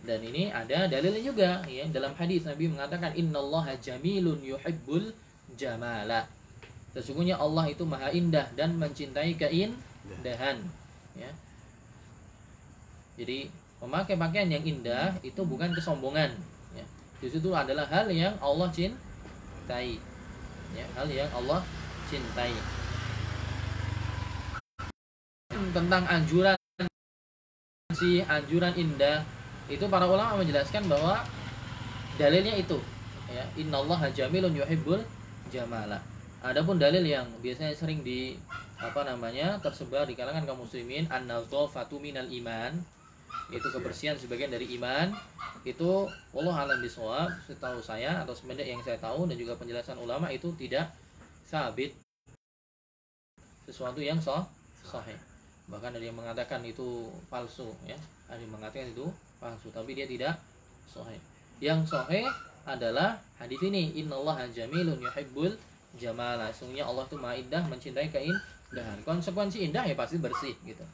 Dan 0.05 0.21
ini 0.21 0.53
ada 0.53 0.85
dalilnya 0.85 1.23
juga 1.25 1.51
ya. 1.65 1.89
Dalam 1.89 2.13
hadis 2.19 2.45
Nabi 2.45 2.69
mengatakan 2.69 3.17
innallaha 3.17 3.73
jamilun 3.81 4.45
yuhibbul 4.45 5.15
jamala 5.57 6.29
sesungguhnya 6.95 7.37
Allah 7.37 7.67
itu 7.69 7.83
maha 7.83 8.15
indah 8.15 8.49
dan 8.55 8.79
mencintai 8.79 9.35
keindahan 9.35 10.63
ya 11.19 11.31
jadi 13.15 13.47
memakai 13.79 14.19
pakaian 14.19 14.51
yang 14.51 14.65
indah 14.67 15.15
itu 15.23 15.39
bukan 15.47 15.71
kesombongan. 15.71 16.35
Ya. 16.75 16.85
Di 17.23 17.29
situ 17.31 17.55
adalah 17.55 17.87
hal 17.87 18.11
yang 18.11 18.35
Allah 18.43 18.67
cintai. 18.75 20.03
Ya, 20.75 20.87
hal 20.99 21.07
yang 21.07 21.31
Allah 21.31 21.63
cintai. 22.11 22.51
Tentang 25.55 26.03
anjuran 26.11 26.59
si 27.95 28.19
anjuran 28.27 28.75
indah 28.75 29.23
itu 29.71 29.87
para 29.87 30.11
ulama 30.11 30.43
menjelaskan 30.43 30.91
bahwa 30.91 31.23
dalilnya 32.19 32.59
itu 32.59 32.83
ya 33.31 33.47
innallaha 33.55 34.11
jamilun 34.11 34.51
yuhibbul 34.59 34.99
jamala. 35.55 36.03
Adapun 36.45 36.77
dalil 36.77 37.01
yang 37.01 37.25
biasanya 37.41 37.73
sering 37.73 38.05
di 38.05 38.37
apa 38.77 39.01
namanya 39.01 39.57
tersebar 39.65 40.05
di 40.05 40.13
kalangan 40.13 40.45
kaum 40.45 40.61
muslimin 40.61 41.09
an-nadhafatu 41.09 41.97
minal 41.97 42.29
iman 42.29 42.77
itu 43.49 43.65
kebersihan 43.73 44.13
sebagian 44.21 44.53
dari 44.53 44.69
iman 44.77 45.09
itu 45.65 46.05
Allah 46.37 46.57
alam 46.69 46.85
bisawab 46.85 47.33
setahu 47.49 47.81
saya 47.81 48.21
atau 48.21 48.37
sebenarnya 48.37 48.77
yang 48.77 48.85
saya 48.85 49.01
tahu 49.01 49.25
dan 49.25 49.41
juga 49.41 49.57
penjelasan 49.57 49.97
ulama 49.97 50.29
itu 50.29 50.53
tidak 50.61 50.93
sabit 51.49 51.97
sesuatu 53.65 54.05
yang 54.05 54.21
sah 54.21 54.45
sahih. 54.85 55.17
Bahkan 55.73 55.97
ada 55.97 56.05
yang 56.05 56.21
mengatakan 56.21 56.61
itu 56.61 57.09
palsu 57.33 57.73
ya. 57.89 57.97
Ada 58.29 58.45
yang 58.45 58.53
mengatakan 58.53 58.93
itu 58.93 59.09
palsu 59.41 59.73
tapi 59.73 59.97
dia 59.97 60.05
tidak 60.05 60.37
sahih. 60.93 61.21
Yang 61.65 61.97
sahih 61.97 62.29
adalah 62.69 63.17
hadis 63.41 63.61
ini 63.65 63.97
innallaha 63.97 64.45
jamilun 64.53 65.01
yuhibbul 65.01 65.57
jamala 65.99 66.51
sungguhnya 66.51 66.87
Allah 66.87 67.07
itu 67.07 67.17
maha 67.17 67.35
indah 67.39 67.63
mencintai 67.71 68.09
keindahan 68.11 68.99
konsekuensi 69.07 69.67
indah 69.67 69.87
ya 69.87 69.95
pasti 69.95 70.19
bersih 70.19 70.55
gitu 70.67 70.85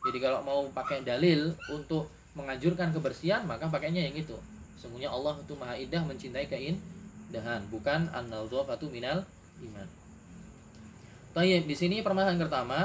jadi 0.00 0.18
kalau 0.20 0.40
mau 0.40 0.60
pakai 0.72 1.04
dalil 1.04 1.52
untuk 1.68 2.08
menganjurkan 2.32 2.94
kebersihan, 2.94 3.44
maka 3.44 3.68
pakainya 3.68 4.08
yang 4.08 4.16
itu. 4.16 4.36
Sungguhnya 4.80 5.12
Allah 5.12 5.36
itu 5.36 5.52
Maha 5.58 5.76
Indah 5.76 6.00
mencintai 6.00 6.48
keindahan, 6.48 7.60
bukan 7.68 8.08
an-nadhafatu 8.16 8.88
minal 8.88 9.28
iman. 9.60 9.88
Tayyib, 11.36 11.68
di 11.68 11.76
sini 11.76 12.00
permasalahan 12.00 12.40
pertama 12.40 12.78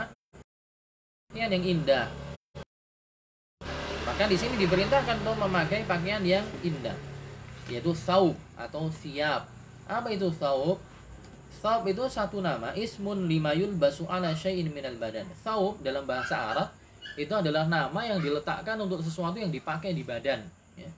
pakaian 1.31 1.55
yang 1.55 1.65
indah. 1.65 2.05
Maka 4.05 4.29
di 4.29 4.37
sini 4.37 4.59
diperintahkan 4.59 5.23
untuk 5.25 5.39
memakai 5.39 5.87
pakaian 5.87 6.21
yang 6.21 6.45
indah, 6.61 6.93
yaitu 7.71 7.95
saub 7.95 8.37
atau 8.59 8.91
siap. 8.91 9.49
Apa 9.87 10.13
itu 10.13 10.29
saub? 10.35 10.77
Saub 11.55 11.87
itu 11.87 12.03
satu 12.11 12.43
nama, 12.43 12.75
ismun 12.75 13.25
limayul 13.25 13.73
basu 13.79 14.03
ala 14.05 14.35
syai'in 14.35 14.67
minal 14.69 14.95
badan. 14.99 15.25
Saub 15.39 15.79
dalam 15.79 16.03
bahasa 16.03 16.35
Arab 16.51 16.69
itu 17.15 17.31
adalah 17.31 17.63
nama 17.63 18.03
yang 18.03 18.19
diletakkan 18.19 18.75
untuk 18.75 18.99
sesuatu 18.99 19.39
yang 19.39 19.47
dipakai 19.47 19.95
di 19.95 20.03
badan 20.03 20.43
ya. 20.75 20.89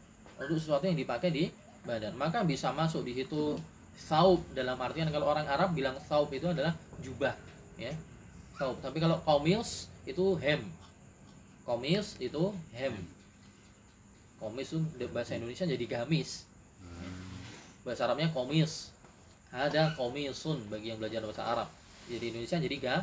untuk 0.42 0.58
sesuatu 0.58 0.90
yang 0.90 0.98
dipakai 0.98 1.30
di 1.30 1.54
badan. 1.86 2.18
Maka 2.18 2.42
bisa 2.42 2.74
masuk 2.74 3.06
di 3.06 3.14
situ 3.14 3.54
saub 3.98 4.42
dalam 4.54 4.78
artian 4.82 5.10
kalau 5.14 5.30
orang 5.30 5.46
Arab 5.46 5.74
bilang 5.78 5.98
saub 6.06 6.30
itu 6.34 6.50
adalah 6.50 6.74
jubah 7.06 7.38
ya. 7.78 7.94
Saub 8.58 8.82
tapi 8.82 8.98
kalau 8.98 9.22
komis 9.22 9.94
itu 10.10 10.34
hem. 10.42 10.66
Komis 11.62 12.18
itu 12.18 12.50
hem. 12.74 12.98
Komis 14.42 14.74
itu 14.74 14.82
bahasa 15.14 15.38
Indonesia 15.38 15.70
jadi 15.70 15.86
gamis. 15.86 16.50
Bahasa 17.86 18.10
Arabnya 18.10 18.34
komis 18.34 18.92
ada 19.52 19.94
komisun 19.96 20.60
bagi 20.68 20.92
yang 20.94 21.00
belajar 21.00 21.24
bahasa 21.24 21.44
Arab. 21.44 21.70
Jadi 22.08 22.32
Indonesia 22.32 22.58
jadi 22.60 22.76
ga? 22.80 22.98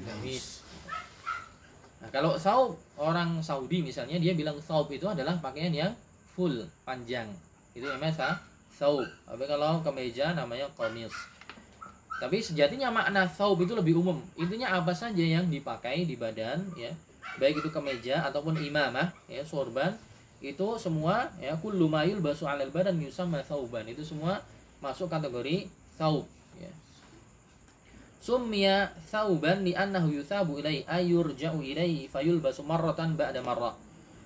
Gamis. 0.00 0.64
Nah 2.00 2.08
kalau 2.08 2.36
saub 2.40 2.80
orang 2.96 3.44
Saudi 3.44 3.84
misalnya 3.84 4.16
dia 4.16 4.32
bilang 4.32 4.56
saub 4.60 4.88
itu 4.88 5.04
adalah 5.04 5.36
pakaian 5.40 5.72
yang 5.72 5.92
full 6.32 6.64
panjang. 6.88 7.28
Itu 7.76 7.84
namanya 7.84 8.40
saub. 8.72 9.04
Tapi 9.28 9.44
kalau 9.44 9.84
kemeja 9.84 10.32
namanya 10.32 10.68
komis 10.72 11.12
tapi 12.20 12.36
sejatinya 12.44 12.92
makna 12.92 13.24
saub 13.24 13.56
itu 13.64 13.72
lebih 13.72 13.96
umum. 13.96 14.20
Intinya 14.36 14.76
apa 14.76 14.92
saja 14.92 15.24
yang 15.24 15.48
dipakai 15.48 16.04
di 16.04 16.20
badan 16.20 16.60
ya. 16.76 16.92
Baik 17.40 17.64
itu 17.64 17.72
kemeja 17.72 18.28
ataupun 18.28 18.60
imamah 18.60 19.08
ya 19.24 19.40
sorban 19.40 19.96
itu 20.44 20.66
semua 20.76 21.32
ya 21.40 21.56
kullu 21.56 21.88
mayul 21.88 22.20
basu 22.20 22.44
alal 22.44 22.68
badan 22.68 23.00
yusamma 23.00 23.40
sauban 23.44 23.84
itu 23.88 24.04
semua 24.04 24.40
masuk 24.84 25.08
kategori 25.08 25.68
saub 26.00 26.24
ya. 26.56 26.72
Summiya 28.24 28.96
sauban 29.04 29.60
li 29.60 29.76
annahu 29.76 30.08
yusabu 30.08 30.56
ilai 30.56 30.88
ayurja'u 30.88 31.60
ilai 31.60 32.08
fayulbasu 32.08 32.64
marratan 32.64 33.20
ba'da 33.20 33.44
marrah 33.44 33.76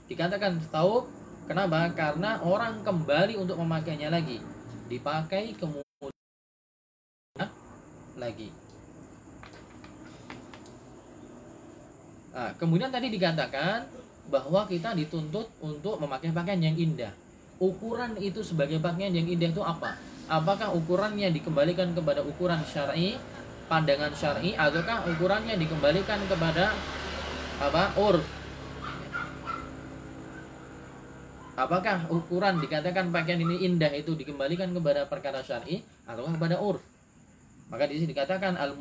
dikatakan 0.07 0.63
saub 0.71 1.11
kenapa? 1.51 1.91
Karena 1.93 2.41
orang 2.45 2.85
kembali 2.85 3.35
untuk 3.41 3.57
memakainya 3.61 4.13
lagi. 4.13 4.41
Dipakai 4.89 5.57
kemudian 5.57 5.83
lagi. 8.21 8.53
Nah, 12.35 12.51
kemudian 12.59 12.91
tadi 12.91 13.15
dikatakan 13.15 13.87
bahwa 14.29 14.67
kita 14.67 14.97
dituntut 14.97 15.47
untuk 15.63 16.03
memakai 16.03 16.35
pakaian 16.35 16.61
yang 16.61 16.77
indah. 16.77 17.13
Ukuran 17.63 18.19
itu 18.19 18.43
sebagai 18.43 18.83
pakaian 18.83 19.15
yang 19.15 19.29
indah 19.31 19.55
itu 19.55 19.63
apa? 19.63 19.95
Apakah 20.25 20.73
ukurannya 20.73 21.29
dikembalikan 21.29 21.93
kepada 21.93 22.25
ukuran 22.25 22.65
syar'i, 22.65 23.21
pandangan 23.69 24.13
syar'i, 24.17 24.57
ataukah 24.57 25.05
ukurannya 25.13 25.61
dikembalikan 25.61 26.17
kepada 26.29 26.73
apa? 27.61 27.93
urf? 28.01 28.25
Apakah 31.55 32.11
ukuran 32.11 32.59
dikatakan 32.59 33.15
pakaian 33.15 33.39
ini 33.39 33.63
indah 33.63 33.93
itu 33.95 34.19
dikembalikan 34.19 34.75
kepada 34.75 35.07
perkara 35.07 35.45
syar'i 35.45 35.85
atau 36.09 36.27
kepada 36.27 36.59
urf? 36.59 36.83
Maka 37.69 37.85
di 37.87 38.01
sini 38.01 38.11
dikatakan 38.11 38.59
al 38.59 38.75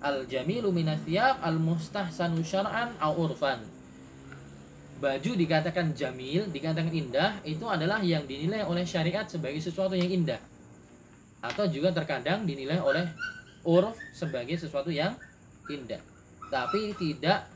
al 0.00 0.18
jamilu 0.26 0.68
minasyab 0.74 1.40
al 1.40 1.56
mustahsanu 1.56 2.44
syar'an 2.44 2.92
au 3.00 3.24
urfan 3.24 3.80
baju 5.00 5.32
dikatakan 5.32 5.96
jamil, 5.96 6.44
dikatakan 6.52 6.92
indah, 6.92 7.40
itu 7.42 7.64
adalah 7.64 8.04
yang 8.04 8.28
dinilai 8.28 8.68
oleh 8.68 8.84
syariat 8.84 9.24
sebagai 9.24 9.58
sesuatu 9.58 9.96
yang 9.96 10.12
indah. 10.12 10.38
Atau 11.40 11.68
juga 11.72 11.92
terkadang 11.92 12.44
dinilai 12.44 12.80
oleh 12.80 13.08
urf 13.64 13.96
sebagai 14.12 14.56
sesuatu 14.60 14.92
yang 14.92 15.16
indah. 15.68 16.00
Tapi 16.52 16.92
tidak 16.96 17.48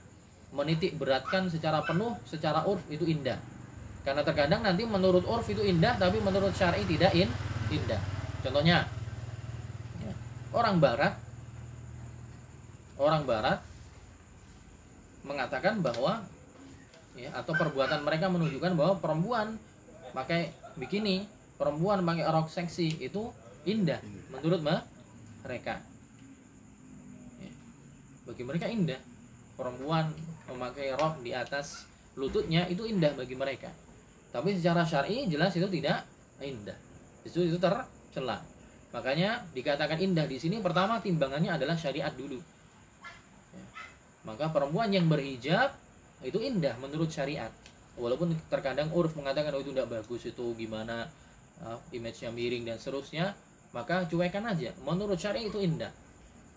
menitik 0.55 0.95
beratkan 0.97 1.51
secara 1.51 1.83
penuh, 1.83 2.15
secara 2.25 2.65
urf 2.65 2.85
itu 2.89 3.05
indah. 3.05 3.37
Karena 4.05 4.21
terkadang 4.21 4.61
nanti 4.61 4.85
menurut 4.85 5.25
urf 5.25 5.49
itu 5.49 5.65
indah, 5.65 5.97
tapi 5.97 6.21
menurut 6.21 6.53
syari 6.53 6.85
tidak 6.85 7.13
in, 7.17 7.29
indah. 7.73 8.01
Contohnya, 8.45 8.85
ya, 10.05 10.13
orang 10.53 10.77
barat, 10.79 11.17
orang 13.01 13.25
barat 13.25 13.59
mengatakan 15.25 15.81
bahwa 15.81 16.21
ya 17.17 17.31
atau 17.33 17.57
perbuatan 17.57 18.05
mereka 18.05 18.29
menunjukkan 18.29 18.77
bahwa 18.77 18.95
perempuan 19.01 19.57
pakai 20.13 20.53
bikini 20.77 21.25
perempuan 21.57 22.03
pakai 22.05 22.27
rok 22.29 22.51
seksi 22.51 23.01
itu 23.01 23.31
indah. 23.65 24.01
Menurut 24.33 24.61
mereka. 25.45 25.81
Ya. 27.41 27.53
bagi 28.29 28.43
mereka 28.45 28.67
indah. 28.69 29.01
Perempuan 29.55 30.11
memakai 30.51 30.93
rok 30.99 31.23
di 31.23 31.31
atas 31.31 31.87
lututnya 32.15 32.67
itu 32.71 32.87
indah 32.87 33.13
bagi 33.15 33.35
mereka. 33.35 33.71
Tapi 34.35 34.59
secara 34.59 34.83
syar'i 34.83 35.31
jelas 35.31 35.55
itu 35.55 35.67
tidak 35.71 36.03
indah. 36.43 36.75
Itu 37.23 37.45
itu 37.47 37.57
tercela. 37.57 38.43
Makanya 38.91 39.43
dikatakan 39.51 39.99
indah 39.99 40.27
di 40.27 40.39
sini 40.39 40.59
pertama 40.63 40.99
timbangannya 41.03 41.55
adalah 41.55 41.75
syariat 41.75 42.11
dulu. 42.15 42.39
Ya. 43.55 43.65
maka 44.27 44.51
perempuan 44.51 44.91
yang 44.91 45.07
berhijab 45.07 45.75
itu 46.23 46.39
indah 46.43 46.75
menurut 46.83 47.11
syariat. 47.11 47.51
Walaupun 47.95 48.35
terkadang 48.51 48.91
urf 48.91 49.15
mengatakan 49.15 49.55
oh 49.55 49.63
itu 49.63 49.71
tidak 49.71 49.87
bagus 49.87 50.27
itu 50.27 50.47
gimana 50.59 51.07
uh, 51.63 51.79
image-nya 51.95 52.35
miring 52.35 52.67
dan 52.67 52.79
seterusnya 52.79 53.39
maka 53.75 54.07
cuekan 54.07 54.47
aja. 54.47 54.71
Menurut 54.87 55.19
syariat 55.19 55.51
itu 55.51 55.59
indah. 55.59 55.91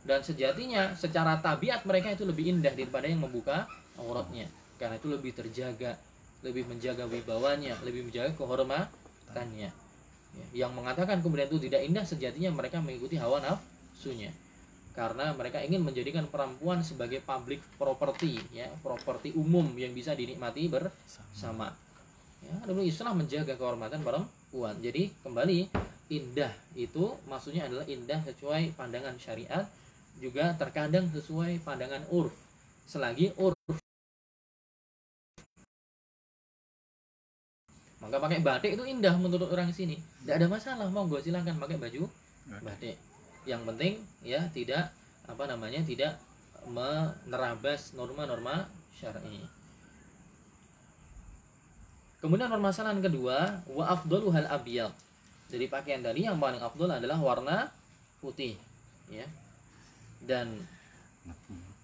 Dan 0.06 0.22
sejatinya 0.22 0.94
secara 0.94 1.42
tabiat 1.42 1.84
mereka 1.84 2.14
itu 2.14 2.24
lebih 2.24 2.54
indah 2.54 2.72
daripada 2.72 3.10
yang 3.10 3.26
membuka 3.26 3.66
auratnya. 3.98 4.46
Karena 4.78 5.02
itu 5.02 5.10
lebih 5.10 5.34
terjaga 5.34 5.98
lebih 6.46 6.70
menjaga 6.70 7.10
wibawanya 7.10 7.74
lebih 7.82 8.06
menjaga 8.06 8.30
kehormatannya. 8.38 9.70
Ya, 10.38 10.46
yang 10.54 10.72
mengatakan 10.78 11.26
kemudian 11.26 11.50
itu 11.50 11.58
tidak 11.58 11.82
indah 11.82 12.06
sejatinya 12.06 12.54
mereka 12.54 12.78
mengikuti 12.78 13.18
hawa 13.18 13.42
nafsunya. 13.42 14.30
Karena 14.94 15.34
mereka 15.34 15.62
ingin 15.62 15.82
menjadikan 15.82 16.26
perempuan 16.30 16.82
sebagai 16.82 17.22
public 17.22 17.62
property 17.78 18.38
ya 18.54 18.70
properti 18.82 19.34
umum 19.34 19.66
yang 19.78 19.94
bisa 19.94 20.14
dinikmati 20.14 20.70
bersama. 20.70 21.74
Ya 22.46 22.54
dulu 22.70 22.86
Islam 22.86 23.26
menjaga 23.26 23.58
kehormatan 23.58 24.06
perempuan. 24.06 24.78
Jadi 24.78 25.10
kembali 25.26 25.74
indah. 26.08 26.52
Itu 26.74 27.20
maksudnya 27.28 27.68
adalah 27.68 27.84
indah 27.88 28.20
sesuai 28.24 28.76
pandangan 28.76 29.16
syariat 29.20 29.68
juga 30.18 30.56
terkadang 30.58 31.08
sesuai 31.14 31.62
pandangan 31.62 32.04
urf. 32.10 32.34
Selagi 32.88 33.36
urf 33.38 33.58
maka 38.08 38.24
pakai 38.24 38.40
batik 38.40 38.80
itu 38.80 38.84
indah 38.88 39.20
menurut 39.20 39.52
orang 39.52 39.74
sini. 39.76 40.00
Tidak 40.24 40.40
ada 40.40 40.48
masalah 40.48 40.88
monggo 40.88 41.20
silahkan 41.20 41.60
pakai 41.60 41.76
baju 41.76 42.08
batik. 42.64 42.96
yang 43.48 43.64
penting 43.64 44.04
ya 44.28 44.44
tidak 44.52 44.92
apa 45.24 45.44
namanya 45.48 45.80
tidak 45.84 46.20
menerabas 46.68 47.96
norma-norma 47.96 48.68
syar'i. 48.96 49.44
Kemudian 52.18 52.50
permasalahan 52.50 53.00
kedua, 53.00 53.62
wa 53.70 53.86
afdalu 53.88 54.34
hal 54.34 54.50
abyad. 54.50 54.92
Jadi 55.48 55.66
pakaian 55.72 56.04
tadi 56.04 56.28
yang 56.28 56.38
paling 56.38 56.60
afdal 56.60 56.92
adalah 56.92 57.18
warna 57.20 57.72
putih, 58.20 58.60
ya. 59.08 59.24
Dan 60.20 60.60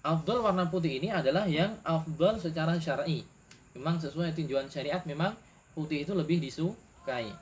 afdal 0.04 0.44
warna 0.44 0.68
putih 0.68 1.00
ini 1.00 1.08
adalah 1.08 1.48
yang 1.48 1.76
afdal 1.80 2.36
secara 2.36 2.76
syar'i. 2.76 3.24
Memang 3.72 3.96
sesuai 3.98 4.36
tinjauan 4.36 4.68
syariat 4.68 5.00
memang 5.08 5.32
putih 5.72 6.04
itu 6.04 6.12
lebih 6.12 6.38
disukai. 6.44 7.32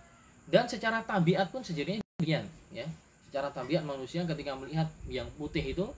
Dan 0.47 0.71
secara 0.71 1.03
tabiat 1.03 1.51
pun 1.51 1.67
sejadinya 1.67 2.03
demikian, 2.19 2.47
ya 2.71 2.87
secara 3.33 3.49
tabiat 3.49 3.81
manusia 3.89 4.29
ketika 4.29 4.53
melihat 4.53 4.93
yang 5.09 5.25
putih 5.41 5.65
itu 5.65 5.89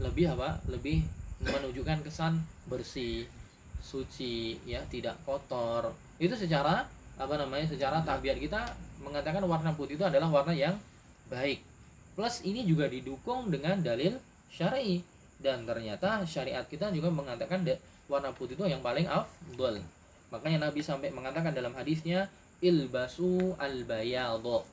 lebih 0.00 0.32
apa 0.32 0.64
lebih 0.64 1.04
menunjukkan 1.44 2.00
kesan 2.08 2.40
bersih 2.72 3.28
suci 3.84 4.56
ya 4.64 4.80
tidak 4.88 5.20
kotor 5.28 5.92
itu 6.16 6.32
secara 6.32 6.88
apa 7.20 7.34
namanya 7.36 7.68
secara 7.68 8.00
tabiat 8.00 8.40
kita 8.40 8.72
mengatakan 9.00 9.42
warna 9.48 9.72
putih 9.72 9.96
itu 9.96 10.04
adalah 10.04 10.28
warna 10.28 10.52
yang 10.52 10.76
baik. 11.32 11.64
Plus 12.14 12.44
ini 12.44 12.62
juga 12.68 12.86
didukung 12.86 13.48
dengan 13.48 13.80
dalil 13.80 14.20
syar'i. 14.52 15.00
Dan 15.40 15.64
ternyata 15.64 16.20
syariat 16.28 16.68
kita 16.68 16.92
juga 16.92 17.08
mengatakan 17.08 17.64
warna 18.04 18.28
putih 18.36 18.60
itu 18.60 18.68
yang 18.68 18.84
paling 18.84 19.08
afdol. 19.08 19.80
Makanya 20.28 20.68
Nabi 20.68 20.84
sampai 20.84 21.08
mengatakan 21.08 21.56
dalam 21.56 21.72
hadisnya 21.72 22.28
ilbasu 22.60 23.56
al 23.56 23.88
bayadho 23.88 24.68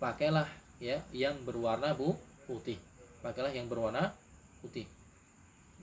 pakailah 0.00 0.48
ya 0.80 1.04
yang 1.12 1.36
berwarna 1.44 1.92
bu 1.92 2.16
putih. 2.48 2.80
Pakailah 3.20 3.52
yang 3.52 3.68
berwarna 3.68 4.16
putih. 4.64 4.88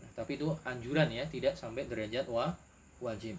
Nah, 0.01 0.09
tapi 0.17 0.41
itu 0.41 0.49
anjuran 0.65 1.11
ya 1.13 1.29
tidak 1.29 1.53
sampai 1.53 1.85
derajat 1.85 2.25
wa 2.25 2.57
wajib 2.97 3.37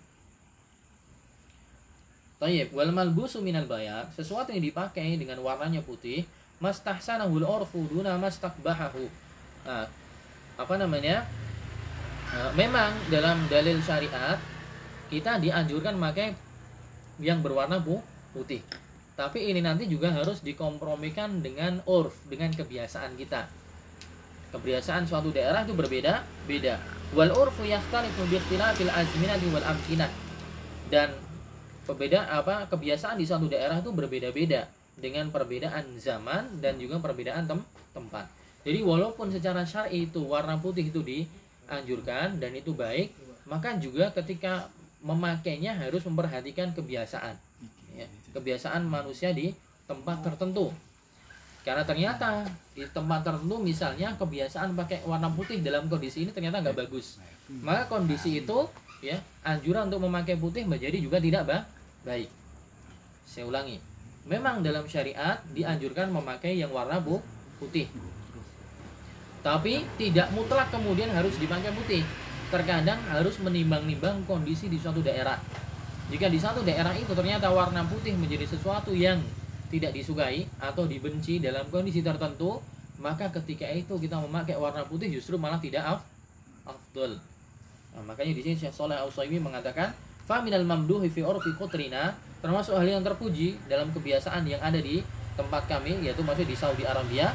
Tayyib 2.37 2.77
wal 2.77 2.93
malbusu 2.93 3.41
minal 3.41 3.65
bayar 3.65 4.13
sesuatu 4.13 4.53
yang 4.53 4.61
dipakai 4.61 5.17
dengan 5.17 5.41
warnanya 5.41 5.81
putih 5.81 6.29
mastahsanahul 6.61 7.45
urfu 7.45 7.89
duna 7.89 8.21
mastakbahahu 8.21 9.09
nah, 9.65 9.89
apa 10.57 10.75
namanya? 10.77 11.25
Nah, 12.33 12.53
memang 12.53 12.93
dalam 13.09 13.41
dalil 13.49 13.81
syariat 13.81 14.37
kita 15.09 15.41
dianjurkan 15.41 15.97
pakai 15.97 16.35
yang 17.23 17.41
berwarna 17.41 17.81
putih. 18.33 18.61
Tapi 19.17 19.49
ini 19.49 19.65
nanti 19.65 19.89
juga 19.89 20.13
harus 20.13 20.45
dikompromikan 20.45 21.41
dengan 21.41 21.81
urf 21.89 22.29
dengan 22.29 22.53
kebiasaan 22.53 23.17
kita. 23.17 23.49
Kebiasaan 24.53 25.09
suatu 25.09 25.33
daerah 25.33 25.65
itu 25.65 25.73
berbeda 25.73 26.21
beda. 26.45 26.77
Wal 27.17 27.33
urfu 27.33 27.65
yakhtalifu 27.65 28.29
bi 28.29 28.37
ikhtilafil 28.37 28.93
azminati 28.93 29.47
wal 29.49 29.65
amkinah. 29.65 30.13
Dan 30.93 31.26
perbedaan 31.87 32.27
apa 32.27 32.67
kebiasaan 32.67 33.17
di 33.17 33.25
suatu 33.25 33.47
daerah 33.47 33.79
itu 33.79 33.95
berbeda-beda 33.95 34.67
dengan 34.99 35.31
perbedaan 35.31 35.97
zaman 36.03 36.59
dan 36.59 36.77
juga 36.83 36.99
perbedaan 36.99 37.47
tem 37.47 37.63
tempat. 37.95 38.27
Jadi 38.67 38.83
walaupun 38.83 39.31
secara 39.31 39.63
syar'i 39.63 40.11
itu 40.11 40.21
warna 40.27 40.59
putih 40.59 40.91
itu 40.91 41.01
dianjurkan 41.01 42.43
dan 42.43 42.51
itu 42.59 42.75
baik 42.75 43.15
maka 43.47 43.79
juga 43.79 44.11
ketika 44.11 44.67
memakainya 45.07 45.79
harus 45.79 46.03
memperhatikan 46.03 46.75
kebiasaan. 46.75 47.39
Ya, 47.95 48.11
kebiasaan 48.35 48.83
manusia 48.85 49.31
di 49.31 49.55
tempat 49.87 50.27
tertentu. 50.27 50.75
Karena 51.63 51.87
ternyata 51.87 52.47
di 52.75 52.83
tempat 52.91 53.23
tertentu 53.23 53.63
misalnya 53.63 54.15
kebiasaan 54.19 54.75
pakai 54.75 55.07
warna 55.07 55.31
putih 55.31 55.63
dalam 55.63 55.87
kondisi 55.87 56.27
ini 56.27 56.31
ternyata 56.35 56.63
nggak 56.63 56.79
bagus. 56.87 57.23
Maka 57.63 57.87
kondisi 57.87 58.43
itu 58.43 58.67
ya 58.99 59.23
anjuran 59.47 59.87
untuk 59.87 60.03
memakai 60.03 60.35
putih 60.35 60.67
menjadi 60.67 60.99
juga 60.99 61.23
tidak 61.23 61.43
bah 61.47 61.63
baik. 62.07 62.31
Saya 63.27 63.51
ulangi. 63.51 63.83
Memang 64.31 64.63
dalam 64.63 64.87
syariat 64.87 65.43
dianjurkan 65.51 66.15
memakai 66.15 66.55
yang 66.55 66.71
warna 66.71 67.03
bu 67.03 67.19
putih. 67.59 67.91
Tapi 69.43 69.83
tidak 69.99 70.31
mutlak 70.31 70.71
kemudian 70.71 71.11
harus 71.11 71.35
dipakai 71.39 71.75
putih. 71.75 72.07
Terkadang 72.51 73.03
harus 73.11 73.43
menimbang-nimbang 73.43 74.23
kondisi 74.31 74.71
di 74.71 74.79
suatu 74.79 75.03
daerah. 75.03 75.39
Jika 76.07 76.31
di 76.31 76.39
satu 76.39 76.63
daerah 76.63 76.95
itu 76.95 77.11
ternyata 77.11 77.51
warna 77.51 77.83
putih 77.83 78.15
menjadi 78.15 78.47
sesuatu 78.47 78.95
yang 78.95 79.19
tidak 79.67 79.91
disukai 79.91 80.47
atau 80.63 80.87
dibenci 80.87 81.43
dalam 81.43 81.67
kondisi 81.67 81.99
tertentu, 81.99 82.63
maka 83.03 83.27
ketika 83.35 83.67
itu 83.67 83.99
kita 83.99 84.15
memakai 84.23 84.55
warna 84.55 84.87
putih 84.87 85.11
justru 85.11 85.35
malah 85.35 85.59
tidak 85.59 85.83
af 85.83 86.01
afdol. 86.67 87.19
Nah, 87.95 88.03
makanya 88.07 88.39
di 88.39 88.43
sini 88.47 88.55
Syekh 88.55 88.75
Saleh 88.75 88.99
al 88.99 89.11
mengatakan, 89.43 89.91
"Faminal 90.27 90.67
mamduhi 90.67 91.09
fi 91.09 91.23
urfi 91.23 91.55
qutrina", 91.55 92.13
termasuk 92.43 92.75
hal 92.77 92.87
yang 92.87 93.07
terpuji 93.07 93.57
dalam 93.71 93.95
kebiasaan 93.95 94.43
yang 94.45 94.61
ada 94.61 94.77
di 94.83 95.01
tempat 95.39 95.71
kami 95.71 96.03
yaitu 96.03 96.27
masih 96.27 96.45
di 96.45 96.59
Saudi 96.59 96.83
Arabia, 96.83 97.31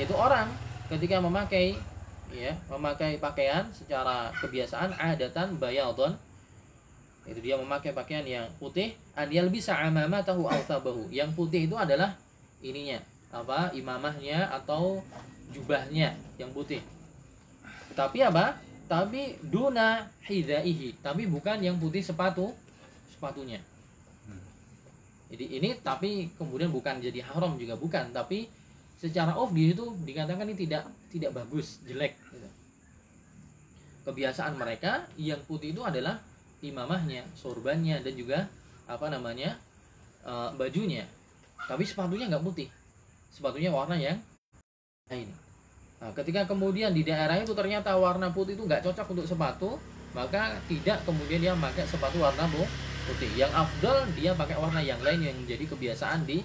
yaitu 0.00 0.16
orang 0.16 0.48
ketika 0.88 1.20
memakai 1.20 1.76
ya, 2.32 2.56
memakai 2.70 3.18
pakaian 3.18 3.68
secara 3.70 4.30
kebiasaan 4.38 4.94
adatan 4.96 5.58
bayadon 5.58 6.14
itu 7.28 7.38
dia 7.44 7.54
memakai 7.54 7.92
pakaian 7.92 8.24
yang 8.24 8.46
putih 8.56 8.96
an 9.12 9.28
bisa 9.52 9.76
amamatahu 9.76 10.48
aw 10.48 10.60
thabahu 10.64 11.06
yang 11.12 11.28
putih 11.36 11.68
itu 11.68 11.76
adalah 11.76 12.16
ininya 12.64 12.98
apa 13.30 13.70
imamahnya 13.76 14.50
atau 14.50 14.98
jubahnya 15.54 16.16
yang 16.40 16.50
putih. 16.50 16.82
Tapi 17.94 18.22
apa 18.24 18.58
tapi 18.90 19.38
duna 19.38 20.10
hidaihi 20.26 20.98
tapi 20.98 21.30
bukan 21.30 21.62
yang 21.62 21.78
putih 21.78 22.02
sepatu 22.02 22.50
sepatunya 23.14 23.62
jadi 25.30 25.46
ini 25.46 25.78
tapi 25.78 26.34
kemudian 26.34 26.74
bukan 26.74 26.98
jadi 26.98 27.22
haram 27.22 27.54
juga 27.54 27.78
bukan 27.78 28.10
tapi 28.10 28.50
secara 28.98 29.38
off 29.38 29.54
di 29.54 29.70
itu 29.70 29.94
dikatakan 30.02 30.42
ini 30.50 30.58
tidak 30.58 30.90
tidak 31.06 31.30
bagus 31.38 31.78
jelek 31.86 32.18
gitu. 32.34 32.48
kebiasaan 34.10 34.58
mereka 34.58 35.06
yang 35.14 35.38
putih 35.46 35.70
itu 35.70 35.86
adalah 35.86 36.18
imamahnya, 36.60 37.24
sorbannya 37.36 38.04
dan 38.04 38.14
juga 38.16 38.38
apa 38.84 39.08
namanya 39.08 39.56
uh, 40.24 40.52
bajunya. 40.56 41.08
Tapi 41.64 41.84
sepatunya 41.84 42.28
nggak 42.28 42.44
putih, 42.44 42.68
sepatunya 43.32 43.72
warna 43.72 43.96
yang 43.96 44.20
lain. 45.08 45.28
Nah, 45.28 45.49
ketika 46.16 46.48
kemudian 46.48 46.96
di 46.96 47.04
daerah 47.04 47.36
itu 47.36 47.52
ternyata 47.52 47.92
warna 48.00 48.32
putih 48.32 48.56
itu 48.56 48.64
nggak 48.64 48.80
cocok 48.80 49.06
untuk 49.12 49.26
sepatu, 49.28 49.76
maka 50.16 50.56
tidak 50.64 51.04
kemudian 51.04 51.44
dia 51.44 51.52
pakai 51.52 51.84
sepatu 51.84 52.24
warna 52.24 52.48
putih. 52.48 53.30
Yang 53.36 53.52
afdal 53.52 54.08
dia 54.16 54.32
pakai 54.32 54.56
warna 54.56 54.80
yang 54.80 54.98
lain 55.04 55.20
yang 55.20 55.36
menjadi 55.36 55.68
kebiasaan 55.68 56.24
di 56.24 56.40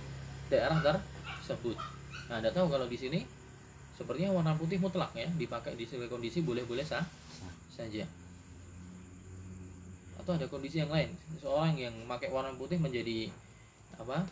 daerah 0.51 0.83
tersebut. 0.83 1.79
Nah, 2.27 2.43
Anda 2.43 2.51
tahu 2.51 2.67
kalau 2.67 2.89
di 2.91 2.99
sini 2.99 3.23
sepertinya 3.95 4.35
warna 4.35 4.51
putih 4.59 4.75
mutlak 4.75 5.15
ya 5.15 5.31
dipakai 5.39 5.79
di 5.79 5.87
segala 5.87 6.11
kondisi 6.11 6.43
boleh-boleh 6.43 6.83
sah 6.83 7.07
saja 7.71 8.03
atau 10.19 10.35
ada 10.35 10.47
kondisi 10.51 10.83
yang 10.83 10.91
lain 10.91 11.07
seorang 11.39 11.79
yang 11.79 11.95
pakai 12.03 12.27
warna 12.27 12.51
putih 12.59 12.75
menjadi 12.75 13.31
apa 13.95 14.27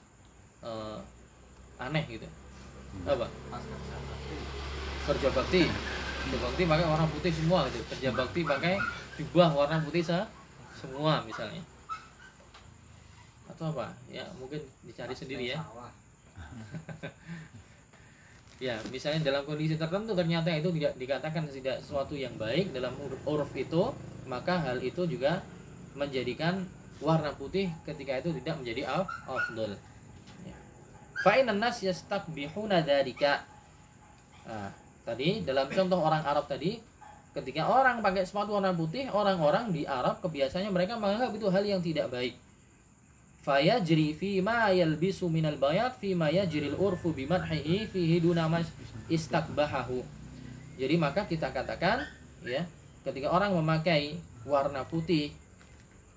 uh, 0.65 0.99
aneh 1.79 2.03
gitu. 2.11 2.27
Apa? 3.07 3.27
Kerja 5.09 5.29
bakti. 5.33 5.63
Kerja 5.67 6.37
bakti 6.39 6.63
pakai 6.63 6.85
warna 6.87 7.05
putih 7.09 7.31
semua 7.33 7.67
gitu. 7.67 7.83
Kerja 7.91 8.09
bakti 8.15 8.41
pakai 8.45 8.75
jubah 9.19 9.49
warna 9.53 9.81
putih 9.83 10.03
sah 10.05 10.29
semua 10.77 11.21
misalnya. 11.27 11.61
Atau 13.49 13.73
apa? 13.75 13.93
Ya 14.07 14.25
mungkin 14.39 14.61
dicari 14.85 15.13
sendiri 15.13 15.53
ya. 15.53 15.59
Ya 18.61 18.79
misalnya 18.87 19.27
dalam 19.27 19.43
kondisi 19.43 19.75
tertentu 19.75 20.15
ternyata 20.15 20.47
itu 20.55 20.71
tidak 20.71 20.95
dikatakan 20.95 21.51
tidak 21.51 21.83
sesuatu 21.83 22.15
yang 22.15 22.31
baik 22.39 22.71
dalam 22.71 22.95
uruf 23.27 23.51
itu 23.59 23.91
maka 24.23 24.55
hal 24.55 24.79
itu 24.79 25.03
juga 25.03 25.43
menjadikan 25.99 26.63
warna 27.03 27.35
putih 27.35 27.67
ketika 27.83 28.23
itu 28.23 28.31
tidak 28.39 28.55
menjadi 28.63 28.87
afdol. 29.27 29.75
Fa'inan 31.23 31.55
nas 31.55 31.79
yastakbihuna 31.79 32.83
dzalika. 32.83 33.47
Nah, 34.43 34.75
tadi 35.07 35.39
dalam 35.39 35.71
contoh 35.71 36.03
orang 36.03 36.19
Arab 36.27 36.51
tadi 36.51 36.83
ketika 37.31 37.65
orang 37.65 38.03
pakai 38.03 38.27
sepatu 38.27 38.59
warna 38.59 38.75
putih, 38.75 39.07
orang-orang 39.09 39.71
di 39.71 39.87
Arab 39.87 40.19
kebiasaannya 40.19 40.69
mereka 40.69 40.99
menganggap 40.99 41.31
itu 41.31 41.47
hal 41.47 41.63
yang 41.63 41.79
tidak 41.79 42.11
baik. 42.11 42.35
Faya 43.43 43.79
jri 43.79 44.15
fi 44.15 44.39
ma 44.39 44.71
yalbisu 44.71 45.27
minal 45.27 45.59
bayat 45.59 45.99
fi 45.99 46.15
ma 46.15 46.31
yajri 46.31 46.71
al-urfu 46.71 47.11
bimadhihi 47.11 47.91
fihi 47.91 48.19
duna 48.23 48.47
istakbahahu. 49.11 49.99
Jadi 50.79 50.95
maka 50.95 51.27
kita 51.27 51.51
katakan 51.51 52.07
ya, 52.43 52.63
ketika 53.03 53.31
orang 53.31 53.51
memakai 53.55 54.19
warna 54.43 54.83
putih 54.87 55.31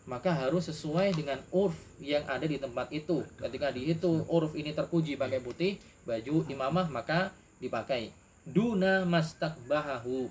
maka 0.07 0.31
harus 0.31 0.71
sesuai 0.71 1.19
dengan 1.19 1.43
urf 1.51 1.75
yang 1.99 2.23
ada 2.31 2.47
di 2.47 2.57
tempat 2.63 2.89
itu. 2.95 3.27
Ketika 3.37 3.75
di 3.75 3.91
itu 3.91 4.23
urf 4.31 4.55
ini 4.55 4.71
terpuji 4.71 5.19
pakai 5.19 5.43
putih, 5.43 5.77
baju 6.07 6.47
imamah 6.47 6.87
maka 6.89 7.35
dipakai. 7.59 8.15
Duna 8.47 9.03
mastakbahahu 9.03 10.31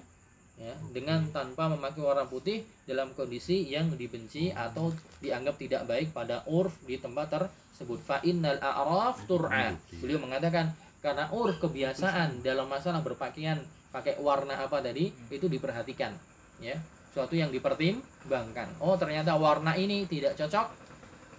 ya, 0.55 0.71
dengan 0.95 1.27
tanpa 1.35 1.67
memakai 1.67 1.99
warna 1.99 2.23
putih 2.23 2.63
dalam 2.87 3.11
kondisi 3.11 3.67
yang 3.67 3.91
dibenci 3.99 4.55
atau 4.55 4.95
dianggap 5.19 5.59
tidak 5.59 5.83
baik 5.83 6.15
pada 6.15 6.47
urf 6.47 6.79
di 6.87 6.95
tempat 6.95 7.35
tersebut. 7.35 7.99
Fa 7.99 8.23
innal 8.23 8.63
a'raf 8.63 9.27
tur'a. 9.27 9.75
Beliau 9.99 10.23
mengatakan 10.23 10.71
karena 11.03 11.27
urf 11.35 11.59
kebiasaan 11.59 12.39
dalam 12.39 12.71
masalah 12.71 13.03
berpakaian 13.03 13.59
pakai 13.91 14.15
warna 14.23 14.55
apa 14.59 14.79
tadi 14.83 15.11
itu 15.31 15.47
diperhatikan 15.47 16.11
ya 16.59 16.75
suatu 17.15 17.31
yang 17.31 17.47
dipertimbangkan. 17.47 18.83
Oh, 18.83 18.99
ternyata 18.99 19.39
warna 19.39 19.71
ini 19.79 20.03
tidak 20.03 20.35
cocok, 20.35 20.67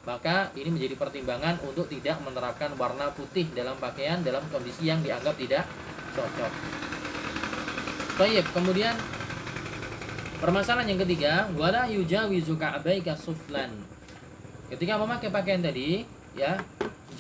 maka 0.08 0.48
ini 0.56 0.72
menjadi 0.72 0.96
pertimbangan 0.96 1.60
untuk 1.68 1.84
tidak 1.92 2.16
menerapkan 2.24 2.72
warna 2.80 3.12
putih 3.12 3.44
dalam 3.52 3.76
pakaian 3.76 4.24
dalam 4.24 4.40
kondisi 4.48 4.88
yang 4.88 5.04
dianggap 5.04 5.36
tidak 5.36 5.68
cocok. 6.16 6.52
Baik, 8.16 8.48
kemudian 8.56 8.96
permasalahan 10.40 10.96
yang 10.96 11.00
ketiga, 11.04 11.52
wala 11.52 11.84
yujawizu 11.92 12.56
ka'baika 12.56 13.12
suflan. 13.12 13.76
Ketika 14.72 14.96
memakai 14.96 15.28
pakaian 15.28 15.60
tadi, 15.60 16.08
ya, 16.32 16.56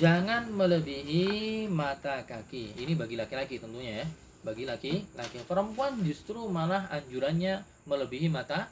jangan 0.00 0.48
melebihi 0.48 1.68
mata 1.68 2.24
kaki. 2.24 2.80
Ini 2.80 2.96
bagi 2.96 3.20
laki-laki 3.20 3.60
tentunya 3.60 4.00
ya 4.00 4.08
bagi 4.46 4.62
laki-laki. 4.62 5.42
Perempuan 5.42 5.98
justru 6.06 6.46
malah 6.46 6.86
anjurannya 6.94 7.66
melebihi 7.86 8.28
mata 8.28 8.68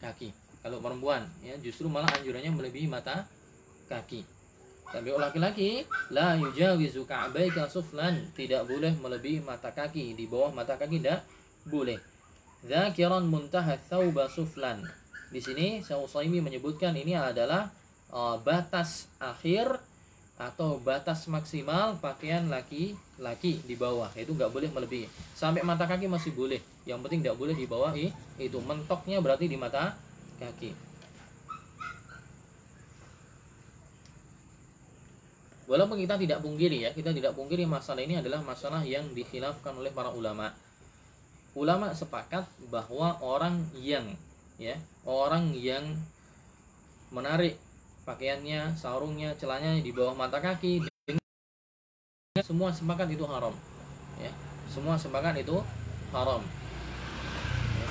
kaki. 0.00 0.32
Kalau 0.64 0.80
perempuan 0.80 1.28
ya 1.44 1.54
justru 1.60 1.92
malah 1.92 2.08
anjurannya 2.16 2.50
melebihi 2.50 2.88
mata 2.88 3.28
kaki. 3.86 4.24
Tapi 4.88 5.10
laki-laki 5.10 5.82
la 6.14 6.38
yujawizu 6.38 7.02
ka'baika 7.08 7.66
suflan, 7.66 8.30
tidak 8.36 8.68
boleh 8.68 8.94
melebihi 8.94 9.42
mata 9.42 9.74
kaki, 9.74 10.14
di 10.14 10.24
bawah 10.28 10.54
mata 10.54 10.78
kaki 10.78 11.02
tidak 11.02 11.26
boleh. 11.66 11.98
Zakiran 12.64 13.26
muntaha 13.26 13.76
thawba 13.76 14.30
suflan. 14.30 14.80
Di 15.28 15.42
sini 15.42 15.82
Syaikhul 15.82 16.40
menyebutkan 16.40 16.94
ini 16.94 17.18
adalah 17.18 17.68
uh, 18.14 18.38
batas 18.38 19.10
akhir 19.18 19.82
atau 20.34 20.82
batas 20.82 21.30
maksimal 21.30 21.94
pakaian 22.02 22.50
laki-laki 22.50 23.62
di 23.62 23.78
bawah. 23.78 24.10
Itu 24.18 24.34
nggak 24.34 24.50
boleh 24.50 24.68
melebihi. 24.74 25.06
Sampai 25.38 25.62
mata 25.62 25.86
kaki 25.86 26.10
masih 26.10 26.34
boleh. 26.34 26.58
Yang 26.82 27.06
penting 27.06 27.20
nggak 27.22 27.38
boleh 27.38 27.54
di 27.54 27.66
bawah 27.70 27.94
itu. 27.94 28.58
Mentoknya 28.58 29.22
berarti 29.22 29.46
di 29.46 29.54
mata 29.54 29.94
kaki. 30.42 30.94
Walaupun 35.64 35.96
kita 35.96 36.20
tidak 36.20 36.44
pungkiri 36.44 36.84
ya 36.84 36.90
kita 36.92 37.08
tidak 37.16 37.32
pungkiri 37.32 37.64
masalah 37.64 38.04
ini 38.04 38.20
adalah 38.20 38.44
masalah 38.44 38.84
yang 38.84 39.08
dikhilafkan 39.16 39.72
oleh 39.72 39.88
para 39.94 40.12
ulama. 40.12 40.52
Ulama 41.56 41.94
sepakat 41.94 42.44
bahwa 42.68 43.16
orang 43.24 43.64
yang 43.80 44.04
ya 44.60 44.76
orang 45.08 45.56
yang 45.56 45.96
menarik 47.08 47.56
pakaiannya 48.04 48.76
sarungnya 48.76 49.32
celananya 49.40 49.80
di 49.80 49.90
bawah 49.90 50.14
mata 50.14 50.38
kaki 50.38 50.84
semua 52.44 52.70
sepakat 52.70 53.08
itu 53.10 53.24
haram 53.24 53.56
ya 54.20 54.30
semua 54.68 54.94
sepakat 55.00 55.40
itu 55.40 55.58
haram 56.12 56.44
ya. 57.80 57.86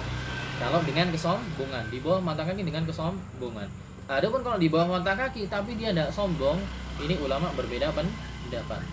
kalau 0.62 0.80
dengan 0.86 1.10
kesombongan 1.10 1.90
di 1.90 1.98
bawah 2.00 2.22
mata 2.22 2.46
kaki 2.46 2.62
dengan 2.62 2.86
kesombongan 2.86 3.68
Adapun 4.04 4.44
kalau 4.44 4.60
di 4.60 4.68
bawah 4.68 5.00
mata 5.00 5.16
kaki 5.16 5.48
tapi 5.48 5.80
dia 5.80 5.96
tidak 5.96 6.12
sombong, 6.12 6.60
ini 7.00 7.16
ulama 7.24 7.48
berbeda 7.56 7.96
pendapat. 7.96 8.84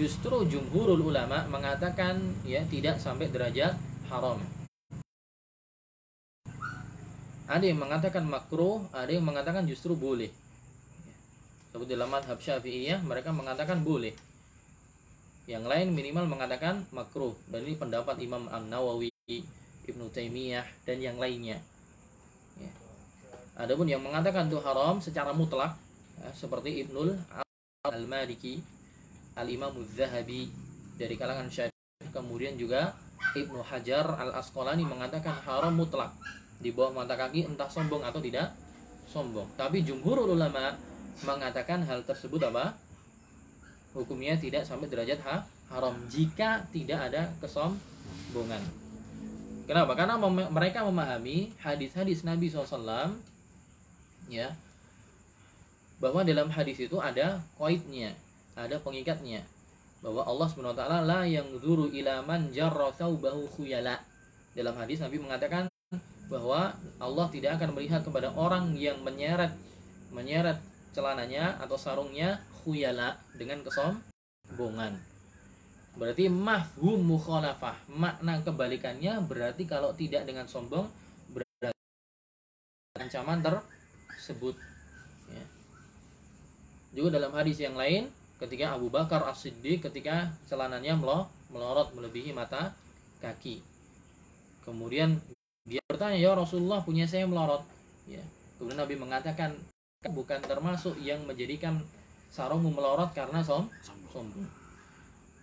Justru 0.00 0.48
jumhurul 0.48 1.04
ulama 1.04 1.44
mengatakan 1.52 2.16
ya 2.40 2.64
tidak 2.64 2.96
sampai 2.96 3.28
derajat 3.28 3.76
haram. 4.08 4.40
Ada 7.46 7.64
yang 7.68 7.78
mengatakan 7.84 8.24
makruh, 8.24 8.80
ada 8.96 9.12
yang 9.12 9.28
mengatakan 9.28 9.68
justru 9.68 9.92
boleh. 9.92 10.32
Seperti 11.76 11.92
dalam 11.92 12.08
madhab 12.08 12.40
syafi'iyah 12.40 13.04
mereka 13.04 13.36
mengatakan 13.36 13.84
boleh. 13.84 14.16
Yang 15.44 15.68
lain 15.68 15.92
minimal 15.92 16.24
mengatakan 16.24 16.88
makruh. 16.88 17.36
Dan 17.52 17.68
ini 17.68 17.76
pendapat 17.76 18.16
Imam 18.24 18.48
An-Nawawi, 18.48 19.12
Ibnu 19.84 20.08
Taimiyah 20.08 20.64
dan 20.88 21.04
yang 21.04 21.20
lainnya. 21.20 21.60
Adapun 23.60 23.92
yang 23.92 24.00
mengatakan 24.00 24.48
itu 24.48 24.56
haram 24.64 25.04
secara 25.04 25.36
mutlak 25.36 25.76
ya, 26.16 26.32
seperti 26.32 26.80
Ibnul 26.80 27.12
Al-Maliki, 27.84 28.56
Al-Imam 29.36 29.76
zahabi 29.92 30.48
dari 30.96 31.12
kalangan 31.20 31.52
Syafi'i, 31.52 32.08
kemudian 32.08 32.56
juga 32.56 32.96
Ibnu 33.36 33.60
Hajar 33.60 34.16
Al-Asqalani 34.16 34.88
mengatakan 34.88 35.44
haram 35.44 35.76
mutlak 35.76 36.16
di 36.56 36.72
bawah 36.72 37.04
mata 37.04 37.20
kaki 37.20 37.44
entah 37.44 37.68
sombong 37.68 38.00
atau 38.00 38.24
tidak 38.24 38.56
sombong. 39.12 39.52
Tapi 39.60 39.84
jumhur 39.84 40.24
ulama 40.24 40.95
mengatakan 41.24 41.80
hal 41.86 42.04
tersebut 42.04 42.42
apa? 42.50 42.76
Hukumnya 43.96 44.36
tidak 44.36 44.68
sampai 44.68 44.90
derajat 44.92 45.22
ha 45.24 45.46
haram 45.72 45.96
jika 46.12 46.68
tidak 46.70 47.10
ada 47.10 47.32
kesombongan. 47.40 48.60
Kenapa? 49.66 49.98
Karena 49.98 50.14
mem 50.14 50.46
mereka 50.52 50.86
memahami 50.86 51.50
hadis-hadis 51.58 52.22
Nabi 52.22 52.46
SAW 52.46 53.16
ya 54.30 54.54
bahwa 55.96 56.22
dalam 56.22 56.52
hadis 56.52 56.76
itu 56.76 57.00
ada 57.00 57.40
koidnya 57.56 58.12
ada 58.52 58.76
pengikatnya 58.78 59.40
bahwa 60.04 60.22
Allah 60.28 60.46
swt 60.46 60.82
la 60.86 61.20
yang 61.24 61.48
zuru 61.58 61.88
ilaman 61.88 62.52
jarra 62.52 62.92
bahu 62.94 63.48
khuyala 63.56 63.98
dalam 64.52 64.76
hadis 64.76 65.00
Nabi 65.00 65.18
mengatakan 65.18 65.66
bahwa 66.28 66.74
Allah 67.00 67.26
tidak 67.32 67.58
akan 67.58 67.74
melihat 67.74 68.02
kepada 68.04 68.34
orang 68.34 68.76
yang 68.76 69.00
menyeret 69.02 69.54
menyeret 70.12 70.58
celananya 70.96 71.60
atau 71.60 71.76
sarungnya 71.76 72.40
khuyala 72.64 73.20
dengan 73.36 73.60
kesombongan. 73.60 74.96
Berarti 76.00 76.32
mafhum 76.32 77.04
mukhalafah 77.04 77.76
makna 77.92 78.40
kebalikannya 78.40 79.20
berarti 79.20 79.68
kalau 79.68 79.92
tidak 79.92 80.24
dengan 80.24 80.48
sombong 80.48 80.88
berarti 81.28 81.76
ancaman 82.96 83.44
ter 83.44 83.60
tersebut. 84.16 84.56
Ya. 85.28 85.44
juga 86.96 87.20
dalam 87.20 87.36
hadis 87.36 87.60
yang 87.60 87.76
lain 87.76 88.08
ketika 88.40 88.72
Abu 88.72 88.88
Bakar 88.88 89.24
As-Siddiq 89.28 89.84
ketika 89.84 90.32
celananya 90.48 90.96
melorot 91.52 91.92
melebihi 91.92 92.32
mata 92.32 92.72
kaki. 93.20 93.60
Kemudian 94.64 95.20
dia 95.68 95.80
bertanya 95.88 96.16
ya 96.16 96.32
Rasulullah 96.32 96.80
punya 96.80 97.04
saya 97.04 97.28
melorot. 97.28 97.64
Ya. 98.08 98.24
Kemudian 98.56 98.80
Nabi 98.80 98.96
mengatakan 98.96 99.56
bukan 100.10 100.40
termasuk 100.42 100.94
yang 101.02 101.22
menjadikan 101.26 101.78
sarungmu 102.30 102.70
melorot 102.74 103.10
karena 103.16 103.40
som 103.42 103.70
sombong. 104.10 104.46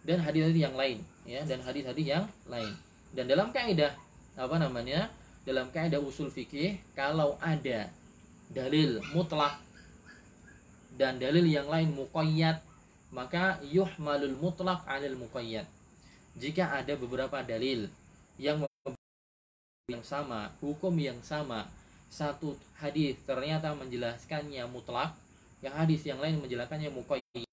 dan 0.04 0.20
hadis-hadis 0.20 0.68
yang 0.68 0.76
lain 0.76 1.00
ya 1.24 1.42
dan 1.48 1.64
hadis-hadis 1.64 2.06
yang 2.06 2.26
lain. 2.52 2.76
Dan 3.16 3.30
dalam 3.30 3.56
kaidah 3.56 3.96
apa 4.36 4.56
namanya 4.60 5.08
dalam 5.48 5.72
kaidah 5.72 6.02
usul 6.02 6.28
fikih 6.28 6.76
kalau 6.98 7.40
ada 7.40 7.88
dalil 8.52 9.00
mutlak 9.16 9.60
dan 11.00 11.18
dalil 11.18 11.48
yang 11.48 11.66
lain 11.72 11.96
muqayyad 11.96 12.60
maka 13.14 13.62
yuhmalul 13.64 14.36
mutlak 14.42 14.84
alil 14.90 15.16
muqayyad. 15.16 15.66
Jika 16.34 16.82
ada 16.82 16.98
beberapa 16.98 17.46
dalil 17.46 17.88
yang 18.42 18.66
yang 19.92 20.04
sama 20.04 20.50
hukum 20.64 20.96
yang 20.98 21.20
sama 21.22 21.70
satu 22.14 22.54
hadis. 22.78 23.18
Ternyata 23.26 23.74
menjelaskannya 23.74 24.70
mutlak. 24.70 25.18
Yang 25.66 25.74
hadis 25.74 26.02
yang 26.06 26.22
lain 26.22 26.38
menjelaskannya 26.38 26.94
muqayyad. 26.94 27.50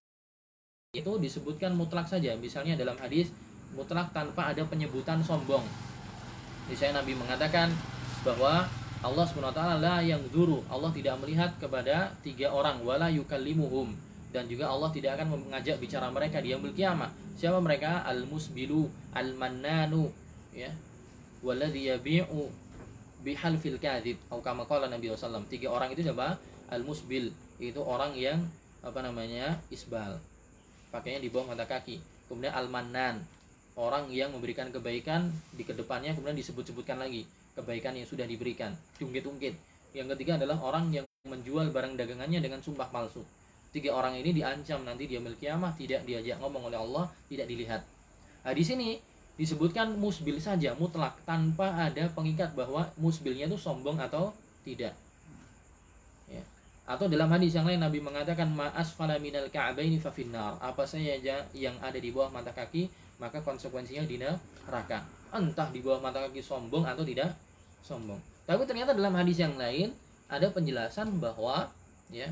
Itu 0.92 1.16
disebutkan 1.16 1.72
mutlak 1.72 2.04
saja. 2.04 2.36
Misalnya 2.36 2.76
dalam 2.76 3.00
hadis 3.00 3.32
mutlak 3.72 4.12
tanpa 4.12 4.52
ada 4.52 4.60
penyebutan 4.68 5.24
sombong. 5.24 5.64
Misalnya 6.68 7.00
Nabi 7.00 7.16
mengatakan 7.16 7.72
bahwa 8.20 8.68
Allah 9.00 9.24
SWT 9.24 9.80
la 9.80 10.04
yang 10.04 10.20
zuru 10.28 10.60
Allah 10.68 10.92
tidak 10.92 11.16
melihat 11.24 11.56
kepada 11.56 12.12
tiga 12.20 12.52
orang. 12.52 12.84
Wala 12.84 13.08
yukallimuhum. 13.08 13.96
Dan 14.30 14.46
juga 14.46 14.70
Allah 14.70 14.92
tidak 14.92 15.18
akan 15.18 15.48
mengajak 15.48 15.80
bicara 15.80 16.12
mereka 16.12 16.38
di 16.38 16.52
yaumul 16.52 16.76
kiamah. 16.76 17.10
Siapa 17.34 17.58
mereka? 17.58 18.04
Al 18.04 18.28
musbilu 18.28 18.86
al 19.16 19.32
mannanu 19.34 20.12
ya. 20.52 20.70
Walladhi 21.40 21.88
yabi'u 21.88 22.69
bihalfil 23.20 23.76
kadhib 23.76 24.16
atau 24.28 24.40
kama 24.40 24.64
qala 24.64 24.88
Nabi 24.88 25.12
SAW 25.12 25.44
tiga 25.46 25.68
orang 25.72 25.92
itu 25.92 26.04
siapa? 26.04 26.40
Al 26.70 26.82
musbil 26.86 27.34
itu 27.60 27.80
orang 27.82 28.16
yang 28.16 28.46
apa 28.80 29.00
namanya 29.04 29.60
isbal. 29.68 30.16
Pakainya 30.88 31.20
di 31.20 31.28
bawah 31.28 31.52
mata 31.52 31.68
kaki. 31.68 32.00
Kemudian 32.26 32.54
al 32.54 32.70
mannan 32.70 33.20
orang 33.78 34.08
yang 34.10 34.30
memberikan 34.34 34.68
kebaikan 34.70 35.30
di 35.54 35.62
ke 35.62 35.72
depannya 35.72 36.12
kemudian 36.12 36.36
disebut-sebutkan 36.36 37.00
lagi 37.00 37.26
kebaikan 37.56 37.96
yang 37.96 38.06
sudah 38.06 38.24
diberikan. 38.24 38.72
Ungkit-ungkit 38.98 39.54
yang 39.96 40.06
ketiga 40.14 40.38
adalah 40.38 40.60
orang 40.62 40.94
yang 40.94 41.04
menjual 41.26 41.68
barang 41.74 41.98
dagangannya 41.98 42.40
dengan 42.40 42.62
sumpah 42.64 42.88
palsu. 42.88 43.20
Tiga 43.70 43.94
orang 43.94 44.18
ini 44.18 44.34
diancam 44.34 44.82
nanti 44.82 45.06
dia 45.06 45.22
milik 45.22 45.38
kiamah 45.38 45.74
tidak 45.78 46.02
diajak 46.02 46.42
ngomong 46.42 46.72
oleh 46.72 46.78
Allah 46.78 47.06
tidak 47.30 47.46
dilihat. 47.46 47.82
Nah, 48.40 48.52
di 48.56 48.64
sini 48.64 48.98
disebutkan 49.40 49.96
musbil 49.96 50.36
saja 50.36 50.76
mutlak 50.76 51.16
tanpa 51.24 51.72
ada 51.72 52.04
pengikat 52.12 52.52
bahwa 52.52 52.84
musbilnya 53.00 53.48
itu 53.48 53.56
sombong 53.56 53.96
atau 53.96 54.36
tidak 54.68 54.92
ya. 56.28 56.44
atau 56.84 57.08
dalam 57.08 57.32
hadis 57.32 57.56
yang 57.56 57.64
lain 57.64 57.80
Nabi 57.80 58.04
mengatakan 58.04 58.52
ma'as 58.52 58.92
fala 58.92 59.16
minal 59.16 59.48
ka'baini 59.48 59.96
fafinnar 59.96 60.60
apa 60.60 60.84
saja 60.84 61.40
yang 61.56 61.76
ada 61.80 61.96
di 61.96 62.12
bawah 62.12 62.28
mata 62.28 62.52
kaki 62.52 62.92
maka 63.16 63.40
konsekuensinya 63.40 64.04
di 64.04 64.20
neraka 64.20 65.00
entah 65.32 65.72
di 65.72 65.80
bawah 65.80 66.04
mata 66.04 66.20
kaki 66.28 66.44
sombong 66.44 66.84
atau 66.84 67.00
tidak 67.00 67.32
sombong. 67.80 68.20
Tapi 68.44 68.62
ternyata 68.68 68.92
dalam 68.92 69.16
hadis 69.16 69.40
yang 69.40 69.56
lain 69.56 69.94
ada 70.28 70.52
penjelasan 70.52 71.16
bahwa 71.16 71.70
ya 72.12 72.28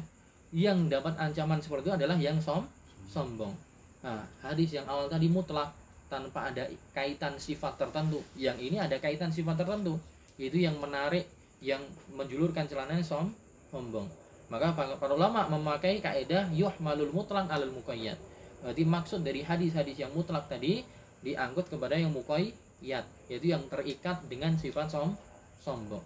yang 0.52 0.92
dapat 0.92 1.16
ancaman 1.16 1.64
seperti 1.64 1.88
itu 1.88 1.94
adalah 1.94 2.16
yang 2.20 2.36
som 2.42 2.68
sombong. 3.09 3.56
Nah, 4.04 4.28
hadis 4.44 4.76
yang 4.76 4.84
awal 4.84 5.09
tadi 5.09 5.30
mutlak 5.32 5.72
tanpa 6.09 6.50
ada 6.52 6.64
kaitan 6.96 7.36
sifat 7.36 7.76
tertentu. 7.76 8.24
Yang 8.34 8.59
ini 8.72 8.76
ada 8.80 8.96
kaitan 8.98 9.32
sifat 9.32 9.61
tertentu. 9.61 10.00
Itu 10.40 10.56
yang 10.56 10.76
menarik 10.80 11.28
yang 11.62 11.80
menjulurkan 12.12 12.68
celananya 12.68 13.04
som 13.04 13.32
sombong. 13.68 14.09
Maka 14.48 14.72
para 14.72 15.12
ulama 15.12 15.44
memakai 15.52 16.00
kaidah 16.00 16.48
yuhmalul 16.52 17.12
mutlak 17.12 17.52
alal 17.52 17.70
muqayyad. 17.70 18.16
Berarti 18.64 18.82
maksud 18.82 19.20
dari 19.22 19.44
hadis-hadis 19.44 20.00
yang 20.00 20.11
mutlak 20.16 20.48
tadi 20.48 20.82
diangkut 21.22 21.66
kepada 21.70 21.98
yang 21.98 22.14
muqayyad 22.14 23.04
yaitu 23.26 23.46
yang 23.50 23.62
terikat 23.66 24.22
dengan 24.30 24.54
sifat 24.54 24.86
som 24.90 25.18
sombong 25.59 26.02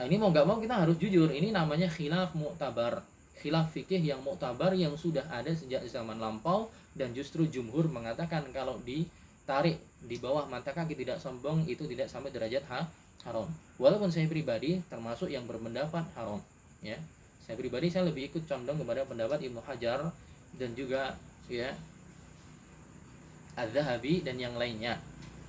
nah, 0.00 0.04
ini 0.08 0.16
mau 0.16 0.32
nggak 0.32 0.46
mau 0.48 0.56
kita 0.56 0.74
harus 0.84 0.96
jujur 0.96 1.28
ini 1.30 1.52
namanya 1.52 1.86
khilaf 1.92 2.32
mu'tabar 2.32 3.04
khilaf 3.38 3.68
fikih 3.76 4.00
yang 4.00 4.24
mu'tabar 4.24 4.72
yang 4.72 4.96
sudah 4.96 5.28
ada 5.28 5.52
sejak 5.52 5.84
zaman 5.84 6.16
lampau 6.16 6.72
dan 6.94 7.10
justru 7.12 7.46
jumhur 7.50 7.90
mengatakan 7.90 8.46
kalau 8.54 8.78
ditarik 8.86 9.78
di 10.02 10.16
bawah 10.18 10.46
mata 10.46 10.70
kaki 10.70 10.94
tidak 10.94 11.18
sombong 11.18 11.66
itu 11.66 11.84
tidak 11.90 12.06
sampai 12.06 12.30
derajat 12.30 12.62
ha 12.70 12.86
haram 13.26 13.50
walaupun 13.76 14.08
saya 14.08 14.30
pribadi 14.30 14.78
termasuk 14.86 15.28
yang 15.28 15.44
berpendapat 15.44 16.06
haram 16.14 16.38
ya 16.80 16.96
saya 17.44 17.58
pribadi 17.60 17.92
saya 17.92 18.08
lebih 18.08 18.32
ikut 18.32 18.48
condong 18.48 18.80
kepada 18.80 19.04
pendapat 19.04 19.42
Ibnu 19.44 19.60
Hajar 19.66 20.08
dan 20.56 20.70
juga 20.72 21.18
ya 21.50 21.74
Az-Zahabi 23.54 24.24
dan 24.24 24.40
yang 24.40 24.54
lainnya 24.56 24.96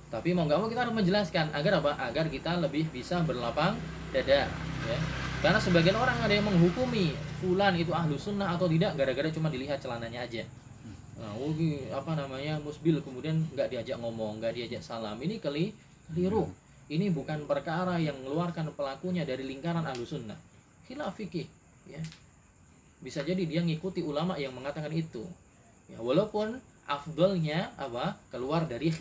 tapi 0.06 0.30
mau 0.32 0.46
nggak 0.46 0.58
mau 0.62 0.68
kita 0.70 0.86
harus 0.86 0.94
menjelaskan 0.94 1.50
agar 1.50 1.82
apa? 1.82 1.92
Agar 1.98 2.30
kita 2.30 2.54
lebih 2.62 2.86
bisa 2.94 3.26
berlapang 3.26 3.74
dada, 4.14 4.46
ya. 4.86 4.98
karena 5.42 5.58
sebagian 5.58 5.98
orang 5.98 6.14
ada 6.22 6.30
yang 6.30 6.46
menghukumi 6.46 7.12
fulan 7.42 7.74
itu 7.74 7.90
ahlu 7.90 8.14
sunnah 8.14 8.54
atau 8.54 8.70
tidak 8.70 8.94
gara-gara 8.94 9.28
cuma 9.34 9.50
dilihat 9.50 9.82
celananya 9.82 10.24
aja 10.24 10.46
nah 11.16 11.32
oh, 11.40 11.52
apa 11.96 12.12
namanya 12.12 12.60
musbil 12.60 13.00
kemudian 13.00 13.40
nggak 13.56 13.72
diajak 13.72 13.96
ngomong 13.96 14.40
nggak 14.40 14.52
diajak 14.52 14.84
salam. 14.84 15.16
Ini 15.16 15.40
keli 15.40 15.72
keliru. 16.12 16.48
Ini 16.86 17.10
bukan 17.10 17.48
perkara 17.50 17.98
yang 17.98 18.14
mengeluarkan 18.22 18.70
pelakunya 18.76 19.26
dari 19.26 19.42
lingkaran 19.42 19.82
ahlu 19.82 20.06
sunnah 20.06 20.38
khilaf 20.86 21.18
fikih 21.18 21.46
ya. 21.90 22.00
Bisa 23.02 23.26
jadi 23.26 23.42
dia 23.42 23.60
ngikuti 23.60 24.00
ulama 24.00 24.38
yang 24.38 24.54
mengatakan 24.54 24.90
itu. 24.94 25.26
Ya 25.90 25.98
walaupun 25.98 26.62
afdolnya 26.86 27.74
apa 27.76 28.16
keluar 28.30 28.64
dari 28.64 28.94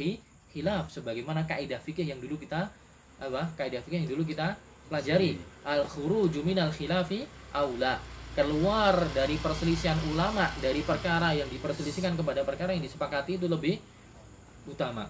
khilaf. 0.52 0.90
Sebagaimana 0.90 1.46
kaidah 1.46 1.80
fikih 1.80 2.10
yang 2.10 2.18
dulu 2.18 2.42
kita 2.42 2.74
apa 3.22 3.54
kaidah 3.56 3.80
fikih 3.86 4.04
yang 4.04 4.10
dulu 4.10 4.26
kita 4.26 4.58
pelajari. 4.90 5.38
Al 5.64 5.86
khuruju 5.86 6.42
minal 6.42 6.74
khilafi 6.74 7.30
aula 7.54 8.02
keluar 8.36 9.08
dari 9.16 9.40
perselisihan 9.40 9.96
ulama 10.12 10.52
dari 10.60 10.84
perkara 10.84 11.32
yang 11.32 11.48
diperselisihkan 11.48 12.20
kepada 12.20 12.44
perkara 12.44 12.76
yang 12.76 12.84
disepakati 12.84 13.40
itu 13.40 13.48
lebih 13.48 13.80
utama. 14.68 15.08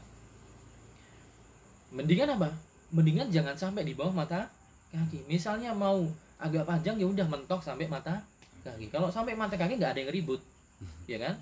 Mendingan 1.89 2.37
apa? 2.37 2.53
Mendingan 2.93 3.33
jangan 3.33 3.57
sampai 3.57 3.81
di 3.81 3.97
bawah 3.97 4.13
mata 4.13 4.53
kaki. 4.93 5.25
Misalnya 5.25 5.73
mau 5.73 6.05
agak 6.37 6.69
panjang 6.69 7.01
ya 7.01 7.09
udah 7.09 7.25
mentok 7.25 7.65
sampai 7.65 7.89
mata 7.89 8.21
kaki. 8.61 8.93
Kalau 8.93 9.09
sampai 9.09 9.33
mata 9.33 9.57
kaki 9.57 9.81
nggak 9.81 9.97
ada 9.97 10.01
yang 10.05 10.13
ribut, 10.13 10.41
ya 11.11 11.17
kan? 11.17 11.35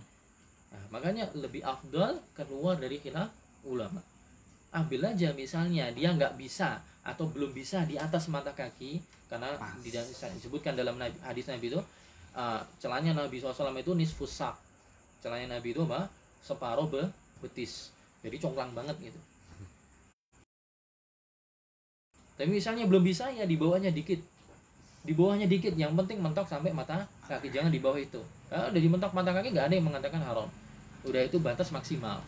Nah, 0.71 0.83
makanya 0.87 1.27
lebih 1.35 1.61
afdal 1.67 2.23
keluar 2.31 2.79
dari 2.79 2.97
khilaf 3.03 3.29
ulama. 3.67 3.99
Ambil 4.73 5.05
aja 5.05 5.35
misalnya 5.35 5.91
dia 5.91 6.15
nggak 6.15 6.39
bisa 6.39 6.81
atau 7.03 7.27
belum 7.27 7.51
bisa 7.51 7.83
di 7.83 7.99
atas 7.99 8.31
mata 8.31 8.55
kaki, 8.55 9.03
karena 9.33 9.57
tidak 9.81 10.05
disebutkan 10.13 10.77
dalam 10.77 10.93
hadis 11.25 11.49
Nabi 11.49 11.73
itu 11.73 11.81
uh, 12.37 12.61
celahnya 12.77 13.17
Nabi 13.17 13.41
SAW 13.41 13.73
itu 13.73 13.97
nisfus 13.97 14.29
sak 14.29 14.53
celahnya 15.23 15.55
Nabi 15.55 15.71
itu 15.71 15.87
apa? 15.87 16.11
Separuh 16.43 16.91
be 16.91 17.07
betis. 17.39 17.95
Jadi 18.19 18.35
congklang 18.43 18.75
banget 18.75 18.99
gitu. 18.99 19.19
Tapi 22.35 22.49
misalnya 22.51 22.83
belum 22.83 22.99
bisa 23.07 23.31
ya 23.31 23.47
di 23.47 23.55
bawahnya 23.55 23.95
dikit. 23.95 24.19
Di 25.03 25.15
bawahnya 25.15 25.47
dikit 25.47 25.79
yang 25.79 25.95
penting 25.95 26.19
mentok 26.19 26.51
sampai 26.51 26.75
mata 26.75 27.07
kaki. 27.31 27.55
Jangan 27.55 27.71
di 27.71 27.79
bawah 27.79 27.99
itu. 27.99 28.19
Kalau 28.51 28.67
udah 28.67 28.81
di 28.83 28.89
mentok 28.91 29.15
mata 29.15 29.31
kaki 29.31 29.55
nggak 29.55 29.71
ada 29.71 29.75
yang 29.79 29.87
mengatakan 29.87 30.19
haram. 30.19 30.47
Udah 31.07 31.23
itu 31.23 31.39
batas 31.39 31.71
maksimal. 31.71 32.19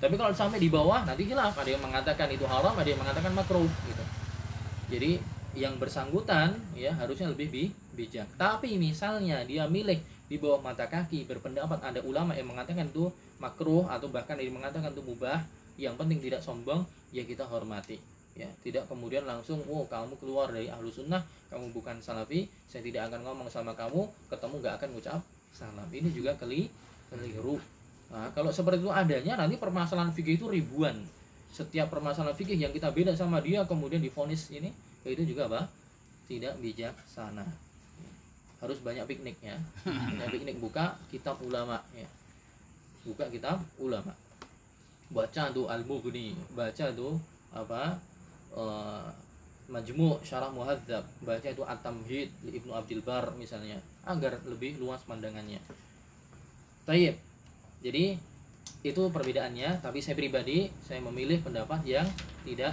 Tapi 0.00 0.14
kalau 0.16 0.32
sampai 0.32 0.56
di 0.56 0.72
bawah 0.72 1.04
nanti 1.04 1.28
hilaf 1.28 1.52
ada 1.52 1.68
yang 1.68 1.84
mengatakan 1.84 2.32
itu 2.32 2.48
haram 2.48 2.72
ada 2.72 2.88
yang 2.88 3.00
mengatakan 3.00 3.32
makruh 3.36 3.68
gitu. 3.68 4.04
Jadi 4.88 5.20
yang 5.58 5.74
bersangkutan 5.82 6.54
ya 6.78 6.94
harusnya 6.94 7.26
lebih 7.34 7.50
bi 7.50 7.64
bijak. 7.98 8.30
Tapi 8.38 8.78
misalnya 8.78 9.42
dia 9.42 9.66
milih 9.66 9.98
di 10.30 10.38
bawah 10.38 10.62
mata 10.62 10.86
kaki 10.86 11.26
berpendapat 11.26 11.82
ada 11.82 11.98
ulama 12.06 12.36
yang 12.38 12.46
mengatakan 12.46 12.86
itu 12.86 13.10
makruh 13.42 13.90
atau 13.90 14.06
bahkan 14.06 14.38
yang 14.38 14.54
mengatakan 14.54 14.94
itu 14.94 15.02
mubah, 15.02 15.42
yang 15.74 15.98
penting 15.98 16.22
tidak 16.22 16.38
sombong, 16.38 16.86
ya 17.10 17.26
kita 17.26 17.42
hormati. 17.42 17.98
Ya, 18.38 18.46
tidak 18.62 18.86
kemudian 18.86 19.26
langsung, 19.26 19.58
oh 19.66 19.82
kamu 19.90 20.14
keluar 20.22 20.46
dari 20.54 20.70
ahlu 20.70 20.86
sunnah, 20.94 21.26
kamu 21.50 21.74
bukan 21.74 21.98
salafi, 21.98 22.46
saya 22.70 22.86
tidak 22.86 23.10
akan 23.10 23.26
ngomong 23.26 23.50
sama 23.50 23.74
kamu, 23.74 24.06
ketemu 24.30 24.54
gak 24.62 24.74
akan 24.78 24.88
ngucap 24.94 25.20
salam. 25.50 25.88
Ini 25.90 26.06
juga 26.14 26.38
keli 26.38 26.70
keliru. 27.10 27.58
Nah, 28.14 28.30
kalau 28.38 28.54
seperti 28.54 28.86
itu 28.86 28.94
adanya, 28.94 29.34
nanti 29.34 29.58
permasalahan 29.58 30.14
fikih 30.14 30.38
itu 30.38 30.46
ribuan. 30.46 31.02
Setiap 31.50 31.90
permasalahan 31.90 32.38
fikih 32.38 32.54
yang 32.54 32.70
kita 32.70 32.94
beda 32.94 33.10
sama 33.18 33.42
dia, 33.42 33.66
kemudian 33.66 33.98
difonis 33.98 34.54
ini, 34.54 34.70
itu 35.12 35.34
juga 35.34 35.48
apa 35.48 35.66
tidak 36.28 36.54
bijaksana. 36.60 37.46
Harus 38.58 38.78
banyak 38.82 39.06
piknik 39.06 39.38
ya 39.40 39.56
banyak 39.86 40.28
piknik 40.34 40.56
buka 40.60 40.98
kitab 41.08 41.40
ulama 41.40 41.80
ya. 41.96 42.08
Buka 43.06 43.30
kitab 43.32 43.62
ulama. 43.80 44.12
Baca 45.08 45.48
tuh 45.50 45.66
al 45.72 45.82
mughni 45.88 46.36
baca 46.52 46.92
tuh 46.92 47.16
apa 47.48 47.96
uh, 48.52 49.08
majmu 49.68 50.20
syarah 50.24 50.48
muhadzab 50.48 51.04
baca 51.20 51.44
itu 51.44 51.60
at-tamhid 51.64 52.28
Ibnu 52.44 52.72
Abdul 52.72 53.04
Bar 53.04 53.36
misalnya 53.36 53.80
agar 54.08 54.40
lebih 54.48 54.80
luas 54.80 55.04
pandangannya. 55.04 55.60
Tayyib. 56.88 57.16
Jadi 57.84 58.16
itu 58.80 59.02
perbedaannya 59.10 59.84
tapi 59.84 60.00
saya 60.00 60.16
pribadi 60.16 60.72
saya 60.86 61.04
memilih 61.04 61.42
pendapat 61.44 61.84
yang 61.84 62.06
tidak 62.46 62.72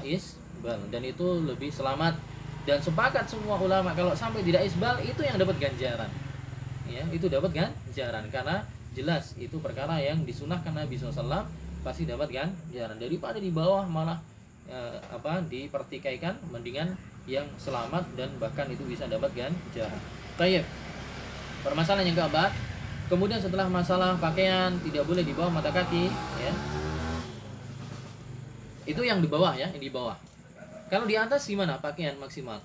isbal 0.66 0.82
dan 0.90 1.02
itu 1.06 1.28
lebih 1.46 1.70
selamat 1.70 2.18
dan 2.66 2.82
sepakat 2.82 3.30
semua 3.30 3.62
ulama 3.62 3.94
kalau 3.94 4.18
sampai 4.18 4.42
tidak 4.42 4.66
isbal 4.66 4.98
itu 5.06 5.22
yang 5.22 5.38
dapat 5.38 5.62
ganjaran 5.62 6.10
ya 6.90 7.06
itu 7.14 7.30
dapat 7.30 7.54
ganjaran 7.54 8.26
karena 8.34 8.66
jelas 8.98 9.38
itu 9.38 9.62
perkara 9.62 10.02
yang 10.02 10.26
disunahkan 10.26 10.74
Nabi 10.74 10.98
SAW 10.98 11.46
pasti 11.86 12.10
dapat 12.10 12.34
ganjaran 12.34 12.98
daripada 12.98 13.38
di 13.38 13.54
bawah 13.54 13.86
malah 13.86 14.18
eh, 14.66 14.98
apa 15.14 15.46
dipertikaikan 15.46 16.42
mendingan 16.50 16.98
yang 17.30 17.46
selamat 17.62 18.02
dan 18.18 18.34
bahkan 18.42 18.66
itu 18.70 18.82
bisa 18.86 19.06
dapat 19.06 19.30
ganjaran. 19.34 20.02
Tayyib. 20.38 20.66
Permasalahan 21.66 22.06
yang 22.06 22.18
keempat, 22.18 22.54
Kemudian 23.06 23.38
setelah 23.38 23.70
masalah 23.70 24.18
pakaian 24.18 24.74
tidak 24.82 25.06
boleh 25.06 25.22
di 25.22 25.30
bawah 25.38 25.54
mata 25.54 25.70
kaki, 25.70 26.10
ya. 26.42 26.54
Itu 28.90 29.06
yang 29.06 29.22
di 29.22 29.30
bawah 29.30 29.54
ya, 29.54 29.70
yang 29.70 29.82
di 29.82 29.94
bawah. 29.94 30.18
Kalau 30.86 31.10
di 31.10 31.18
atas 31.18 31.50
gimana 31.50 31.82
pakaian 31.82 32.14
maksimal? 32.22 32.62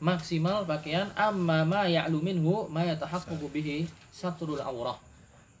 Maksimal 0.00 0.64
pakaian 0.64 1.10
amma 1.18 1.66
ma 1.66 1.84
ya'lu 1.84 2.22
minhu 2.22 2.70
ma 2.70 2.86
yatahaqqaqu 2.86 3.46
bihi 3.50 3.90
satrul 4.14 4.62
awrah. 4.62 4.96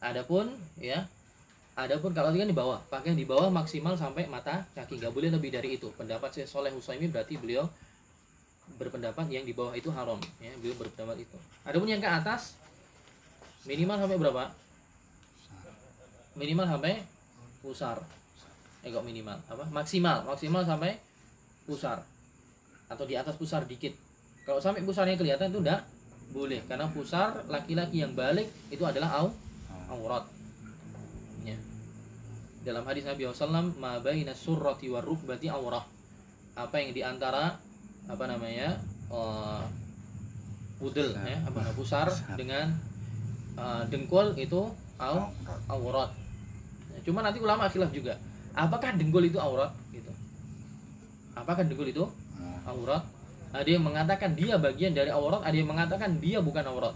Adapun 0.00 0.48
ya, 0.80 1.04
adapun 1.76 2.16
kalau 2.16 2.32
kan 2.32 2.48
di 2.48 2.56
bawah, 2.56 2.80
pakaian 2.88 3.18
di 3.18 3.28
bawah 3.28 3.52
maksimal 3.52 3.98
sampai 3.98 4.30
mata 4.30 4.64
kaki, 4.72 4.96
nggak 4.96 5.12
boleh 5.12 5.28
lebih 5.28 5.52
dari 5.52 5.76
itu. 5.76 5.92
Pendapat 5.92 6.32
saya 6.32 6.46
Soleh 6.48 6.72
Husaimi 6.72 7.12
berarti 7.12 7.36
beliau 7.36 7.68
berpendapat 8.80 9.28
yang 9.28 9.44
di 9.44 9.52
bawah 9.52 9.74
itu 9.74 9.90
haram, 9.92 10.16
ya, 10.40 10.54
beliau 10.62 10.78
berpendapat 10.78 11.26
itu. 11.26 11.36
Adapun 11.66 11.90
yang 11.90 12.00
ke 12.00 12.08
atas 12.08 12.56
minimal 13.68 14.00
sampai 14.00 14.16
berapa 14.16 14.44
minimal 16.38 16.64
sampai 16.64 17.04
pusar 17.60 18.00
eh 18.80 18.88
kok 18.88 19.04
minimal. 19.04 19.36
Apa? 19.48 19.64
Maksimal. 19.68 20.24
Maksimal 20.24 20.64
sampai 20.64 20.96
pusar. 21.68 22.00
Atau 22.88 23.04
di 23.04 23.14
atas 23.14 23.36
pusar 23.36 23.64
dikit. 23.68 23.92
Kalau 24.48 24.58
sampai 24.58 24.82
pusarnya 24.82 25.20
kelihatan 25.20 25.52
itu 25.52 25.60
enggak 25.60 25.84
boleh. 26.32 26.64
Karena 26.64 26.88
pusar 26.88 27.44
laki-laki 27.46 28.00
yang 28.00 28.16
balik 28.16 28.48
itu 28.72 28.82
adalah 28.82 29.20
au 29.20 29.28
aurat. 29.90 30.24
Ya. 31.42 31.56
dalam 32.62 32.84
hadis 32.84 33.02
Nabi 33.08 33.24
SAW 33.24 33.72
ma 33.80 33.98
baina 33.98 34.36
surrati 34.36 34.86
wa 34.88 35.02
rukbati 35.02 35.50
aurah. 35.50 35.84
Apa 36.56 36.80
yang 36.80 36.94
di 36.94 37.02
antara 37.02 37.58
apa 38.10 38.24
namanya 38.26 38.80
uh, 39.12 39.62
udel 40.80 41.12
ya 41.14 41.38
apa 41.46 41.62
pusar 41.76 42.08
dengan 42.34 42.72
uh, 43.58 43.84
dengkul 43.90 44.34
itu 44.38 44.70
au 45.00 45.18
aurat. 45.68 46.10
Cuma 47.04 47.24
nanti 47.24 47.40
ulama 47.40 47.68
khilaf 47.68 47.90
juga. 47.90 48.14
Apakah 48.54 48.94
dengkul 48.98 49.24
itu 49.26 49.38
aurat 49.38 49.70
gitu? 49.94 50.10
Apakah 51.38 51.62
dengkul 51.62 51.88
itu 51.88 52.04
hmm. 52.04 52.66
aurat? 52.66 53.02
Ada 53.50 53.66
yang 53.66 53.82
mengatakan 53.82 54.38
dia 54.38 54.54
bagian 54.58 54.94
dari 54.94 55.10
aurat, 55.10 55.42
ada 55.42 55.56
yang 55.56 55.70
mengatakan 55.70 56.22
dia 56.22 56.38
bukan 56.38 56.62
aurat. 56.70 56.94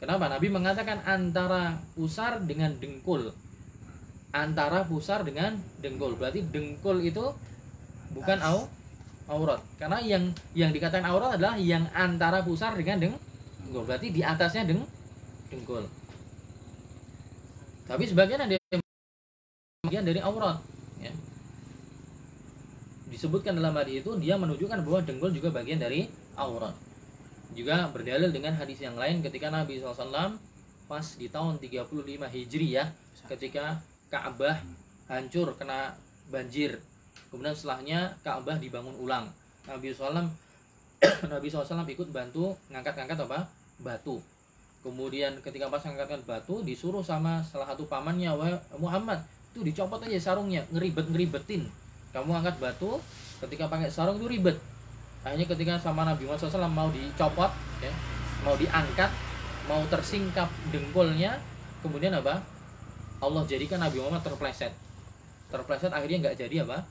Kenapa? 0.00 0.28
Nabi 0.28 0.48
mengatakan 0.52 1.04
antara 1.04 1.80
pusar 1.96 2.40
dengan 2.44 2.76
dengkul. 2.76 3.32
Antara 4.32 4.84
pusar 4.84 5.24
dengan 5.24 5.56
dengkul. 5.80 6.16
Berarti 6.16 6.44
dengkul 6.44 7.04
itu 7.04 7.32
bukan 8.12 8.38
au 8.44 8.68
aurat. 9.28 9.60
Karena 9.80 10.00
yang 10.00 10.32
yang 10.52 10.72
dikatakan 10.72 11.04
aurat 11.08 11.36
adalah 11.36 11.56
yang 11.60 11.88
antara 11.92 12.44
pusar 12.44 12.76
dengan 12.76 13.00
dengkul. 13.00 13.84
Berarti 13.84 14.12
di 14.12 14.20
atasnya 14.24 14.64
deng 14.68 14.84
dengkul 15.48 15.84
tapi 17.86 18.04
sebagian 18.10 18.42
ada 18.42 18.54
yang 18.58 18.82
bagian 19.86 20.04
dari 20.04 20.20
aurat 20.20 20.58
ya. 20.98 21.12
disebutkan 23.06 23.54
dalam 23.54 23.72
hadis 23.78 24.02
itu 24.02 24.12
dia 24.18 24.34
menunjukkan 24.34 24.82
bahwa 24.82 25.00
dengkul 25.06 25.30
juga 25.30 25.54
bagian 25.54 25.78
dari 25.78 26.10
aurat. 26.36 26.74
Juga 27.56 27.88
berdalil 27.88 28.34
dengan 28.34 28.52
hadis 28.58 28.82
yang 28.82 28.98
lain 28.98 29.24
ketika 29.24 29.48
Nabi 29.48 29.80
SAW 29.80 30.36
pas 30.86 31.06
di 31.16 31.26
tahun 31.30 31.56
35 31.62 31.88
Hijriah 32.28 32.88
ketika 33.26 33.80
Ka'bah 34.12 34.60
hancur 35.10 35.54
kena 35.58 35.94
banjir. 36.30 36.78
Kemudian 37.30 37.54
setelahnya 37.54 38.18
Ka'bah 38.22 38.58
dibangun 38.58 38.94
ulang. 38.98 39.30
Nabi 39.66 39.94
SAW 39.94 40.30
Nabi 41.32 41.46
SAW 41.48 41.86
ikut 41.86 42.08
bantu 42.10 42.54
ngangkat-ngangkat 42.70 43.18
apa? 43.26 43.38
Batu. 43.80 44.18
Kemudian 44.86 45.42
ketika 45.42 45.66
pas 45.66 45.82
angkatkan 45.82 46.22
batu 46.22 46.62
disuruh 46.62 47.02
sama 47.02 47.42
salah 47.42 47.66
satu 47.66 47.90
pamannya 47.90 48.30
Muhammad 48.78 49.18
itu 49.56 49.64
dicopot 49.64 49.96
aja 50.04 50.20
sarungnya. 50.20 50.68
Ngeribet 50.68 51.08
ngeribetin. 51.08 51.64
Kamu 52.12 52.28
angkat 52.36 52.60
batu 52.60 53.00
ketika 53.40 53.72
pakai 53.72 53.88
sarung 53.88 54.20
itu 54.20 54.28
ribet. 54.28 54.60
Akhirnya 55.24 55.48
ketika 55.48 55.80
sama 55.80 56.04
Nabi 56.04 56.28
Muhammad 56.28 56.52
SAW 56.52 56.70
mau 56.70 56.92
dicopot 56.92 57.50
ya 57.80 57.90
mau 58.46 58.54
diangkat 58.54 59.10
mau 59.66 59.82
tersingkap 59.90 60.46
dengkulnya 60.70 61.40
kemudian 61.80 62.14
apa? 62.14 62.44
Allah 63.18 63.42
jadikan 63.48 63.80
Nabi 63.80 63.98
Muhammad 63.98 64.22
terpleset. 64.22 64.70
Terpleset 65.48 65.90
akhirnya 65.90 66.28
nggak 66.28 66.36
jadi 66.36 66.68
apa? 66.68 66.84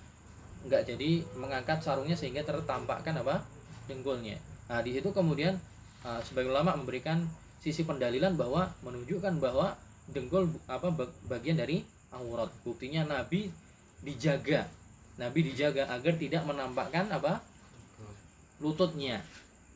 Nggak 0.65 0.83
jadi 0.89 1.21
mengangkat 1.37 1.79
sarungnya 1.85 2.17
sehingga 2.17 2.41
tertampakkan 2.41 3.13
apa? 3.21 3.45
Dengkulnya. 3.85 4.41
Nah 4.67 4.81
di 4.81 4.97
situ 4.97 5.13
kemudian 5.13 5.55
uh, 6.01 6.19
sebagai 6.25 6.49
ulama 6.49 6.73
memberikan 6.73 7.29
sisi 7.61 7.85
pendalilan 7.85 8.33
bahwa 8.35 8.73
menunjukkan 8.81 9.37
bahwa 9.41 9.77
dengkul 10.09 10.49
apa 10.69 10.93
bagian 11.25 11.57
dari 11.57 11.81
aurat. 12.15 12.49
Buktinya 12.63 13.03
Nabi 13.03 13.51
dijaga. 14.01 14.69
Nabi 15.15 15.39
dijaga 15.51 15.87
agar 15.91 16.13
tidak 16.19 16.43
menampakkan 16.43 17.07
apa? 17.11 17.39
Lututnya. 18.59 19.23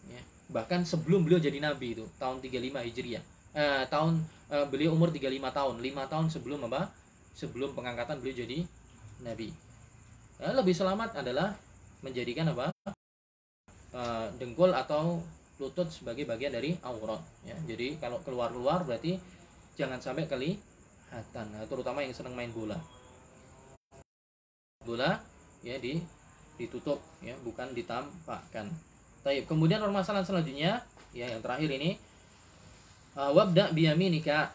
Ya. 0.07 0.21
bahkan 0.49 0.81
sebelum 0.81 1.27
beliau 1.27 1.37
jadi 1.37 1.61
nabi 1.61 1.93
itu 1.93 2.07
tahun 2.17 2.41
35 2.41 2.81
Hijriah. 2.81 3.23
Eh, 3.53 3.83
tahun 3.91 4.23
eh, 4.49 4.65
beliau 4.65 4.95
umur 4.97 5.13
35 5.13 5.51
tahun. 5.53 5.75
5 5.77 6.11
tahun 6.11 6.25
sebelum 6.31 6.59
apa? 6.71 6.89
Sebelum 7.37 7.77
pengangkatan 7.77 8.17
beliau 8.17 8.35
jadi 8.43 8.65
nabi. 9.21 9.53
Eh, 10.39 10.53
lebih 10.55 10.73
selamat 10.73 11.19
adalah 11.19 11.53
menjadikan 12.01 12.49
apa? 12.49 12.71
Eh, 13.89 14.27
dengkul 14.41 14.71
atau 14.73 15.21
lutut 15.59 15.91
sebagai 15.91 16.23
bagian 16.23 16.55
dari 16.55 16.79
aurat. 16.81 17.19
Ya 17.43 17.55
jadi 17.67 17.99
kalau 17.99 18.23
keluar-keluar 18.23 18.87
berarti 18.87 19.19
jangan 19.75 19.99
sampai 19.99 20.25
kelihatan 21.09 21.45
nah, 21.49 21.65
terutama 21.65 22.05
yang 22.05 22.13
senang 22.13 22.37
main 22.37 22.53
bola 22.53 22.77
bola 24.85 25.19
ya 25.65 25.75
di 25.81 25.99
ditutup 26.59 26.99
ya 27.23 27.39
bukan 27.39 27.71
ditampakkan. 27.71 28.67
Taib. 29.23 29.47
Kemudian 29.47 29.79
permasalahan 29.79 30.27
selanjutnya 30.27 30.83
ya 31.15 31.25
yang 31.31 31.39
terakhir 31.39 31.71
ini 31.71 31.95
uh, 33.15 33.31
wabda 33.31 33.71
biyaminika. 33.71 34.51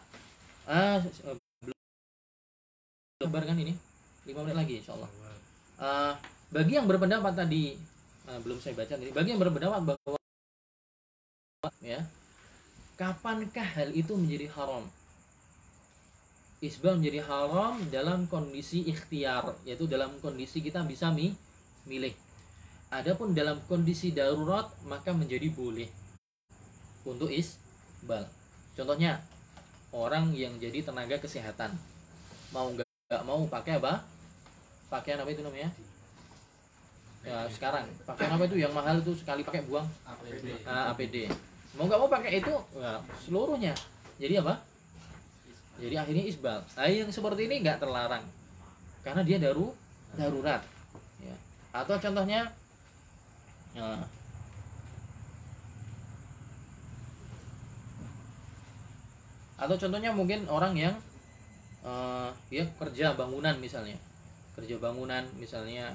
Ah 0.69 1.01
uh, 1.01 1.37
belum 3.21 3.31
kan 3.31 3.57
ini? 3.57 3.73
5 4.25 4.33
menit 4.45 4.57
lagi 4.57 4.73
insyaallah. 4.81 5.11
Uh, 5.81 6.13
bagi 6.53 6.77
yang 6.77 6.85
berpendapat 6.85 7.33
tadi 7.33 7.77
uh, 8.29 8.39
belum 8.41 8.61
saya 8.61 8.77
baca 8.77 8.93
tadi, 8.93 9.09
bagi 9.09 9.33
yang 9.33 9.41
berpendapat 9.41 9.81
bahwa 9.81 10.19
ya 11.81 12.01
kapankah 12.97 13.65
hal 13.65 13.89
itu 13.93 14.13
menjadi 14.13 14.49
haram? 14.53 14.85
Isbal 16.63 16.97
menjadi 16.97 17.19
haram 17.27 17.77
dalam 17.91 18.31
kondisi 18.31 18.87
ikhtiar, 18.87 19.59
yaitu 19.67 19.85
dalam 19.91 20.15
kondisi 20.23 20.63
kita 20.63 20.81
bisa 20.87 21.11
mi 21.11 21.35
milih. 21.83 22.15
Adapun 22.89 23.35
dalam 23.35 23.59
kondisi 23.67 24.15
darurat 24.15 24.71
maka 24.87 25.11
menjadi 25.11 25.51
boleh 25.51 25.89
untuk 27.03 27.27
isbal. 27.27 28.23
Contohnya 28.73 29.19
orang 29.91 30.31
yang 30.31 30.55
jadi 30.55 30.79
tenaga 30.79 31.19
kesehatan 31.19 31.75
mau 32.55 32.71
nggak 32.71 33.23
mau 33.27 33.43
pakai 33.51 33.77
apa? 33.83 34.07
Pakaian 34.87 35.19
apa 35.19 35.29
itu 35.35 35.43
namanya? 35.43 35.69
Ya 37.25 37.49
sekarang 37.51 37.89
pakaian 38.07 38.31
apa 38.31 38.43
itu 38.47 38.57
yang 38.61 38.71
mahal 38.71 39.01
itu 39.03 39.11
sekali 39.17 39.43
pakai 39.43 39.65
buang? 39.67 39.85
APD. 40.07 40.45
Nah, 40.63 40.93
APD. 40.95 41.27
Mau 41.75 41.89
nggak 41.89 41.99
mau 41.99 42.09
pakai 42.09 42.39
itu 42.39 42.53
ya, 42.79 43.01
seluruhnya. 43.27 43.73
Jadi 44.21 44.39
apa? 44.39 44.61
Jadi 45.75 45.95
akhirnya 45.99 46.23
isbal. 46.23 46.59
Nah, 46.63 46.87
yang 46.87 47.11
seperti 47.11 47.51
ini 47.51 47.65
nggak 47.65 47.83
terlarang. 47.83 48.23
Karena 49.03 49.21
dia 49.21 49.37
daru 49.37 49.75
darurat. 50.15 50.63
Atau 51.75 51.99
contohnya 51.99 52.47
ya, 53.75 53.99
atau 59.59 59.75
contohnya 59.75 60.15
mungkin 60.15 60.47
orang 60.47 60.71
yang 60.79 60.95
uh, 61.83 62.31
ya 62.47 62.63
kerja 62.79 63.11
bangunan 63.19 63.59
misalnya. 63.59 63.99
Kerja 64.55 64.79
bangunan 64.79 65.27
misalnya 65.35 65.91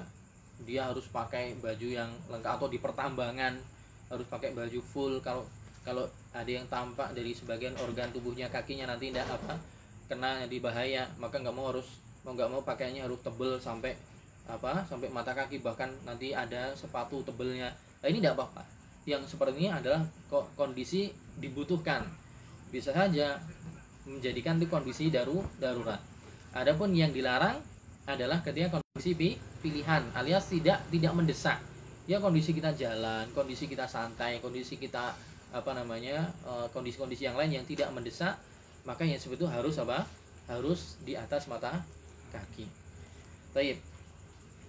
dia 0.61 0.85
harus 0.85 1.09
pakai 1.09 1.57
baju 1.57 1.87
yang 1.89 2.13
lengkap 2.29 2.61
atau 2.61 2.69
di 2.69 2.77
pertambangan 2.77 3.57
harus 4.13 4.27
pakai 4.29 4.53
baju 4.53 4.79
full. 4.85 5.17
Kalau 5.25 5.49
kalau 5.81 6.05
ada 6.31 6.51
yang 6.51 6.65
tampak 6.69 7.11
dari 7.17 7.33
sebagian 7.33 7.73
organ 7.81 8.13
tubuhnya 8.13 8.47
kakinya 8.53 8.93
nanti 8.93 9.09
tidak 9.09 9.27
apa 9.33 9.57
kena 10.05 10.43
jadi 10.45 10.57
bahaya 10.61 11.03
maka 11.17 11.39
nggak 11.39 11.55
mau 11.55 11.71
harus 11.73 11.87
mau 12.21 12.37
nggak 12.37 12.49
mau 12.53 12.61
pakainya 12.61 13.09
harus 13.09 13.17
tebel 13.25 13.57
sampai 13.57 13.97
apa 14.49 14.85
sampai 14.85 15.07
mata 15.09 15.31
kaki. 15.31 15.61
Bahkan 15.61 16.07
nanti 16.07 16.33
ada 16.33 16.73
sepatu 16.73 17.21
tebelnya. 17.21 17.71
Nah 18.01 18.07
ini 18.09 18.19
tidak 18.23 18.39
apa-apa. 18.39 18.63
Yang 19.05 19.33
seperti 19.33 19.57
ini 19.65 19.69
adalah 19.73 20.05
kondisi 20.53 21.09
dibutuhkan. 21.37 22.05
Bisa 22.69 22.93
saja 22.93 23.37
menjadikan 24.05 24.57
itu 24.57 24.67
kondisi 24.69 25.09
daru 25.09 25.41
darurat. 25.57 25.99
Adapun 26.51 26.91
yang 26.93 27.13
dilarang 27.13 27.57
adalah 28.05 28.41
ketika 28.41 28.81
kondisi 28.81 29.37
pilihan 29.61 30.03
alias 30.17 30.49
tidak 30.49 30.81
tidak 30.89 31.13
mendesak. 31.13 31.57
Ya 32.09 32.17
kondisi 32.17 32.51
kita 32.51 32.73
jalan 32.73 33.29
kondisi 33.31 33.69
kita 33.69 33.85
santai 33.85 34.41
kondisi 34.41 34.75
kita 34.75 35.13
apa 35.51 35.71
namanya 35.75 36.31
eh, 36.47 36.67
kondisi-kondisi 36.71 37.27
yang 37.27 37.35
lain 37.35 37.61
yang 37.61 37.65
tidak 37.67 37.91
mendesak 37.91 38.39
maka 38.81 39.05
yang 39.05 39.21
sebetulnya 39.21 39.61
harus 39.61 39.77
apa? 39.77 40.09
Harus 40.49 40.97
di 41.05 41.13
atas 41.13 41.45
mata 41.45 41.85
kaki. 42.33 42.65
Baik, 43.53 43.77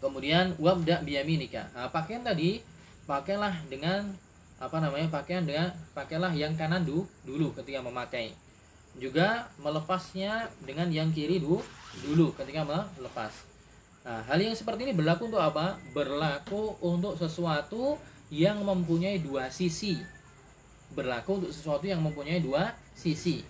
kemudian 0.02 0.52
wabda 0.60 1.00
biyaminika. 1.06 1.70
Nah, 1.72 1.88
pakaian 1.88 2.20
tadi 2.20 2.60
pakailah 3.08 3.54
dengan 3.70 4.12
apa 4.62 4.78
namanya 4.78 5.10
pakaian 5.10 5.42
dengan 5.42 5.74
pakailah 5.96 6.30
yang 6.38 6.54
kanan 6.54 6.86
du, 6.86 7.02
dulu 7.26 7.50
ketika 7.56 7.82
memakai. 7.82 8.30
Juga 9.00 9.48
melepasnya 9.56 10.52
dengan 10.62 10.92
yang 10.92 11.08
kiri 11.10 11.40
du, 11.40 11.58
dulu 12.04 12.30
ketika 12.36 12.62
melepas. 12.62 13.32
Nah 14.02 14.22
hal 14.26 14.38
yang 14.38 14.54
seperti 14.54 14.86
ini 14.86 14.94
berlaku 14.94 15.30
untuk 15.30 15.42
apa? 15.42 15.78
Berlaku 15.94 16.78
untuk 16.82 17.14
sesuatu 17.16 17.96
yang 18.28 18.62
mempunyai 18.62 19.22
dua 19.22 19.48
sisi 19.48 19.98
berlaku 20.92 21.42
untuk 21.42 21.52
sesuatu 21.52 21.84
yang 21.88 22.00
mempunyai 22.00 22.40
dua 22.40 22.76
sisi 22.92 23.44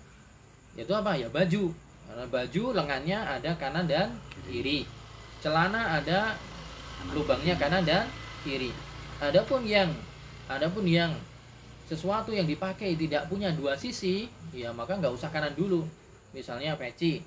yaitu 0.73 0.91
apa 0.95 1.13
ya 1.13 1.29
baju 1.29 1.69
karena 2.09 2.25
baju 2.27 2.63
lengannya 2.73 3.19
ada 3.19 3.51
kanan 3.59 3.85
dan 3.85 4.09
kiri 4.49 4.87
celana 5.43 5.99
ada 5.99 6.39
lubangnya 7.11 7.59
kanan 7.59 7.83
dan 7.83 8.07
kiri. 8.47 8.71
Adapun 9.19 9.67
yang 9.67 9.91
adapun 10.47 10.87
yang 10.87 11.11
sesuatu 11.91 12.31
yang 12.31 12.47
dipakai 12.47 12.95
tidak 12.95 13.27
punya 13.27 13.51
dua 13.51 13.75
sisi, 13.75 14.31
ya 14.55 14.71
maka 14.71 14.95
nggak 14.95 15.11
usah 15.11 15.27
kanan 15.27 15.51
dulu. 15.51 15.83
Misalnya 16.31 16.79
peci 16.79 17.19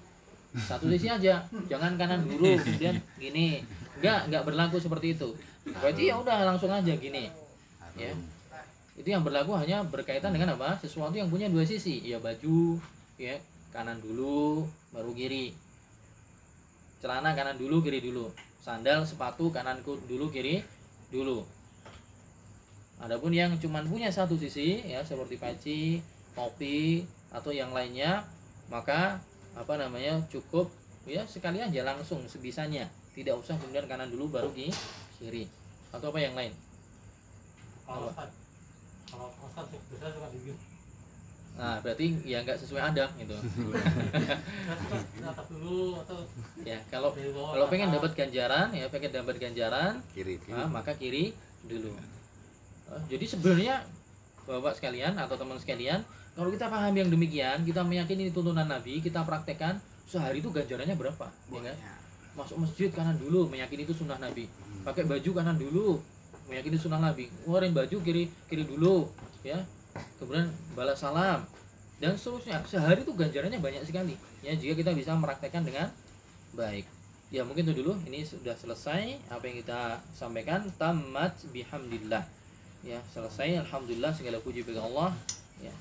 satu 0.57 0.89
sisi 0.89 1.13
aja, 1.13 1.45
jangan 1.69 2.01
kanan 2.01 2.25
dulu 2.25 2.57
kemudian 2.57 2.97
gini. 3.21 3.61
Nggak 4.01 4.33
nggak 4.33 4.43
berlaku 4.49 4.81
seperti 4.81 5.13
itu. 5.13 5.37
Peci 5.69 6.09
ya 6.09 6.17
udah 6.17 6.49
langsung 6.49 6.73
aja 6.73 6.97
gini. 6.97 7.29
Ya. 8.01 8.13
Itu 8.97 9.13
yang 9.13 9.21
berlaku 9.21 9.53
hanya 9.61 9.85
berkaitan 9.85 10.33
dengan 10.33 10.57
apa? 10.57 10.81
Sesuatu 10.81 11.13
yang 11.13 11.29
punya 11.29 11.53
dua 11.53 11.69
sisi, 11.69 12.01
ya 12.01 12.17
baju, 12.17 12.81
ya 13.21 13.37
kanan 13.69 14.01
dulu 14.01 14.65
baru 14.89 15.13
kiri. 15.13 15.53
Celana 17.05 17.37
kanan 17.37 17.61
dulu 17.61 17.85
kiri 17.85 18.01
dulu. 18.01 18.33
Sandal 18.65 19.05
sepatu 19.05 19.53
kananku 19.53 20.01
dulu 20.09 20.33
kiri 20.33 20.65
dulu. 21.13 21.45
Adapun 22.97 23.37
yang 23.37 23.53
cuman 23.61 23.85
punya 23.85 24.09
satu 24.09 24.41
sisi 24.41 24.81
ya 24.89 25.05
seperti 25.05 25.37
peci 25.37 25.81
topi 26.33 27.05
atau 27.29 27.53
yang 27.53 27.77
lainnya 27.77 28.25
maka 28.73 29.21
apa 29.53 29.77
namanya 29.77 30.25
cukup 30.33 30.73
ya 31.05 31.21
sekali 31.29 31.61
aja 31.61 31.85
langsung 31.85 32.25
sebisanya. 32.25 32.89
Tidak 33.13 33.37
usah 33.37 33.61
kemudian 33.61 33.85
kanan 33.85 34.09
dulu 34.09 34.33
baru 34.33 34.49
kiri. 34.57 35.45
Atau 35.93 36.09
apa 36.09 36.19
yang 36.25 36.33
lain 36.33 36.53
kalau 39.11 39.29
kalau 39.33 39.67
bisa 39.91 40.07
suka 40.11 40.29
Nah, 41.57 41.81
berarti 41.81 42.21
ya 42.29 42.45
nggak 42.45 42.61
sesuai 42.61 42.93
adab 42.93 43.09
gitu. 43.17 43.33
dulu 45.57 45.97
atau 46.05 46.21
ya 46.69 46.77
kalau 46.93 47.17
kalau 47.17 47.67
pengen 47.73 47.89
dapat 47.97 48.13
ganjaran 48.13 48.69
ya 48.77 48.93
pengen 48.93 49.25
dapat 49.25 49.41
ganjaran 49.41 50.05
kiri, 50.13 50.37
kiri. 50.45 50.53
Nah, 50.53 50.69
maka 50.69 50.93
kiri 50.93 51.33
dulu. 51.65 51.97
Uh, 52.93 53.01
jadi 53.09 53.25
sebenarnya 53.25 53.75
bapak 54.45 54.77
sekalian 54.77 55.17
atau 55.17 55.35
teman 55.35 55.57
sekalian 55.57 56.05
kalau 56.37 56.53
kita 56.53 56.69
paham 56.69 56.95
yang 56.95 57.09
demikian 57.09 57.65
kita 57.65 57.81
meyakini 57.83 58.31
tuntunan 58.31 58.69
Nabi 58.69 59.01
kita 59.01 59.25
praktekkan 59.27 59.81
sehari 60.07 60.39
itu 60.39 60.55
ganjarannya 60.55 60.95
berapa 60.95 61.27
ya 61.51 61.61
kan? 61.67 61.77
masuk 62.39 62.63
masjid 62.63 62.93
kanan 62.95 63.19
dulu 63.19 63.51
meyakini 63.51 63.83
itu 63.83 63.97
sunnah 63.97 64.21
Nabi 64.23 64.47
hmm. 64.47 64.87
pakai 64.87 65.03
baju 65.03 65.31
kanan 65.35 65.59
dulu 65.59 65.99
meyakini 66.47 66.79
sunnah 66.79 67.03
Nabi. 67.03 67.29
Ngeluarin 67.45 67.75
baju 67.75 67.97
kiri 68.03 68.31
kiri 68.47 68.65
dulu 68.67 69.11
ya. 69.43 69.59
Kemudian 70.19 70.51
balas 70.73 71.03
salam. 71.03 71.45
Dan 71.97 72.15
seterusnya. 72.15 72.61
Sehari 72.69 73.03
itu 73.03 73.13
ganjarannya 73.13 73.59
banyak 73.61 73.83
sekali. 73.87 74.15
Ya 74.45 74.53
jika 74.53 74.77
kita 74.77 74.93
bisa 74.93 75.17
meraktekkan 75.17 75.65
dengan 75.65 75.89
baik. 76.55 76.85
Ya 77.33 77.43
mungkin 77.43 77.67
itu 77.67 77.83
dulu. 77.83 77.99
Ini 78.07 78.23
sudah 78.23 78.55
selesai 78.55 79.19
apa 79.33 79.43
yang 79.49 79.57
kita 79.65 80.01
sampaikan. 80.15 80.69
Tamat 80.77 81.35
bihamdillah. 81.51 82.23
Ya 82.85 83.01
selesai. 83.11 83.65
Alhamdulillah 83.67 84.13
segala 84.15 84.39
puji 84.45 84.63
bagi 84.63 84.79
Allah. 84.79 85.11
Ya. 85.59 85.73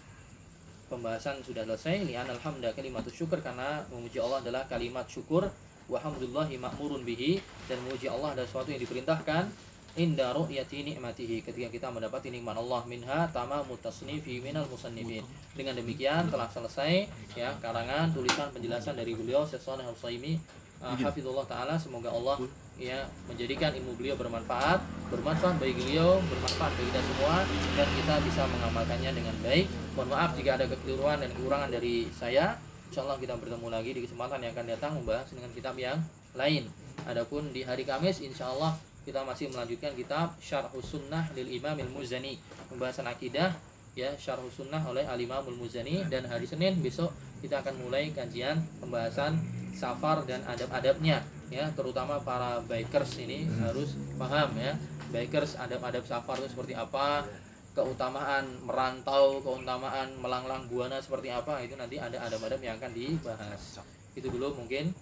Pembahasan 0.88 1.44
sudah 1.44 1.68
selesai. 1.68 2.08
Lian 2.08 2.26
alhamdulillah 2.26 2.74
kalimat 2.74 3.04
syukur 3.12 3.38
karena 3.44 3.84
memuji 3.92 4.18
Allah 4.24 4.40
adalah 4.42 4.64
kalimat 4.66 5.06
syukur. 5.12 5.52
Walhamdulillahi 5.92 6.58
ma'murun 6.58 7.04
bihi. 7.04 7.44
Dan 7.68 7.84
memuji 7.86 8.08
Allah 8.08 8.34
adalah 8.34 8.48
sesuatu 8.48 8.72
yang 8.72 8.82
diperintahkan 8.82 9.75
inda 9.96 10.36
ru'yati 10.36 10.84
nikmatihi 10.84 11.40
ketika 11.40 11.72
kita 11.72 11.88
mendapati 11.88 12.28
nikmat 12.28 12.60
Allah 12.60 12.84
minha 12.84 13.32
tamamu 13.32 13.80
tasnifi 13.80 14.44
minal 14.44 14.68
musannifin. 14.68 15.24
Dengan 15.56 15.80
demikian 15.80 16.28
telah 16.28 16.52
selesai 16.52 17.08
ya 17.32 17.56
karangan 17.64 18.12
tulisan 18.12 18.52
penjelasan 18.52 19.00
dari 19.00 19.16
beliau 19.16 19.48
Syekh 19.48 19.64
Shalih 19.64 19.88
Al-Utsaimin 19.88 20.36
uh, 20.84 21.00
hafizullah 21.00 21.48
taala 21.48 21.80
semoga 21.80 22.12
Allah 22.12 22.44
ya 22.76 23.08
menjadikan 23.32 23.72
ilmu 23.72 23.96
beliau 23.96 24.20
bermanfaat 24.20 24.84
bermanfaat 25.08 25.56
bagi 25.64 25.80
beliau 25.80 26.20
bermanfaat 26.28 26.76
bagi 26.76 26.88
kita 26.92 27.02
semua 27.08 27.36
dan 27.80 27.88
kita 27.96 28.14
bisa 28.28 28.42
mengamalkannya 28.52 29.12
dengan 29.16 29.36
baik. 29.40 29.66
Mohon 29.96 30.10
maaf 30.12 30.30
jika 30.36 30.60
ada 30.60 30.66
kekeliruan 30.68 31.24
dan 31.24 31.32
kekurangan 31.32 31.72
dari 31.72 32.12
saya. 32.12 32.60
Insya 32.92 33.02
Allah 33.08 33.16
kita 33.16 33.40
bertemu 33.40 33.68
lagi 33.72 33.92
di 33.96 34.02
kesempatan 34.04 34.44
yang 34.44 34.52
akan 34.52 34.66
datang 34.72 34.92
membahas 35.00 35.28
dengan 35.32 35.52
kitab 35.56 35.76
yang 35.80 36.00
lain. 36.36 36.68
Adapun 37.08 37.48
di 37.56 37.64
hari 37.64 37.88
Kamis 37.88 38.20
Insya 38.20 38.52
Allah 38.52 38.76
kita 39.06 39.22
masih 39.22 39.54
melanjutkan 39.54 39.94
kitab 39.94 40.34
Syarhus 40.42 40.98
Sunnah 40.98 41.30
lil 41.38 41.46
Imam 41.54 41.78
Al-Muzani. 41.78 42.42
Pembahasan 42.74 43.06
akidah 43.06 43.54
ya 43.94 44.18
Syarhus 44.18 44.58
Sunnah 44.58 44.82
oleh 44.90 45.06
Al 45.06 45.22
Imam 45.22 45.46
Al-Muzani. 45.46 46.10
Dan 46.10 46.26
hari 46.26 46.50
Senin 46.50 46.82
besok 46.82 47.14
kita 47.46 47.62
akan 47.62 47.86
mulai 47.86 48.10
kajian 48.10 48.66
pembahasan 48.82 49.38
safar 49.78 50.26
dan 50.26 50.42
adab-adabnya 50.50 51.22
ya. 51.54 51.70
Terutama 51.78 52.18
para 52.26 52.58
bikers 52.66 53.22
ini 53.22 53.46
harus 53.62 53.94
paham 54.18 54.58
ya. 54.58 54.74
Bikers 55.14 55.54
adab-adab 55.62 56.02
safar 56.02 56.42
itu 56.42 56.50
seperti 56.50 56.74
apa 56.74 57.30
keutamaan 57.78 58.48
merantau 58.64 59.44
keutamaan 59.44 60.16
melanglang 60.18 60.66
buana 60.72 60.96
seperti 60.98 61.28
apa 61.28 61.60
itu 61.60 61.76
nanti 61.76 62.00
ada 62.02 62.26
adab-adab 62.26 62.58
yang 62.58 62.82
akan 62.82 62.90
dibahas. 62.90 63.86
Itu 64.18 64.34
dulu 64.34 64.58
mungkin 64.58 64.96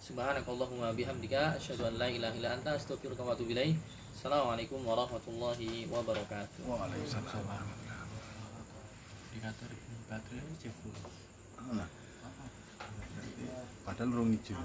Subhanakallahumma 0.00 0.96
bihamdika 0.96 1.60
asyhadu 1.60 1.84
an 1.84 1.94
la 2.00 2.08
ilaha 2.08 2.32
illa 2.32 2.56
anta 2.56 2.72
astaghfiruka 2.72 3.20
wa 3.20 3.36
atubu 3.36 3.52
ilaik. 3.52 3.76
Assalamualaikum 4.16 4.80
warahmatullahi 4.80 5.84
wabarakatuh. 5.92 6.64
Waalaikumsalam. 6.64 7.68
Indikator 9.28 9.70
baterai 10.08 10.56
cek 10.56 10.72
full. 10.80 10.96
Nah. 11.76 11.84
Padahal 13.84 14.08
rong 14.16 14.32
izin. 14.40 14.56